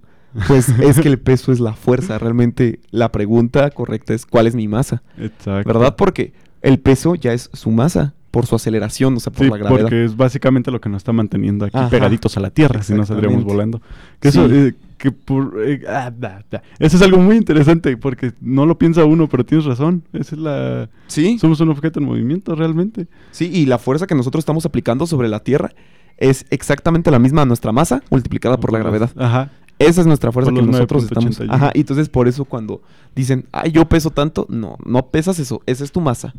Pues 0.48 0.68
es 0.68 1.00
que 1.00 1.08
el 1.08 1.18
peso 1.18 1.50
es 1.52 1.60
la 1.60 1.72
fuerza. 1.74 2.18
Realmente 2.18 2.80
la 2.90 3.10
pregunta 3.10 3.70
correcta 3.70 4.12
es 4.12 4.26
¿cuál 4.26 4.46
es 4.46 4.54
mi 4.54 4.68
masa? 4.68 5.02
Exacto. 5.18 5.66
¿Verdad? 5.66 5.96
Porque 5.96 6.34
el 6.66 6.78
peso 6.78 7.14
ya 7.14 7.32
es 7.32 7.48
su 7.52 7.70
masa 7.70 8.14
por 8.30 8.44
su 8.44 8.54
aceleración, 8.54 9.16
o 9.16 9.20
sea, 9.20 9.32
por 9.32 9.44
Sí, 9.46 9.50
la 9.50 9.56
gravedad. 9.56 9.80
porque 9.82 10.04
es 10.04 10.16
básicamente 10.16 10.70
lo 10.70 10.80
que 10.80 10.88
nos 10.90 10.98
está 11.00 11.12
manteniendo 11.12 11.64
aquí 11.64 11.78
Ajá. 11.78 11.88
pegaditos 11.88 12.36
a 12.36 12.40
la 12.40 12.50
Tierra, 12.50 12.82
si 12.82 12.92
no 12.92 13.06
saldríamos 13.06 13.44
volando. 13.44 13.80
Que 14.20 14.28
eso, 14.28 14.46
eh, 14.50 14.74
que 14.98 15.10
por, 15.10 15.54
eh, 15.64 15.80
ah, 15.88 16.12
da, 16.14 16.44
da. 16.50 16.62
eso 16.78 16.96
es 16.98 17.02
algo 17.02 17.16
muy 17.18 17.36
interesante, 17.36 17.96
porque 17.96 18.32
no 18.42 18.66
lo 18.66 18.76
piensa 18.76 19.04
uno, 19.06 19.26
pero 19.28 19.44
tienes 19.46 19.64
razón. 19.64 20.02
Esa 20.12 20.34
es 20.34 20.40
la... 20.40 20.90
Sí, 21.06 21.38
Somos 21.38 21.60
un 21.60 21.70
objeto 21.70 21.98
en 22.00 22.04
movimiento, 22.06 22.54
realmente. 22.54 23.06
sí, 23.30 23.48
y 23.50 23.64
la 23.64 23.78
fuerza 23.78 24.06
que 24.06 24.14
nosotros 24.14 24.42
estamos 24.42 24.66
aplicando 24.66 25.06
sobre 25.06 25.28
la 25.28 25.40
Tierra 25.40 25.70
es 26.18 26.44
exactamente 26.50 27.10
la 27.10 27.18
misma 27.18 27.42
a 27.42 27.46
nuestra 27.46 27.72
masa 27.72 28.02
multiplicada 28.10 28.58
por 28.58 28.72
la 28.72 28.78
gravedad. 28.80 29.10
Ajá. 29.16 29.50
Esa 29.78 30.00
es 30.00 30.06
nuestra 30.06 30.32
fuerza 30.32 30.50
Por 30.50 30.60
que 30.60 30.66
nosotros 30.66 31.04
estamos. 31.04 31.38
9.81. 31.40 31.46
Ajá, 31.54 31.70
y 31.74 31.80
entonces 31.80 32.08
por 32.08 32.28
eso 32.28 32.44
cuando 32.44 32.80
dicen, 33.14 33.46
ay, 33.52 33.72
yo 33.72 33.86
peso 33.88 34.10
tanto, 34.10 34.46
no, 34.48 34.76
no 34.84 35.06
pesas 35.10 35.38
eso, 35.38 35.60
esa 35.66 35.84
es 35.84 35.92
tu 35.92 36.00
masa. 36.00 36.34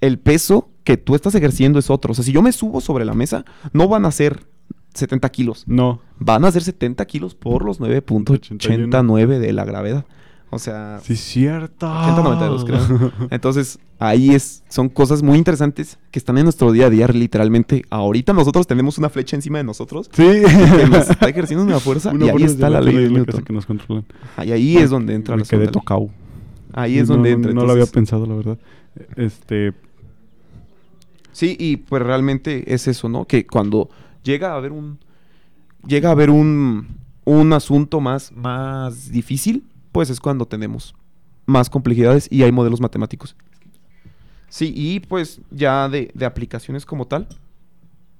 El 0.00 0.18
peso 0.18 0.68
que 0.84 0.96
tú 0.96 1.14
estás 1.14 1.34
ejerciendo 1.34 1.78
es 1.78 1.90
otro. 1.90 2.12
O 2.12 2.14
sea, 2.14 2.24
si 2.24 2.32
yo 2.32 2.40
me 2.40 2.52
subo 2.52 2.80
sobre 2.80 3.04
la 3.04 3.14
mesa, 3.14 3.44
no 3.72 3.88
van 3.88 4.06
a 4.06 4.10
ser 4.12 4.44
70 4.94 5.28
kilos, 5.28 5.64
No. 5.66 6.00
van 6.18 6.44
a 6.44 6.52
ser 6.52 6.62
70 6.62 7.04
kilos 7.06 7.34
por 7.34 7.64
los 7.64 7.80
9.89 7.80 9.38
de 9.38 9.52
la 9.52 9.64
gravedad. 9.64 10.06
O 10.50 10.58
sea, 10.58 11.00
Sí, 11.02 11.14
cierto. 11.16 11.86
80-92 11.86 12.64
creo. 12.64 13.12
Entonces, 13.30 13.78
ahí 13.98 14.30
es, 14.34 14.62
son 14.68 14.88
cosas 14.88 15.22
muy 15.22 15.36
interesantes 15.36 15.98
que 16.10 16.18
están 16.18 16.38
en 16.38 16.44
nuestro 16.44 16.72
día 16.72 16.86
a 16.86 16.90
día, 16.90 17.06
literalmente. 17.08 17.84
Ahorita 17.90 18.32
nosotros 18.32 18.66
tenemos 18.66 18.96
una 18.96 19.10
flecha 19.10 19.36
encima 19.36 19.58
de 19.58 19.64
nosotros 19.64 20.08
Sí. 20.12 20.22
que 20.24 20.86
nos 20.90 21.10
está 21.10 21.28
ejerciendo 21.28 21.64
una 21.64 21.80
fuerza 21.80 22.10
Una 22.14 22.26
y 22.26 22.28
ahí 22.30 22.42
está 22.44 22.70
la 22.70 22.80
ley 22.80 22.94
de 22.96 23.10
la 23.10 23.24
casa 23.26 23.42
que 23.42 23.52
nos 23.52 23.66
controlan. 23.66 24.06
Ajá, 24.32 24.44
Y 24.46 24.52
ahí 24.52 24.76
es 24.78 24.88
donde 24.90 25.14
entra 25.14 25.36
Me 25.36 25.42
la 25.42 25.48
quedé 25.48 25.68
tocado. 25.68 26.08
Ahí 26.72 26.98
es 26.98 27.08
No, 27.08 27.14
donde 27.16 27.30
entra. 27.32 27.52
No 27.52 27.64
lo 27.66 27.72
había 27.72 27.86
pensado, 27.86 28.24
la 28.26 28.34
verdad. 28.34 28.58
Este... 29.16 29.74
Sí, 31.32 31.56
y 31.58 31.76
pues 31.76 32.02
realmente 32.02 32.74
es 32.74 32.88
eso, 32.88 33.08
¿no? 33.08 33.24
Que 33.26 33.46
cuando 33.46 33.88
llega 34.24 34.52
a 34.52 34.56
haber 34.56 34.72
un. 34.72 34.98
Llega 35.86 36.08
a 36.08 36.12
haber 36.12 36.30
un. 36.30 36.98
Un 37.24 37.52
asunto 37.52 38.00
más, 38.00 38.32
más 38.32 39.10
difícil, 39.12 39.62
pues 39.92 40.10
es 40.10 40.20
cuando 40.20 40.46
tenemos 40.46 40.94
más 41.46 41.70
complejidades 41.70 42.28
y 42.30 42.42
hay 42.42 42.52
modelos 42.52 42.80
matemáticos. 42.80 43.36
Sí, 44.48 44.72
y 44.74 45.00
pues 45.00 45.40
ya 45.50 45.88
de, 45.88 46.10
de 46.14 46.24
aplicaciones 46.26 46.86
como 46.86 47.06
tal, 47.06 47.26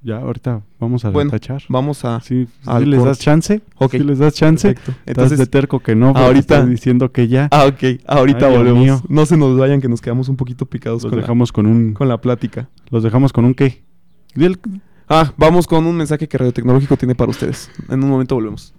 Ya, 0.03 0.19
ahorita 0.19 0.63
vamos 0.79 1.05
a 1.05 1.11
Bueno, 1.11 1.31
tachar. 1.33 1.63
vamos 1.69 2.05
a. 2.05 2.21
Sí, 2.21 2.47
si 2.63 2.85
les 2.87 3.03
das 3.03 3.19
chance. 3.19 3.61
Ok. 3.79 3.93
Si 3.93 3.99
les 3.99 4.19
das 4.19 4.35
chance. 4.35 4.69
Perfecto. 4.69 4.93
Entonces, 5.07 5.09
Entonces, 5.09 5.39
de 5.39 5.47
terco 5.47 5.81
que 5.81 5.95
no, 5.97 6.09
ahorita- 6.11 6.39
estás 6.57 6.69
diciendo 6.69 7.11
que 7.11 7.27
ya. 7.29 7.49
ah, 7.51 7.65
ok. 7.67 8.01
Ahorita 8.07 8.47
Ay, 8.47 8.57
volvemos. 8.57 9.11
No 9.11 9.27
se 9.27 9.37
nos 9.37 9.59
vayan 9.59 9.81
que 9.81 9.89
nos 9.89 10.01
quedamos 10.01 10.29
un 10.29 10.37
poquito 10.37 10.67
picados 10.67 11.03
los 11.03 11.11
con 11.11 11.19
la, 11.19 11.23
dejamos 11.23 11.51
con 11.51 11.67
un 11.67 11.95
con 11.95 12.09
la 12.09 12.21
plática. 12.21 12.69
los 12.91 13.03
dejamos 13.03 13.33
con 13.33 13.45
un 13.45 13.55
qué. 13.55 13.83
Ah, 15.09 15.33
vamos 15.37 15.67
con 15.67 15.87
un 15.87 15.97
mensaje 15.97 16.29
que 16.29 16.39
Radio 16.39 16.53
Tecnológico 16.53 16.97
tiene 16.97 17.15
para 17.15 17.31
ustedes. 17.31 17.71
En 17.89 18.05
un 18.05 18.11
momento 18.11 18.35
volvemos. 18.37 18.75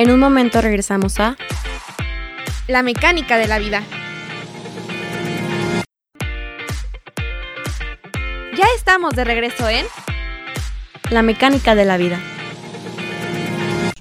En 0.00 0.10
un 0.10 0.18
momento 0.18 0.62
regresamos 0.62 1.20
a 1.20 1.36
La 2.68 2.82
mecánica 2.82 3.36
de 3.36 3.46
la 3.46 3.58
vida. 3.58 3.82
Ya 8.56 8.64
estamos 8.78 9.14
de 9.14 9.24
regreso 9.24 9.68
en 9.68 9.84
La 11.10 11.20
mecánica 11.20 11.74
de 11.74 11.84
la 11.84 11.98
vida. 11.98 12.18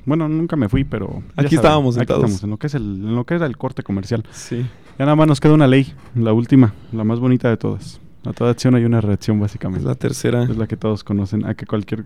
Bueno, 0.06 0.30
nunca 0.30 0.56
me 0.56 0.70
fui, 0.70 0.86
pero 0.86 1.22
Aquí 1.36 1.56
saben, 1.56 1.56
estábamos 1.56 1.98
aquí 1.98 2.08
sentados. 2.08 2.24
estamos, 2.24 2.44
en 2.46 2.50
lo 2.52 2.58
que 2.58 2.68
es 2.68 2.76
el 2.76 2.82
en 2.82 3.16
lo 3.18 3.26
que 3.26 3.34
era 3.34 3.46
el 3.46 3.58
corte 3.58 3.84
comercial. 3.84 4.24
Sí. 4.32 4.66
Ya 4.98 5.04
nada 5.04 5.18
más 5.18 5.28
nos 5.28 5.42
queda 5.42 5.52
una 5.52 5.68
ley, 5.68 5.94
la 6.16 6.32
última, 6.32 6.74
la 6.94 7.04
más 7.04 7.20
bonita 7.20 7.50
de 7.50 7.58
todas. 7.58 8.00
A 8.24 8.32
toda 8.32 8.52
acción 8.52 8.74
hay 8.74 8.86
una 8.86 9.02
reacción 9.02 9.36
Es 9.36 9.42
básicamente. 9.42 9.86
la 9.86 9.96
tercera 9.96 10.44
Es 10.44 10.56
la 10.56 10.66
que 10.66 10.78
todos 10.78 11.04
conocen, 11.04 11.46
a 11.46 11.56
que 11.56 11.66
cualquier 11.66 12.06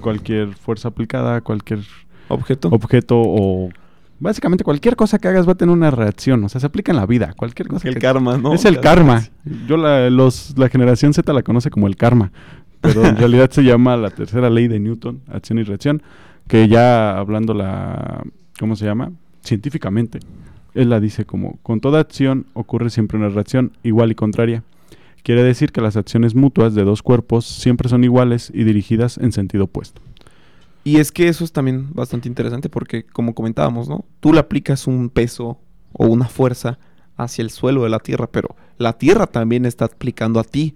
cualquier 0.00 0.54
fuerza 0.54 0.88
aplicada, 0.88 1.42
cualquier 1.42 1.80
objeto. 2.30 2.68
objeto 2.68 3.16
o 3.20 3.68
básicamente 4.18 4.64
cualquier 4.64 4.96
cosa 4.96 5.18
que 5.18 5.28
hagas 5.28 5.46
va 5.48 5.52
a 5.52 5.54
tener 5.54 5.72
una 5.74 5.90
reacción, 5.90 6.42
o 6.44 6.48
sea, 6.48 6.60
se 6.60 6.66
aplica 6.66 6.92
en 6.92 6.96
la 6.96 7.06
vida, 7.06 7.32
cualquier 7.36 7.68
cosa. 7.68 7.88
el 7.88 7.94
que- 7.94 8.00
karma, 8.00 8.36
¿no? 8.38 8.52
es 8.54 8.64
el 8.64 8.80
Cada- 8.80 8.94
karma. 8.96 9.22
Yo 9.66 9.76
la, 9.76 10.10
los, 10.10 10.56
la 10.58 10.68
generación 10.68 11.12
Z 11.14 11.32
la 11.32 11.42
conoce 11.42 11.70
como 11.70 11.86
el 11.86 11.96
karma, 11.96 12.32
pero 12.80 13.04
en 13.04 13.16
realidad 13.18 13.50
se 13.50 13.62
llama 13.62 13.96
la 13.96 14.10
tercera 14.10 14.50
ley 14.50 14.68
de 14.68 14.78
Newton, 14.80 15.20
acción 15.28 15.58
y 15.58 15.62
reacción, 15.62 16.02
que 16.48 16.68
ya 16.68 17.16
hablando 17.18 17.54
la, 17.54 18.22
¿cómo 18.58 18.76
se 18.76 18.84
llama? 18.84 19.12
Científicamente, 19.42 20.18
él 20.74 20.90
la 20.90 21.00
dice 21.00 21.24
como, 21.24 21.58
con 21.62 21.80
toda 21.80 21.98
acción 22.00 22.46
ocurre 22.52 22.90
siempre 22.90 23.16
una 23.18 23.28
reacción 23.30 23.72
igual 23.82 24.12
y 24.12 24.14
contraria. 24.14 24.62
Quiere 25.22 25.42
decir 25.42 25.70
que 25.72 25.80
las 25.80 25.96
acciones 25.96 26.34
mutuas 26.34 26.74
de 26.74 26.84
dos 26.84 27.02
cuerpos 27.02 27.44
siempre 27.46 27.88
son 27.88 28.04
iguales 28.04 28.50
y 28.54 28.64
dirigidas 28.64 29.18
en 29.18 29.32
sentido 29.32 29.64
opuesto. 29.64 30.00
Y 30.82 30.98
es 30.98 31.12
que 31.12 31.28
eso 31.28 31.44
es 31.44 31.52
también 31.52 31.92
bastante 31.92 32.28
interesante 32.28 32.68
porque, 32.68 33.04
como 33.04 33.34
comentábamos, 33.34 33.88
¿no? 33.88 34.04
Tú 34.20 34.32
le 34.32 34.40
aplicas 34.40 34.86
un 34.86 35.10
peso 35.10 35.58
o 35.92 36.06
una 36.06 36.26
fuerza 36.26 36.78
hacia 37.16 37.42
el 37.42 37.50
suelo 37.50 37.82
de 37.82 37.90
la 37.90 37.98
Tierra, 37.98 38.30
pero 38.30 38.56
la 38.78 38.94
Tierra 38.94 39.26
también 39.26 39.66
está 39.66 39.84
aplicando 39.86 40.40
a 40.40 40.44
ti 40.44 40.74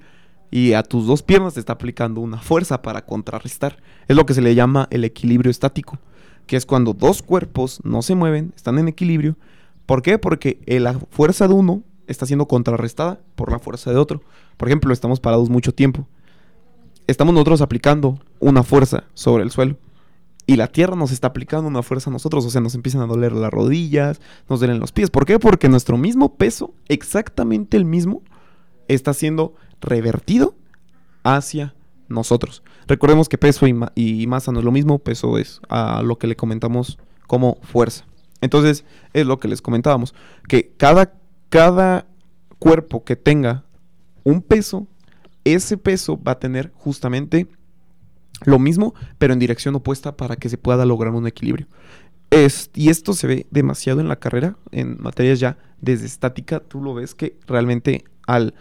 y 0.51 0.75
a 0.75 0.83
tus 0.83 1.07
dos 1.07 1.23
piernas 1.23 1.55
te 1.55 1.61
está 1.61 1.73
aplicando 1.73 2.21
una 2.21 2.38
fuerza 2.38 2.83
para 2.83 3.07
contrarrestar. 3.07 3.79
Es 4.07 4.17
lo 4.17 4.27
que 4.27 4.35
se 4.35 4.43
le 4.43 4.55
llama 4.55 4.88
el 4.90 5.05
equilibrio 5.05 5.51
estático, 5.51 5.99
que 6.47 6.57
es 6.57 6.67
cuando 6.67 6.93
dos 6.93 7.23
cuerpos 7.23 7.81
no 7.83 8.03
se 8.03 8.14
mueven, 8.14 8.53
están 8.55 8.79
en 8.79 8.88
equilibrio. 8.88 9.37
¿Por 9.87 10.03
qué? 10.03 10.19
Porque 10.19 10.61
eh, 10.67 10.81
la 10.81 10.93
fuerza 11.11 11.49
de 11.49 11.55
uno 11.55 11.83
está 12.07 12.27
siendo 12.27 12.47
contrarrestada 12.47 13.21
por 13.37 13.51
la 13.51 13.59
fuerza 13.59 13.90
de 13.90 13.97
otro. 13.97 14.23
Por 14.59 14.69
ejemplo, 14.69 14.93
estamos 14.93 15.19
parados 15.19 15.49
mucho 15.49 15.73
tiempo. 15.73 16.07
Estamos 17.07 17.33
nosotros 17.33 17.62
aplicando 17.62 18.19
una 18.38 18.62
fuerza 18.62 19.05
sobre 19.14 19.43
el 19.43 19.51
suelo 19.51 19.77
y 20.46 20.57
la 20.57 20.66
tierra 20.68 20.94
nos 20.96 21.11
está 21.11 21.28
aplicando 21.28 21.68
una 21.68 21.83
fuerza 21.83 22.11
a 22.11 22.12
nosotros, 22.12 22.44
o 22.44 22.50
sea, 22.50 22.61
nos 22.61 22.74
empiezan 22.74 23.00
a 23.00 23.07
doler 23.07 23.33
las 23.33 23.50
rodillas, 23.50 24.20
nos 24.48 24.61
duelen 24.61 24.78
los 24.78 24.92
pies. 24.92 25.11
¿Por 25.11 25.24
qué? 25.24 25.38
Porque 25.38 25.68
nuestro 25.68 25.96
mismo 25.96 26.37
peso, 26.37 26.74
exactamente 26.88 27.76
el 27.76 27.85
mismo, 27.85 28.22
está 28.88 29.14
siendo 29.14 29.54
revertido 29.80 30.54
hacia 31.22 31.74
nosotros. 32.09 32.62
Recordemos 32.87 33.28
que 33.30 33.38
peso 33.38 33.66
y, 33.66 33.72
ma- 33.72 33.92
y 33.94 34.26
masa 34.26 34.52
no 34.52 34.59
es 34.59 34.64
lo 34.64 34.72
mismo, 34.72 34.98
peso 34.98 35.38
es 35.38 35.61
a 35.68 36.02
lo 36.02 36.18
que 36.18 36.26
le 36.26 36.37
comentamos 36.37 36.98
como 37.26 37.57
fuerza. 37.62 38.04
Entonces, 38.42 38.85
es 39.14 39.26
lo 39.26 39.40
que 39.40 39.48
les 39.48 39.62
comentábamos, 39.62 40.14
que 40.46 40.74
cada, 40.76 41.14
cada 41.48 42.07
cuerpo 42.59 43.04
que 43.04 43.16
tenga 43.16 43.64
un 44.22 44.42
peso, 44.42 44.87
ese 45.44 45.78
peso 45.78 46.22
va 46.22 46.33
a 46.33 46.38
tener 46.38 46.70
justamente 46.74 47.48
lo 48.44 48.59
mismo, 48.59 48.94
pero 49.18 49.33
en 49.33 49.38
dirección 49.38 49.75
opuesta 49.75 50.16
para 50.16 50.37
que 50.37 50.49
se 50.49 50.59
pueda 50.59 50.85
lograr 50.85 51.12
un 51.14 51.27
equilibrio. 51.27 51.66
Es, 52.31 52.70
y 52.75 52.88
esto 52.88 53.14
se 53.14 53.27
ve 53.27 53.47
demasiado 53.51 54.01
en 54.01 54.09
la 54.09 54.16
carrera, 54.16 54.57
en 54.73 54.97
materias 55.01 55.40
ya 55.40 55.59
desde 55.81 56.07
estática, 56.07 56.61
tú 56.61 56.83
lo 56.83 56.94
ves 56.94 57.14
que 57.14 57.38
realmente 57.47 58.05
al 58.27 58.55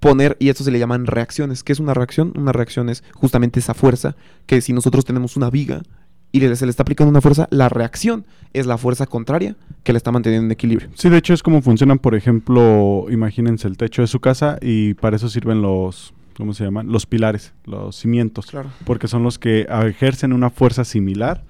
poner, 0.00 0.36
y 0.40 0.48
esto 0.48 0.64
se 0.64 0.70
le 0.70 0.78
llaman 0.78 1.06
reacciones. 1.06 1.62
¿Qué 1.62 1.72
es 1.72 1.80
una 1.80 1.94
reacción? 1.94 2.32
Una 2.36 2.52
reacción 2.52 2.88
es 2.88 3.04
justamente 3.14 3.60
esa 3.60 3.74
fuerza 3.74 4.16
que 4.46 4.60
si 4.60 4.72
nosotros 4.72 5.04
tenemos 5.04 5.36
una 5.36 5.50
viga 5.50 5.82
y 6.30 6.40
se 6.40 6.66
le 6.66 6.70
está 6.70 6.82
aplicando 6.82 7.10
una 7.10 7.20
fuerza, 7.20 7.48
la 7.50 7.68
reacción 7.68 8.26
es 8.52 8.66
la 8.66 8.76
fuerza 8.76 9.06
contraria 9.06 9.56
que 9.82 9.92
la 9.92 9.96
está 9.96 10.12
manteniendo 10.12 10.46
en 10.46 10.52
equilibrio. 10.52 10.90
Sí, 10.94 11.08
de 11.08 11.16
hecho 11.16 11.32
es 11.32 11.42
como 11.42 11.62
funcionan, 11.62 11.98
por 11.98 12.14
ejemplo, 12.14 13.06
imagínense 13.10 13.66
el 13.66 13.76
techo 13.76 14.02
de 14.02 14.08
su 14.08 14.20
casa 14.20 14.58
y 14.60 14.94
para 14.94 15.16
eso 15.16 15.28
sirven 15.28 15.62
los, 15.62 16.12
¿cómo 16.38 16.54
se 16.54 16.64
llaman? 16.64 16.90
Los 16.90 17.04
pilares, 17.04 17.52
los 17.66 17.96
cimientos. 17.96 18.46
Claro. 18.46 18.70
Porque 18.86 19.08
son 19.08 19.24
los 19.24 19.38
que 19.38 19.66
ejercen 19.68 20.32
una 20.32 20.48
fuerza 20.48 20.84
similar 20.84 21.44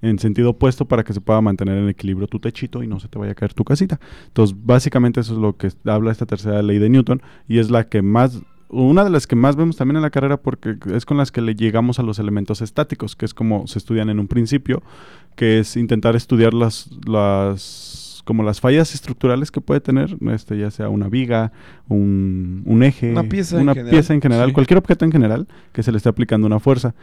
en 0.00 0.20
sentido 0.20 0.50
opuesto 0.50 0.86
para 0.86 1.02
que 1.02 1.12
se 1.12 1.20
pueda 1.20 1.40
mantener 1.40 1.76
en 1.76 1.88
equilibrio 1.88 2.28
tu 2.28 2.38
techito 2.38 2.84
y 2.84 2.86
no 2.86 3.00
se 3.00 3.08
te 3.08 3.18
vaya 3.18 3.32
a 3.32 3.34
caer 3.34 3.52
tu 3.52 3.64
casita. 3.64 3.98
Entonces, 4.28 4.56
básicamente 4.58 5.20
eso 5.20 5.32
es 5.32 5.40
lo 5.40 5.56
que 5.56 5.72
habla 5.84 6.12
esta 6.12 6.24
tercera 6.24 6.62
ley 6.62 6.78
de 6.78 6.88
Newton 6.88 7.20
y 7.48 7.58
es 7.58 7.70
la 7.70 7.88
que 7.88 8.00
más 8.00 8.40
una 8.70 9.02
de 9.02 9.10
las 9.10 9.26
que 9.26 9.34
más 9.34 9.56
vemos 9.56 9.76
también 9.76 9.96
en 9.96 10.02
la 10.02 10.10
carrera 10.10 10.36
porque 10.36 10.76
es 10.92 11.06
con 11.06 11.16
las 11.16 11.32
que 11.32 11.40
le 11.40 11.54
llegamos 11.54 11.98
a 11.98 12.02
los 12.02 12.18
elementos 12.18 12.60
estáticos, 12.60 13.16
que 13.16 13.24
es 13.24 13.32
como 13.32 13.66
se 13.66 13.78
estudian 13.78 14.10
en 14.10 14.20
un 14.20 14.28
principio, 14.28 14.82
que 15.36 15.58
es 15.58 15.76
intentar 15.76 16.14
estudiar 16.16 16.52
las 16.52 16.90
las 17.06 18.07
como 18.28 18.42
las 18.42 18.60
fallas 18.60 18.92
estructurales 18.94 19.50
que 19.50 19.62
puede 19.62 19.80
tener, 19.80 20.14
este 20.32 20.58
ya 20.58 20.70
sea 20.70 20.90
una 20.90 21.08
viga, 21.08 21.50
un, 21.88 22.62
un 22.66 22.82
eje, 22.82 23.10
Una 23.12 23.22
pieza 23.22 23.56
en 23.56 23.62
una 23.62 23.72
general, 23.72 23.90
pieza 23.90 24.12
en 24.12 24.20
general, 24.20 24.48
sí. 24.48 24.52
cualquier 24.52 24.76
objeto 24.76 25.06
en 25.06 25.12
general 25.12 25.48
que 25.72 25.82
se 25.82 25.90
le 25.90 25.96
esté 25.96 26.10
aplicando 26.10 26.46
una 26.46 26.60
fuerza. 26.60 26.94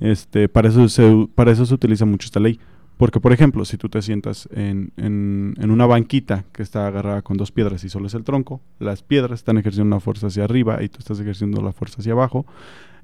Este, 0.00 0.48
para 0.48 0.70
eso 0.70 0.88
se, 0.88 1.28
para 1.34 1.50
eso 1.52 1.66
se 1.66 1.74
utiliza 1.74 2.06
mucho 2.06 2.24
esta 2.24 2.40
ley. 2.40 2.58
Porque, 2.96 3.20
por 3.20 3.32
ejemplo, 3.34 3.64
si 3.66 3.76
tú 3.76 3.88
te 3.90 4.00
sientas 4.00 4.48
en, 4.54 4.92
en- 4.96 5.54
en 5.58 5.70
una 5.70 5.84
banquita 5.86 6.44
que 6.52 6.62
está 6.62 6.86
agarrada 6.86 7.20
con 7.22 7.36
dos 7.36 7.52
piedras 7.52 7.84
y 7.84 7.90
solo 7.90 8.06
es 8.06 8.14
el 8.14 8.24
tronco, 8.24 8.62
las 8.78 9.02
piedras 9.02 9.40
están 9.40 9.58
ejerciendo 9.58 9.94
una 9.94 10.00
fuerza 10.00 10.28
hacia 10.28 10.44
arriba 10.44 10.82
y 10.82 10.88
tú 10.88 10.98
estás 10.98 11.20
ejerciendo 11.20 11.60
la 11.62 11.72
fuerza 11.72 11.96
hacia 12.00 12.12
abajo. 12.12 12.46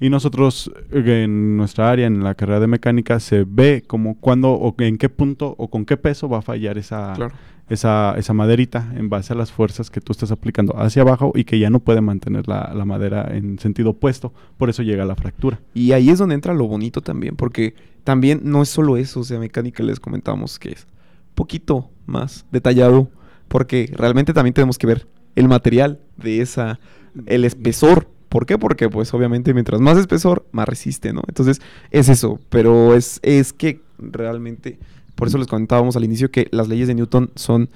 Y 0.00 0.10
nosotros 0.10 0.70
eh, 0.92 1.22
en 1.24 1.56
nuestra 1.56 1.90
área, 1.90 2.06
en 2.06 2.22
la 2.22 2.34
carrera 2.34 2.60
de 2.60 2.66
mecánica, 2.66 3.18
se 3.20 3.44
ve 3.46 3.82
como 3.86 4.18
cuándo 4.18 4.52
o 4.52 4.74
en 4.78 4.98
qué 4.98 5.08
punto 5.08 5.54
o 5.58 5.68
con 5.68 5.84
qué 5.84 5.96
peso 5.96 6.28
va 6.28 6.38
a 6.38 6.42
fallar 6.42 6.76
esa, 6.78 7.14
Claro. 7.14 7.34
esa, 7.68 8.14
esa 8.18 8.32
maderita 8.32 8.92
en 8.96 9.08
base 9.08 9.32
a 9.32 9.36
las 9.36 9.50
fuerzas 9.52 9.90
que 9.90 10.00
tú 10.00 10.12
estás 10.12 10.30
aplicando 10.30 10.76
hacia 10.78 11.02
abajo 11.02 11.32
y 11.34 11.44
que 11.44 11.58
ya 11.58 11.70
no 11.70 11.80
puede 11.80 12.00
mantener 12.00 12.46
la, 12.46 12.72
la 12.74 12.84
madera 12.84 13.28
en 13.34 13.58
sentido 13.58 13.90
opuesto. 13.90 14.32
Por 14.58 14.68
eso 14.68 14.82
llega 14.82 15.04
la 15.04 15.16
fractura. 15.16 15.60
Y 15.74 15.92
ahí 15.92 16.10
es 16.10 16.18
donde 16.18 16.34
entra 16.34 16.52
lo 16.54 16.66
bonito 16.66 17.00
también, 17.00 17.36
porque 17.36 17.74
también 18.04 18.40
no 18.44 18.62
es 18.62 18.68
solo 18.68 18.96
eso, 18.96 19.20
o 19.20 19.24
sea, 19.24 19.38
mecánica 19.38 19.82
les 19.82 19.98
comentamos 19.98 20.58
que 20.58 20.70
es 20.72 20.82
un 20.84 21.34
poquito 21.34 21.90
más 22.06 22.44
detallado, 22.52 23.08
porque 23.48 23.90
realmente 23.96 24.32
también 24.32 24.54
tenemos 24.54 24.78
que 24.78 24.86
ver 24.86 25.06
el 25.36 25.48
material 25.48 26.00
de 26.16 26.40
esa, 26.40 26.78
el 27.26 27.44
espesor. 27.44 28.08
¿Por 28.28 28.46
qué? 28.46 28.58
Porque 28.58 28.88
pues 28.88 29.12
obviamente 29.14 29.54
mientras 29.54 29.80
más 29.80 29.98
espesor, 29.98 30.46
más 30.52 30.68
resiste, 30.68 31.12
¿no? 31.12 31.22
Entonces 31.28 31.60
es 31.90 32.08
eso, 32.08 32.40
pero 32.50 32.94
es, 32.94 33.20
es 33.22 33.52
que 33.52 33.80
realmente, 33.98 34.78
por 35.14 35.28
eso 35.28 35.38
les 35.38 35.46
comentábamos 35.46 35.96
al 35.96 36.04
inicio 36.04 36.30
que 36.30 36.48
las 36.50 36.68
leyes 36.68 36.88
de 36.88 36.94
Newton 36.94 37.30
son 37.34 37.70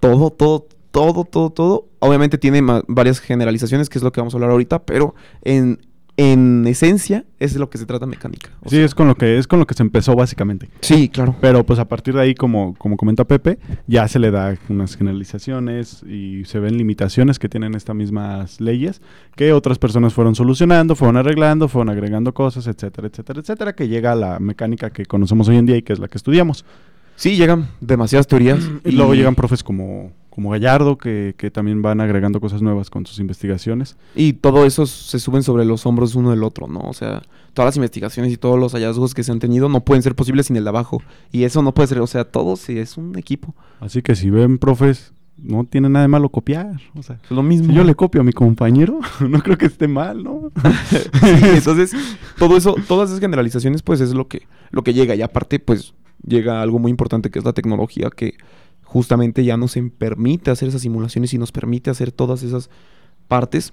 todo, 0.00 0.30
todo, 0.30 0.66
todo, 0.90 1.24
todo, 1.24 1.50
todo. 1.50 1.88
Obviamente 1.98 2.38
tiene 2.38 2.62
varias 2.86 3.20
generalizaciones, 3.20 3.88
que 3.88 3.98
es 3.98 4.04
lo 4.04 4.12
que 4.12 4.20
vamos 4.20 4.34
a 4.34 4.36
hablar 4.36 4.50
ahorita, 4.50 4.84
pero 4.84 5.14
en, 5.42 5.80
en 6.18 6.66
esencia 6.66 7.24
es 7.38 7.52
de 7.52 7.60
lo 7.60 7.68
que 7.68 7.76
se 7.78 7.84
trata 7.86 8.06
mecánica. 8.06 8.50
O 8.62 8.70
Sí, 8.70 8.76
sea, 8.76 8.84
es 8.84 8.94
con 8.94 9.06
lo 9.06 9.14
que 9.14 9.36
es 9.38 9.46
con 9.46 9.58
lo 9.58 9.66
que 9.66 9.74
se 9.74 9.82
empezó 9.82 10.14
básicamente. 10.14 10.68
sí, 10.80 11.08
claro. 11.08 11.36
Pero 11.40 11.64
pues 11.66 11.78
a 11.78 11.86
partir 11.86 12.14
de 12.14 12.22
ahí, 12.22 12.34
como, 12.34 12.74
como 12.76 12.96
comenta 12.96 13.24
Pepe, 13.24 13.58
ya 13.86 14.08
se 14.08 14.18
le 14.18 14.30
da 14.30 14.56
unas 14.68 14.96
generalizaciones 14.96 16.02
y 16.04 16.44
se 16.46 16.58
ven 16.58 16.76
limitaciones 16.78 17.38
que 17.38 17.48
tienen 17.48 17.74
estas 17.74 17.94
mismas 17.96 18.60
leyes 18.60 19.02
que 19.34 19.52
otras 19.52 19.78
personas 19.78 20.14
fueron 20.14 20.34
solucionando, 20.34 20.94
fueron 20.96 21.16
arreglando, 21.18 21.68
fueron 21.68 21.90
agregando 21.90 22.32
cosas, 22.32 22.66
etcétera, 22.66 23.08
etcétera, 23.08 23.40
etcétera, 23.40 23.72
que 23.74 23.88
llega 23.88 24.12
a 24.12 24.16
la 24.16 24.38
mecánica 24.40 24.90
que 24.90 25.04
conocemos 25.04 25.48
hoy 25.48 25.56
en 25.56 25.66
día 25.66 25.76
y 25.76 25.82
que 25.82 25.92
es 25.92 25.98
la 25.98 26.08
que 26.08 26.16
estudiamos. 26.18 26.64
Sí, 27.16 27.36
llegan 27.36 27.68
demasiadas 27.80 28.26
teorías. 28.26 28.58
Y 28.84 28.92
luego 28.92 29.14
llegan 29.14 29.34
profes 29.34 29.62
como, 29.62 30.12
como 30.36 30.50
Gallardo, 30.50 30.98
que, 30.98 31.34
que 31.38 31.50
también 31.50 31.80
van 31.80 31.98
agregando 32.02 32.42
cosas 32.42 32.60
nuevas 32.60 32.90
con 32.90 33.06
sus 33.06 33.18
investigaciones. 33.20 33.96
Y 34.14 34.34
todo 34.34 34.66
eso 34.66 34.84
se 34.84 35.18
suben 35.18 35.42
sobre 35.42 35.64
los 35.64 35.86
hombros 35.86 36.14
uno 36.14 36.30
del 36.30 36.44
otro, 36.44 36.68
¿no? 36.68 36.80
O 36.80 36.92
sea, 36.92 37.22
todas 37.54 37.68
las 37.68 37.76
investigaciones 37.76 38.30
y 38.34 38.36
todos 38.36 38.58
los 38.60 38.74
hallazgos 38.74 39.14
que 39.14 39.24
se 39.24 39.32
han 39.32 39.38
tenido 39.38 39.70
no 39.70 39.80
pueden 39.80 40.02
ser 40.02 40.14
posibles 40.14 40.48
sin 40.48 40.56
el 40.56 40.64
de 40.64 40.68
abajo. 40.68 41.02
Y 41.32 41.44
eso 41.44 41.62
no 41.62 41.72
puede 41.72 41.86
ser, 41.86 42.00
o 42.00 42.06
sea, 42.06 42.24
todo 42.24 42.56
sí 42.56 42.78
es 42.78 42.98
un 42.98 43.16
equipo. 43.16 43.54
Así 43.80 44.02
que 44.02 44.14
si 44.14 44.28
ven 44.28 44.58
profes, 44.58 45.14
no 45.38 45.64
tiene 45.64 45.88
nada 45.88 46.02
de 46.02 46.08
malo 46.08 46.28
copiar. 46.28 46.80
O 46.94 47.02
sea, 47.02 47.18
Es 47.24 47.30
lo 47.30 47.42
mismo. 47.42 47.68
si 47.68 47.72
yo 47.72 47.82
le 47.82 47.94
copio 47.94 48.20
a 48.20 48.24
mi 48.24 48.34
compañero, 48.34 49.00
no 49.26 49.42
creo 49.42 49.56
que 49.56 49.64
esté 49.64 49.88
mal, 49.88 50.22
¿no? 50.22 50.52
Sí, 50.90 50.98
entonces, 51.54 51.92
todo 52.38 52.58
eso, 52.58 52.76
todas 52.86 53.08
esas 53.08 53.20
generalizaciones, 53.20 53.80
pues 53.80 54.02
es 54.02 54.12
lo 54.12 54.28
que, 54.28 54.42
lo 54.70 54.84
que 54.84 54.92
llega. 54.92 55.14
Y 55.14 55.22
aparte, 55.22 55.60
pues, 55.60 55.94
llega 56.26 56.60
algo 56.60 56.78
muy 56.78 56.90
importante 56.90 57.30
que 57.30 57.38
es 57.38 57.44
la 57.46 57.54
tecnología, 57.54 58.10
que 58.14 58.34
justamente 58.86 59.44
ya 59.44 59.56
nos 59.56 59.76
permite 59.98 60.50
hacer 60.50 60.68
esas 60.68 60.82
simulaciones 60.82 61.34
y 61.34 61.38
nos 61.38 61.52
permite 61.52 61.90
hacer 61.90 62.12
todas 62.12 62.42
esas 62.42 62.70
partes 63.28 63.72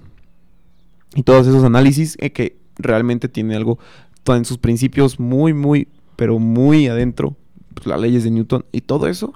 y 1.14 1.22
todos 1.22 1.46
esos 1.46 1.64
análisis 1.64 2.16
eh, 2.20 2.30
que 2.30 2.58
realmente 2.76 3.28
tiene 3.28 3.56
algo 3.56 3.78
en 4.26 4.44
sus 4.44 4.58
principios 4.58 5.20
muy, 5.20 5.52
muy, 5.52 5.88
pero 6.16 6.38
muy 6.38 6.88
adentro, 6.88 7.36
pues, 7.74 7.86
las 7.86 8.00
leyes 8.00 8.24
de 8.24 8.30
Newton 8.30 8.64
y 8.72 8.80
todo 8.80 9.06
eso, 9.06 9.34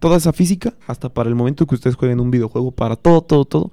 toda 0.00 0.16
esa 0.16 0.32
física, 0.32 0.74
hasta 0.86 1.08
para 1.08 1.28
el 1.28 1.34
momento 1.34 1.66
que 1.66 1.76
ustedes 1.76 1.96
jueguen 1.96 2.20
un 2.20 2.30
videojuego, 2.30 2.72
para 2.72 2.96
todo, 2.96 3.22
todo, 3.22 3.44
todo. 3.44 3.72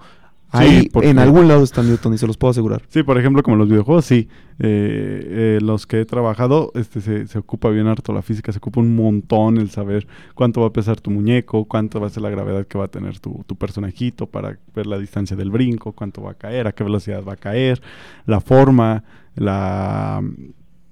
Sí, 0.54 0.58
Ahí 0.58 0.90
porque- 0.90 1.10
en 1.10 1.20
algún 1.20 1.48
lado 1.48 1.64
está 1.64 1.82
Newton 1.82 2.14
y 2.14 2.18
se 2.18 2.28
los 2.28 2.36
puedo 2.38 2.52
asegurar. 2.52 2.82
Sí, 2.90 3.04
por 3.04 3.18
ejemplo, 3.18 3.42
como 3.42 3.56
los 3.56 3.70
videojuegos, 3.70 4.04
sí. 4.06 4.28
Eh, 4.60 5.58
eh, 5.58 5.60
los 5.62 5.88
que 5.88 6.02
he 6.02 6.06
trabajado, 6.06 6.72
este 6.76 7.00
se, 7.00 7.26
se 7.28 7.40
ocupa 7.40 7.70
bien 7.70 7.88
harto 7.88 8.12
la 8.12 8.22
física, 8.22 8.52
se 8.52 8.58
ocupa 8.58 8.82
un 8.82 8.94
montón 8.96 9.58
el 9.58 9.70
saber 9.70 10.08
cuánto 10.36 10.60
va 10.62 10.68
a 10.68 10.74
pesar 10.74 11.00
tu 11.00 11.10
muñeco, 11.10 11.64
cuánto 11.66 12.02
va 12.02 12.08
a 12.08 12.10
ser 12.10 12.22
la 12.24 12.30
gravedad 12.30 12.68
que 12.68 12.78
va 12.78 12.86
a 12.86 12.90
tener 12.90 13.20
tu, 13.20 13.44
tu 13.48 13.56
personajito 13.56 14.28
para 14.28 14.58
ver 14.76 14.88
la 14.88 15.00
distancia 15.00 15.38
del 15.38 15.52
brinco, 15.52 15.94
cuánto 15.94 16.22
va 16.22 16.32
a 16.32 16.36
caer, 16.36 16.68
a 16.68 16.74
qué 16.74 16.84
velocidad 16.84 17.24
va 17.24 17.34
a 17.34 17.38
caer, 17.38 17.82
la 18.26 18.42
forma, 18.42 19.04
la 19.36 20.22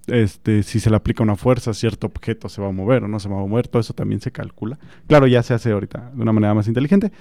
este, 0.08 0.64
si 0.64 0.80
se 0.80 0.90
le 0.90 0.96
aplica 0.96 1.22
una 1.22 1.36
fuerza, 1.36 1.74
cierto 1.74 2.08
objeto 2.08 2.50
se 2.50 2.62
va 2.62 2.70
a 2.70 2.72
mover 2.72 3.04
o 3.04 3.08
no 3.08 3.20
se 3.20 3.30
va 3.30 3.36
a 3.36 3.46
mover, 3.46 3.68
todo 3.68 3.82
eso 3.82 3.94
también 3.94 4.22
se 4.22 4.32
calcula. 4.32 4.80
Claro, 5.08 5.28
ya 5.28 5.44
se 5.44 5.54
hace 5.54 5.72
ahorita 5.72 6.12
de 6.16 6.22
una 6.22 6.32
manera 6.34 6.54
más 6.56 6.68
inteligente. 6.68 7.12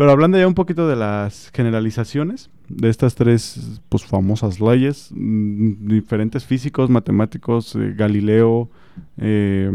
Pero 0.00 0.12
hablando 0.12 0.38
ya 0.38 0.46
un 0.46 0.54
poquito 0.54 0.88
de 0.88 0.96
las 0.96 1.50
generalizaciones 1.52 2.48
de 2.70 2.88
estas 2.88 3.14
tres 3.16 3.82
pues, 3.90 4.02
famosas 4.02 4.58
leyes, 4.58 5.10
mm, 5.10 5.88
diferentes 5.88 6.46
físicos, 6.46 6.88
matemáticos, 6.88 7.76
eh, 7.76 7.92
Galileo, 7.94 8.70
eh, 9.18 9.70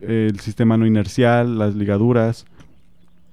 el 0.00 0.40
sistema 0.40 0.76
no 0.76 0.84
inercial, 0.84 1.60
las 1.60 1.76
ligaduras. 1.76 2.44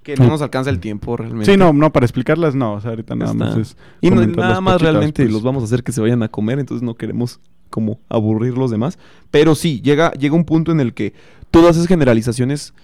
Que 0.03 0.15
no 0.15 0.27
nos 0.27 0.43
alcanza 0.43 0.69
el 0.69 0.79
tiempo 0.79 1.17
realmente. 1.17 1.51
Sí, 1.51 1.57
no, 1.57 1.73
no, 1.73 1.91
para 1.91 2.05
explicarlas 2.05 2.53
no, 2.53 2.73
o 2.73 2.79
sea, 2.79 2.91
ahorita 2.91 3.15
nada 3.15 3.31
Está. 3.31 3.45
más 3.45 3.57
es... 3.57 3.77
Y 3.99 4.11
no- 4.11 4.23
nada 4.23 4.61
más 4.61 4.73
poquitas, 4.75 4.81
realmente 4.83 5.23
pues. 5.23 5.33
los 5.33 5.41
vamos 5.41 5.63
a 5.63 5.65
hacer 5.65 5.81
que 5.81 5.93
se 5.93 5.99
vayan 5.99 6.21
a 6.21 6.27
comer, 6.27 6.59
entonces 6.59 6.83
no 6.83 6.93
queremos 6.93 7.39
como 7.71 7.99
aburrir 8.07 8.55
los 8.55 8.69
demás. 8.69 8.99
Pero 9.31 9.55
sí, 9.55 9.81
llega, 9.81 10.11
llega 10.11 10.35
un 10.35 10.45
punto 10.45 10.71
en 10.71 10.79
el 10.79 10.93
que 10.93 11.15
todas 11.49 11.75
esas 11.75 11.87
generalizaciones 11.87 12.75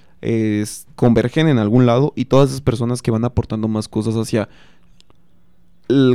convergen 0.95 1.47
en 1.47 1.57
algún 1.57 1.85
lado 1.85 2.13
y 2.15 2.25
todas 2.25 2.49
esas 2.49 2.61
personas 2.61 3.01
que 3.01 3.11
van 3.11 3.25
aportando 3.25 3.67
más 3.67 3.87
cosas 3.87 4.15
hacia 4.15 4.49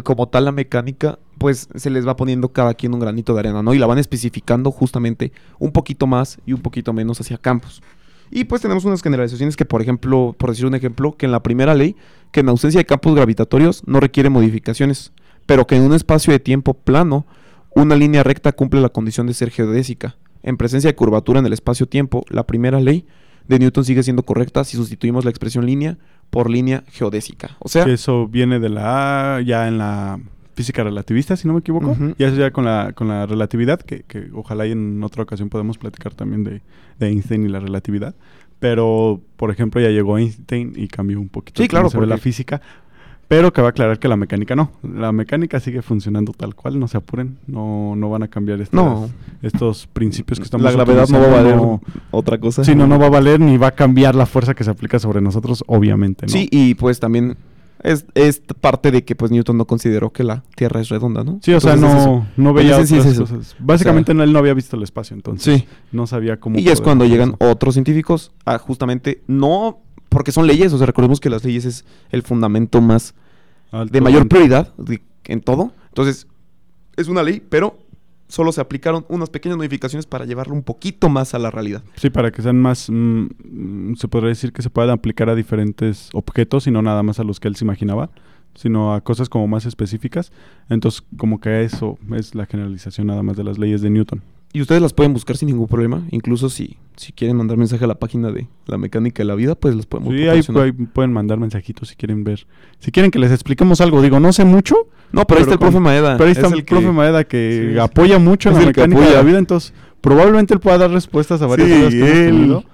como 0.04 0.28
tal 0.28 0.44
la 0.44 0.52
mecánica, 0.52 1.18
pues 1.38 1.68
se 1.74 1.90
les 1.90 2.06
va 2.06 2.16
poniendo 2.16 2.52
cada 2.52 2.74
quien 2.74 2.94
un 2.94 3.00
granito 3.00 3.34
de 3.34 3.40
arena, 3.40 3.62
¿no? 3.62 3.74
Y 3.74 3.78
la 3.78 3.86
van 3.86 3.98
especificando 3.98 4.70
justamente 4.70 5.32
un 5.58 5.72
poquito 5.72 6.06
más 6.06 6.38
y 6.46 6.52
un 6.52 6.60
poquito 6.60 6.92
menos 6.92 7.20
hacia 7.20 7.38
campos. 7.38 7.82
Y 8.30 8.44
pues 8.44 8.62
tenemos 8.62 8.84
unas 8.84 9.02
generalizaciones 9.02 9.56
que, 9.56 9.64
por 9.64 9.82
ejemplo, 9.82 10.34
por 10.38 10.50
decir 10.50 10.66
un 10.66 10.74
ejemplo, 10.74 11.16
que 11.16 11.26
en 11.26 11.32
la 11.32 11.42
primera 11.42 11.74
ley, 11.74 11.96
que 12.30 12.40
en 12.40 12.48
ausencia 12.48 12.78
de 12.78 12.86
campos 12.86 13.14
gravitatorios 13.14 13.82
no 13.86 14.00
requiere 14.00 14.30
modificaciones, 14.30 15.12
pero 15.46 15.66
que 15.66 15.76
en 15.76 15.82
un 15.82 15.92
espacio 15.92 16.32
de 16.32 16.40
tiempo 16.40 16.74
plano, 16.74 17.26
una 17.74 17.96
línea 17.96 18.22
recta 18.22 18.52
cumple 18.52 18.80
la 18.80 18.88
condición 18.88 19.26
de 19.26 19.34
ser 19.34 19.50
geodésica. 19.50 20.16
En 20.42 20.56
presencia 20.56 20.88
de 20.88 20.94
curvatura 20.94 21.40
en 21.40 21.46
el 21.46 21.52
espacio-tiempo, 21.52 22.24
la 22.28 22.46
primera 22.46 22.80
ley 22.80 23.06
de 23.48 23.58
Newton 23.58 23.84
sigue 23.84 24.02
siendo 24.02 24.22
correcta 24.22 24.64
si 24.64 24.76
sustituimos 24.76 25.24
la 25.24 25.30
expresión 25.30 25.66
línea 25.66 25.98
por 26.30 26.50
línea 26.50 26.84
geodésica. 26.88 27.56
O 27.58 27.68
sea, 27.68 27.84
Que 27.84 27.92
eso 27.92 28.26
viene 28.26 28.58
de 28.58 28.68
la 28.68 29.42
ya 29.44 29.68
en 29.68 29.78
la 29.78 30.18
física 30.54 30.84
relativista, 30.84 31.36
si 31.36 31.46
no 31.46 31.54
me 31.54 31.60
equivoco. 31.60 31.90
Ujú. 31.90 32.14
Ya 32.18 32.28
eso 32.28 32.36
ya 32.36 32.50
con 32.52 32.64
la, 32.64 32.92
con 32.92 33.08
la 33.08 33.26
relatividad, 33.26 33.80
que, 33.80 34.02
que 34.04 34.30
ojalá 34.32 34.66
y 34.66 34.72
en 34.72 35.02
otra 35.02 35.22
ocasión 35.22 35.48
podemos 35.48 35.78
platicar 35.78 36.14
también 36.14 36.44
de, 36.44 36.62
de 36.98 37.08
Einstein 37.08 37.44
y 37.44 37.48
la 37.48 37.60
relatividad. 37.60 38.14
Pero, 38.60 39.20
por 39.36 39.50
ejemplo, 39.50 39.80
ya 39.80 39.90
llegó 39.90 40.16
Einstein 40.16 40.72
y 40.76 40.88
cambió 40.88 41.20
un 41.20 41.28
poquito 41.28 41.60
Sí, 41.62 41.68
claro, 41.68 41.90
ve 41.90 42.06
la 42.06 42.18
física. 42.18 42.62
Pero 43.28 43.52
cabe 43.52 43.68
aclarar 43.68 43.98
que 43.98 44.06
la 44.08 44.16
mecánica 44.16 44.54
no. 44.54 44.70
La 44.82 45.10
mecánica 45.12 45.58
sigue 45.60 45.82
funcionando 45.82 46.32
tal 46.36 46.54
cual, 46.54 46.78
no 46.78 46.88
se 46.88 46.96
apuren. 46.98 47.38
No, 47.46 47.94
no 47.96 48.10
van 48.10 48.22
a 48.22 48.28
cambiar 48.28 48.60
estas- 48.60 48.74
No. 48.74 49.08
estos 49.42 49.86
principios 49.86 50.38
que 50.38 50.44
estamos 50.44 50.64
La 50.64 50.72
gravedad 50.72 51.08
no 51.08 51.20
va 51.20 51.26
a 51.26 51.30
valer 51.42 51.58
otra 52.10 52.38
cosa. 52.38 52.64
Sí, 52.64 52.74
no, 52.74 52.86
no 52.86 52.98
va 52.98 53.06
a 53.06 53.10
valer 53.10 53.40
ni 53.40 53.56
va 53.56 53.68
a 53.68 53.74
cambiar 53.74 54.14
la 54.14 54.26
fuerza 54.26 54.54
que 54.54 54.64
se 54.64 54.70
aplica 54.70 54.98
sobre 54.98 55.20
nosotros, 55.20 55.64
obviamente, 55.66 56.26
¿no? 56.26 56.32
Sí, 56.32 56.48
y 56.50 56.74
pues 56.74 57.00
también 57.00 57.36
es, 57.82 58.06
es 58.14 58.40
parte 58.60 58.90
de 58.90 59.04
que 59.04 59.14
pues 59.14 59.30
Newton 59.30 59.58
no 59.58 59.66
consideró 59.66 60.10
que 60.10 60.24
la 60.24 60.42
Tierra 60.56 60.80
es 60.80 60.88
redonda, 60.88 61.22
¿no? 61.24 61.38
Sí, 61.42 61.52
o 61.52 61.60
sea, 61.60 61.74
Entonces 61.74 62.00
es 62.00 62.06
no, 62.06 62.26
no 62.36 62.52
veía 62.54 62.70
Entonces, 62.72 62.88
sí, 62.90 62.94
otras 62.98 63.12
es 63.12 63.20
eso. 63.20 63.36
cosas. 63.36 63.56
Básicamente 63.58 64.14
no, 64.14 64.22
él 64.22 64.32
no 64.32 64.38
había 64.38 64.54
visto 64.54 64.76
el 64.76 64.82
espacio, 64.82 65.14
entonces 65.14 65.60
Sí. 65.60 65.66
no 65.92 66.06
sabía 66.06 66.38
cómo... 66.38 66.58
Y 66.58 66.68
es 66.68 66.80
cuando 66.80 67.04
llegan 67.04 67.34
otros 67.40 67.74
científicos 67.74 68.32
a 68.46 68.58
justamente, 68.58 69.22
no 69.26 69.78
porque 70.14 70.32
son 70.32 70.46
leyes, 70.46 70.72
o 70.72 70.78
sea, 70.78 70.86
recordemos 70.86 71.20
que 71.20 71.28
las 71.28 71.44
leyes 71.44 71.64
es 71.66 71.84
el 72.10 72.22
fundamento 72.22 72.80
más 72.80 73.14
Alto, 73.70 73.92
de 73.92 74.00
mayor 74.00 74.26
prioridad 74.28 74.72
de- 74.78 75.02
en 75.24 75.40
todo. 75.42 75.72
Entonces, 75.88 76.26
es 76.96 77.08
una 77.08 77.22
ley, 77.22 77.42
pero 77.48 77.78
solo 78.28 78.50
se 78.52 78.60
aplicaron 78.60 79.04
unas 79.08 79.28
pequeñas 79.30 79.58
modificaciones 79.58 80.06
para 80.06 80.24
llevarlo 80.24 80.54
un 80.54 80.62
poquito 80.62 81.08
más 81.08 81.34
a 81.34 81.38
la 81.38 81.50
realidad. 81.50 81.82
Sí, 81.96 82.08
para 82.10 82.30
que 82.32 82.40
sean 82.42 82.60
más... 82.60 82.88
mm, 82.88 83.26
mm, 83.50 83.96
se 83.96 84.08
podría 84.08 84.28
decir 84.30 84.52
que 84.52 84.62
se 84.62 84.70
puedan 84.70 84.90
aplicar 84.90 85.28
a 85.28 85.34
diferentes 85.34 86.08
objetos 86.14 86.66
y 86.66 86.70
no 86.70 86.80
nada 86.82 87.02
más 87.02 87.20
a 87.20 87.24
los 87.24 87.38
que 87.40 87.48
él 87.48 87.56
se 87.56 87.64
imaginaba, 87.64 88.10
sino 88.54 88.94
a 88.94 89.00
cosas 89.02 89.28
como 89.28 89.46
más 89.48 89.66
específicas. 89.66 90.32
Entonces, 90.68 91.02
como 91.16 91.40
que 91.40 91.64
eso 91.64 91.98
es 92.16 92.34
la 92.34 92.46
generalización 92.46 93.08
nada 93.08 93.22
más 93.22 93.36
de 93.36 93.44
las 93.44 93.58
leyes 93.58 93.82
de 93.82 93.90
Newton. 93.90 94.22
Y 94.52 94.60
ustedes 94.60 94.80
las 94.80 94.92
pueden 94.92 95.12
buscar 95.12 95.36
sin 95.36 95.48
ningún 95.48 95.66
problema. 95.66 96.02
Incluso 96.10 96.48
si, 96.48 96.76
si 96.96 97.12
quieren 97.12 97.36
mandar 97.36 97.56
mensaje 97.56 97.84
a 97.84 97.88
la 97.88 97.96
página 97.96 98.30
de 98.30 98.46
la 98.66 98.78
mecánica 98.78 99.22
de 99.22 99.24
la 99.26 99.34
vida, 99.34 99.54
pues 99.54 99.74
las 99.74 99.86
podemos 99.86 100.14
Sí, 100.14 100.28
ahí, 100.28 100.42
pueden 100.72 101.12
mandar 101.12 101.38
mensajitos 101.38 101.88
si 101.88 101.96
quieren 101.96 102.22
ver. 102.24 102.46
Si 102.78 102.90
quieren 102.92 103.10
que 103.10 103.18
les 103.18 103.32
expliquemos 103.32 103.80
algo. 103.80 104.00
Digo, 104.02 104.20
no 104.20 104.32
sé 104.32 104.44
mucho, 104.44 104.76
No, 105.12 105.24
pero 105.26 105.38
ahí 105.38 105.42
está 105.42 105.54
el 105.54 105.58
profe 105.60 105.80
Maeda. 105.80 106.16
pero 106.16 106.26
ahí 106.26 106.32
está 106.32 106.46
Es 106.46 106.52
el, 106.52 106.64
profe 106.64 106.86
que- 106.86 106.92
Maeda 106.92 107.24
que 107.24 107.70
sí, 107.72 107.78
apoya 107.78 108.18
mucho 108.18 108.50
en 108.50 108.56
es 108.56 108.60
la 108.62 108.66
mecánica 108.68 109.00
de 109.00 109.12
la 109.14 109.22
vida. 109.22 109.38
Entonces, 109.38 109.74
probablemente 110.00 110.54
él 110.54 110.60
pueda 110.60 110.78
dar 110.78 110.90
respuestas 110.90 111.42
a 111.42 111.46
varias 111.46 111.68
Sí, 111.68 111.74
dudas 111.78 111.94
que 111.94 112.28
él-. 112.28 112.64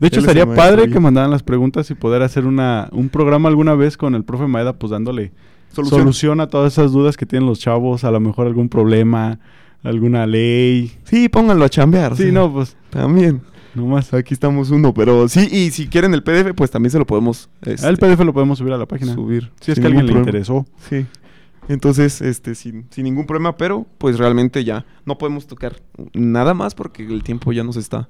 De 0.00 0.06
hecho, 0.06 0.20
estaría 0.20 0.46
padre 0.54 0.88
que 0.90 1.00
mandaran 1.00 1.30
las 1.30 1.42
preguntas 1.42 1.90
y 1.90 1.94
poder 1.94 2.22
hacer 2.22 2.46
una, 2.46 2.88
un 2.92 3.08
programa 3.08 3.48
alguna 3.48 3.74
vez 3.74 3.96
con 3.96 4.14
el 4.14 4.24
profe 4.24 4.46
Maeda, 4.46 4.72
pues 4.74 4.90
dándole 4.90 5.32
Solución. 5.72 6.00
solución. 6.00 6.40
a 6.40 6.46
todas 6.46 6.72
esas 6.72 6.92
dudas 6.92 7.16
que 7.16 7.26
tienen 7.26 7.48
los 7.48 7.58
chavos, 7.58 8.04
a 8.04 8.10
lo 8.10 8.20
mejor 8.20 8.46
algún 8.46 8.68
problema, 8.68 9.38
alguna 9.82 10.26
ley. 10.26 10.92
Sí, 11.04 11.28
pónganlo 11.28 11.64
a 11.64 11.68
chambear. 11.68 12.16
Sí, 12.16 12.30
no, 12.32 12.52
pues 12.52 12.76
También. 12.90 13.42
Nomás. 13.74 14.12
Aquí 14.14 14.34
estamos 14.34 14.70
uno, 14.70 14.92
pero 14.94 15.28
sí, 15.28 15.48
y 15.50 15.70
si 15.70 15.88
quieren 15.88 16.14
el 16.14 16.22
PDF, 16.22 16.54
pues 16.54 16.70
también 16.70 16.90
se 16.90 16.98
lo 16.98 17.06
podemos 17.06 17.48
este, 17.62 17.88
el 17.88 17.96
PDF 17.96 18.20
lo 18.24 18.32
podemos 18.32 18.58
subir 18.58 18.72
a 18.72 18.78
la 18.78 18.86
página. 18.86 19.14
subir. 19.14 19.50
Si 19.60 19.72
es 19.72 19.78
que 19.80 19.86
alguien 19.86 20.06
le 20.06 20.12
problema. 20.12 20.28
interesó. 20.30 20.66
Sí. 20.88 21.06
Entonces, 21.68 22.22
este, 22.22 22.54
sin, 22.54 22.86
sin 22.90 23.04
ningún 23.04 23.26
problema, 23.26 23.56
pero 23.56 23.86
pues 23.98 24.18
realmente 24.18 24.64
ya 24.64 24.86
no 25.04 25.18
podemos 25.18 25.46
tocar 25.46 25.76
nada 26.14 26.54
más 26.54 26.74
porque 26.74 27.04
el 27.04 27.22
tiempo 27.22 27.52
ya 27.52 27.62
nos 27.62 27.76
está 27.76 28.08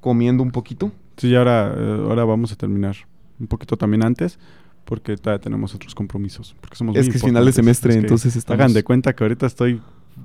comiendo 0.00 0.42
un 0.42 0.50
poquito. 0.50 0.90
Sí, 1.16 1.34
ahora, 1.36 1.72
eh, 1.76 2.04
ahora 2.08 2.24
vamos 2.24 2.50
a 2.52 2.56
terminar 2.56 2.96
un 3.38 3.46
poquito 3.46 3.76
también 3.76 4.04
antes, 4.04 4.38
porque 4.84 5.16
todavía 5.16 5.40
tenemos 5.40 5.74
otros 5.76 5.94
compromisos. 5.94 6.56
Porque 6.60 6.74
somos 6.76 6.96
Es 6.96 7.06
muy 7.06 7.12
que 7.12 7.18
es 7.18 7.24
final 7.24 7.44
de 7.44 7.52
semestre, 7.52 7.90
Es 7.90 7.96
que 7.96 8.00
entonces 8.00 8.34
estamos- 8.34 8.58
Hagan 8.60 8.72
de 8.72 8.82
cuenta 8.82 9.14
que 9.14 9.22
ahorita 9.22 9.46
estoy 9.46 9.80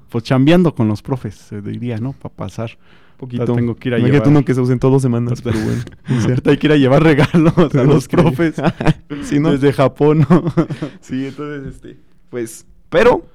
pues 0.09 0.23
chambeando 0.23 0.73
con 0.73 0.87
los 0.87 1.01
profes, 1.03 1.35
se 1.35 1.61
diría, 1.61 1.97
¿no? 1.99 2.13
Para 2.13 2.33
pasar. 2.33 2.71
Poquito. 3.17 3.53
tengo 3.55 3.75
que 3.75 3.89
ir 3.89 3.95
a 3.95 3.97
Imagínate 3.97 4.25
llevar- 4.25 4.37
uno 4.37 4.45
que 4.45 4.53
se 4.53 4.59
ausentó 4.59 4.89
dos 4.91 5.01
semanas, 5.01 5.41
pero 5.41 5.57
bueno. 5.59 5.81
Cierto, 6.21 6.51
hay 6.51 6.57
que 6.57 6.67
ir 6.67 6.73
a 6.73 6.77
llevar 6.77 7.01
regalos 7.03 7.53
a 7.75 7.83
los 7.83 8.07
profes 8.07 8.55
sí, 9.23 9.39
¿no? 9.39 9.51
desde 9.51 9.73
Japón, 9.73 10.25
¿no? 10.29 10.43
Sí, 11.01 11.25
entonces, 11.25 11.73
este, 11.75 11.97
pues, 12.29 12.65
pero 12.89 13.25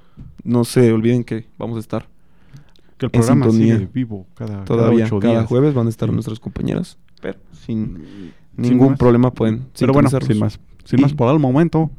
no 0.45 0.65
se 0.65 0.93
olviden 0.93 1.25
que 1.25 1.47
vamos 1.59 1.77
a 1.79 1.81
estar 1.81 2.07
que 2.97 3.07
el 3.07 3.11
En 3.13 3.21
programa 3.21 3.47
sintonía. 3.47 3.75
sigue 3.79 3.89
vivo 3.93 4.27
cada, 4.37 4.65
todavía 4.65 5.05
cada 5.07 5.17
ocho 5.17 5.19
cada 5.21 5.45
jueves, 5.47 5.75
van 5.75 5.87
a 5.89 5.91
estar 5.91 6.09
Sí. 6.09 6.15
nuestras 6.15 6.39
compañeras, 6.39 6.97
pero 7.21 7.39
sin 7.53 7.97
Sin 7.97 8.33
ningún 8.57 8.91
más. 8.91 8.99
problema 9.01 9.33
pueden 9.33 9.67
Pero 9.79 9.93
bueno, 9.93 10.09
sin 10.11 10.39
más, 10.39 10.61
sin 10.85 11.01
más 11.01 11.13
por 11.13 11.33
el 11.33 11.41
momento. 11.41 11.91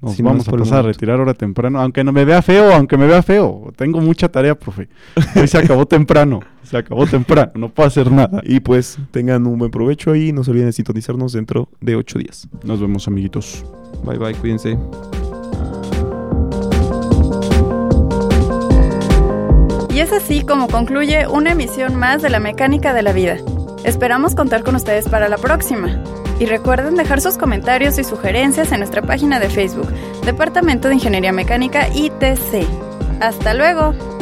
Nos 0.00 0.20
vamos 0.20 0.46
a 0.46 0.52
pasar 0.52 0.78
a 0.80 0.82
retirar 0.82 1.18
ahora 1.18 1.34
temprano, 1.34 1.80
aunque 1.80 2.04
no 2.04 2.12
me 2.12 2.24
vea 2.24 2.42
feo, 2.42 2.72
aunque 2.72 2.96
me 2.96 3.06
vea 3.06 3.22
feo. 3.22 3.72
Tengo 3.76 4.00
mucha 4.00 4.28
tarea, 4.28 4.54
profe. 4.54 4.88
Hoy 5.34 5.48
se 5.48 5.58
acabó 5.58 5.86
temprano, 5.86 6.40
se 6.62 6.76
acabó 6.76 7.06
temprano, 7.06 7.52
no 7.54 7.68
puedo 7.70 7.86
hacer 7.86 8.12
nada. 8.12 8.42
Y 8.44 8.60
pues 8.60 8.98
tengan 9.10 9.46
un 9.46 9.58
buen 9.58 9.70
provecho 9.70 10.14
y 10.14 10.32
no 10.32 10.44
se 10.44 10.50
olviden 10.50 10.68
de 10.68 10.72
sintonizarnos 10.72 11.32
dentro 11.32 11.68
de 11.80 11.96
ocho 11.96 12.18
días. 12.18 12.48
Nos 12.62 12.80
vemos, 12.80 13.08
amiguitos. 13.08 13.64
Bye 14.04 14.18
bye, 14.18 14.34
cuídense. 14.34 14.78
Y 19.94 20.00
es 20.00 20.12
así 20.12 20.42
como 20.42 20.68
concluye 20.68 21.26
una 21.26 21.52
emisión 21.52 21.96
más 21.96 22.20
de 22.20 22.28
la 22.28 22.38
mecánica 22.38 22.92
de 22.92 23.02
la 23.02 23.12
vida. 23.12 23.38
Esperamos 23.82 24.34
contar 24.34 24.62
con 24.62 24.74
ustedes 24.74 25.08
para 25.08 25.30
la 25.30 25.38
próxima. 25.38 26.02
Y 26.38 26.46
recuerden 26.46 26.96
dejar 26.96 27.20
sus 27.20 27.38
comentarios 27.38 27.98
y 27.98 28.04
sugerencias 28.04 28.72
en 28.72 28.80
nuestra 28.80 29.02
página 29.02 29.40
de 29.40 29.48
Facebook, 29.48 29.88
Departamento 30.24 30.88
de 30.88 30.94
Ingeniería 30.94 31.32
Mecánica 31.32 31.88
ITC. 31.88 32.66
¡Hasta 33.20 33.54
luego! 33.54 34.15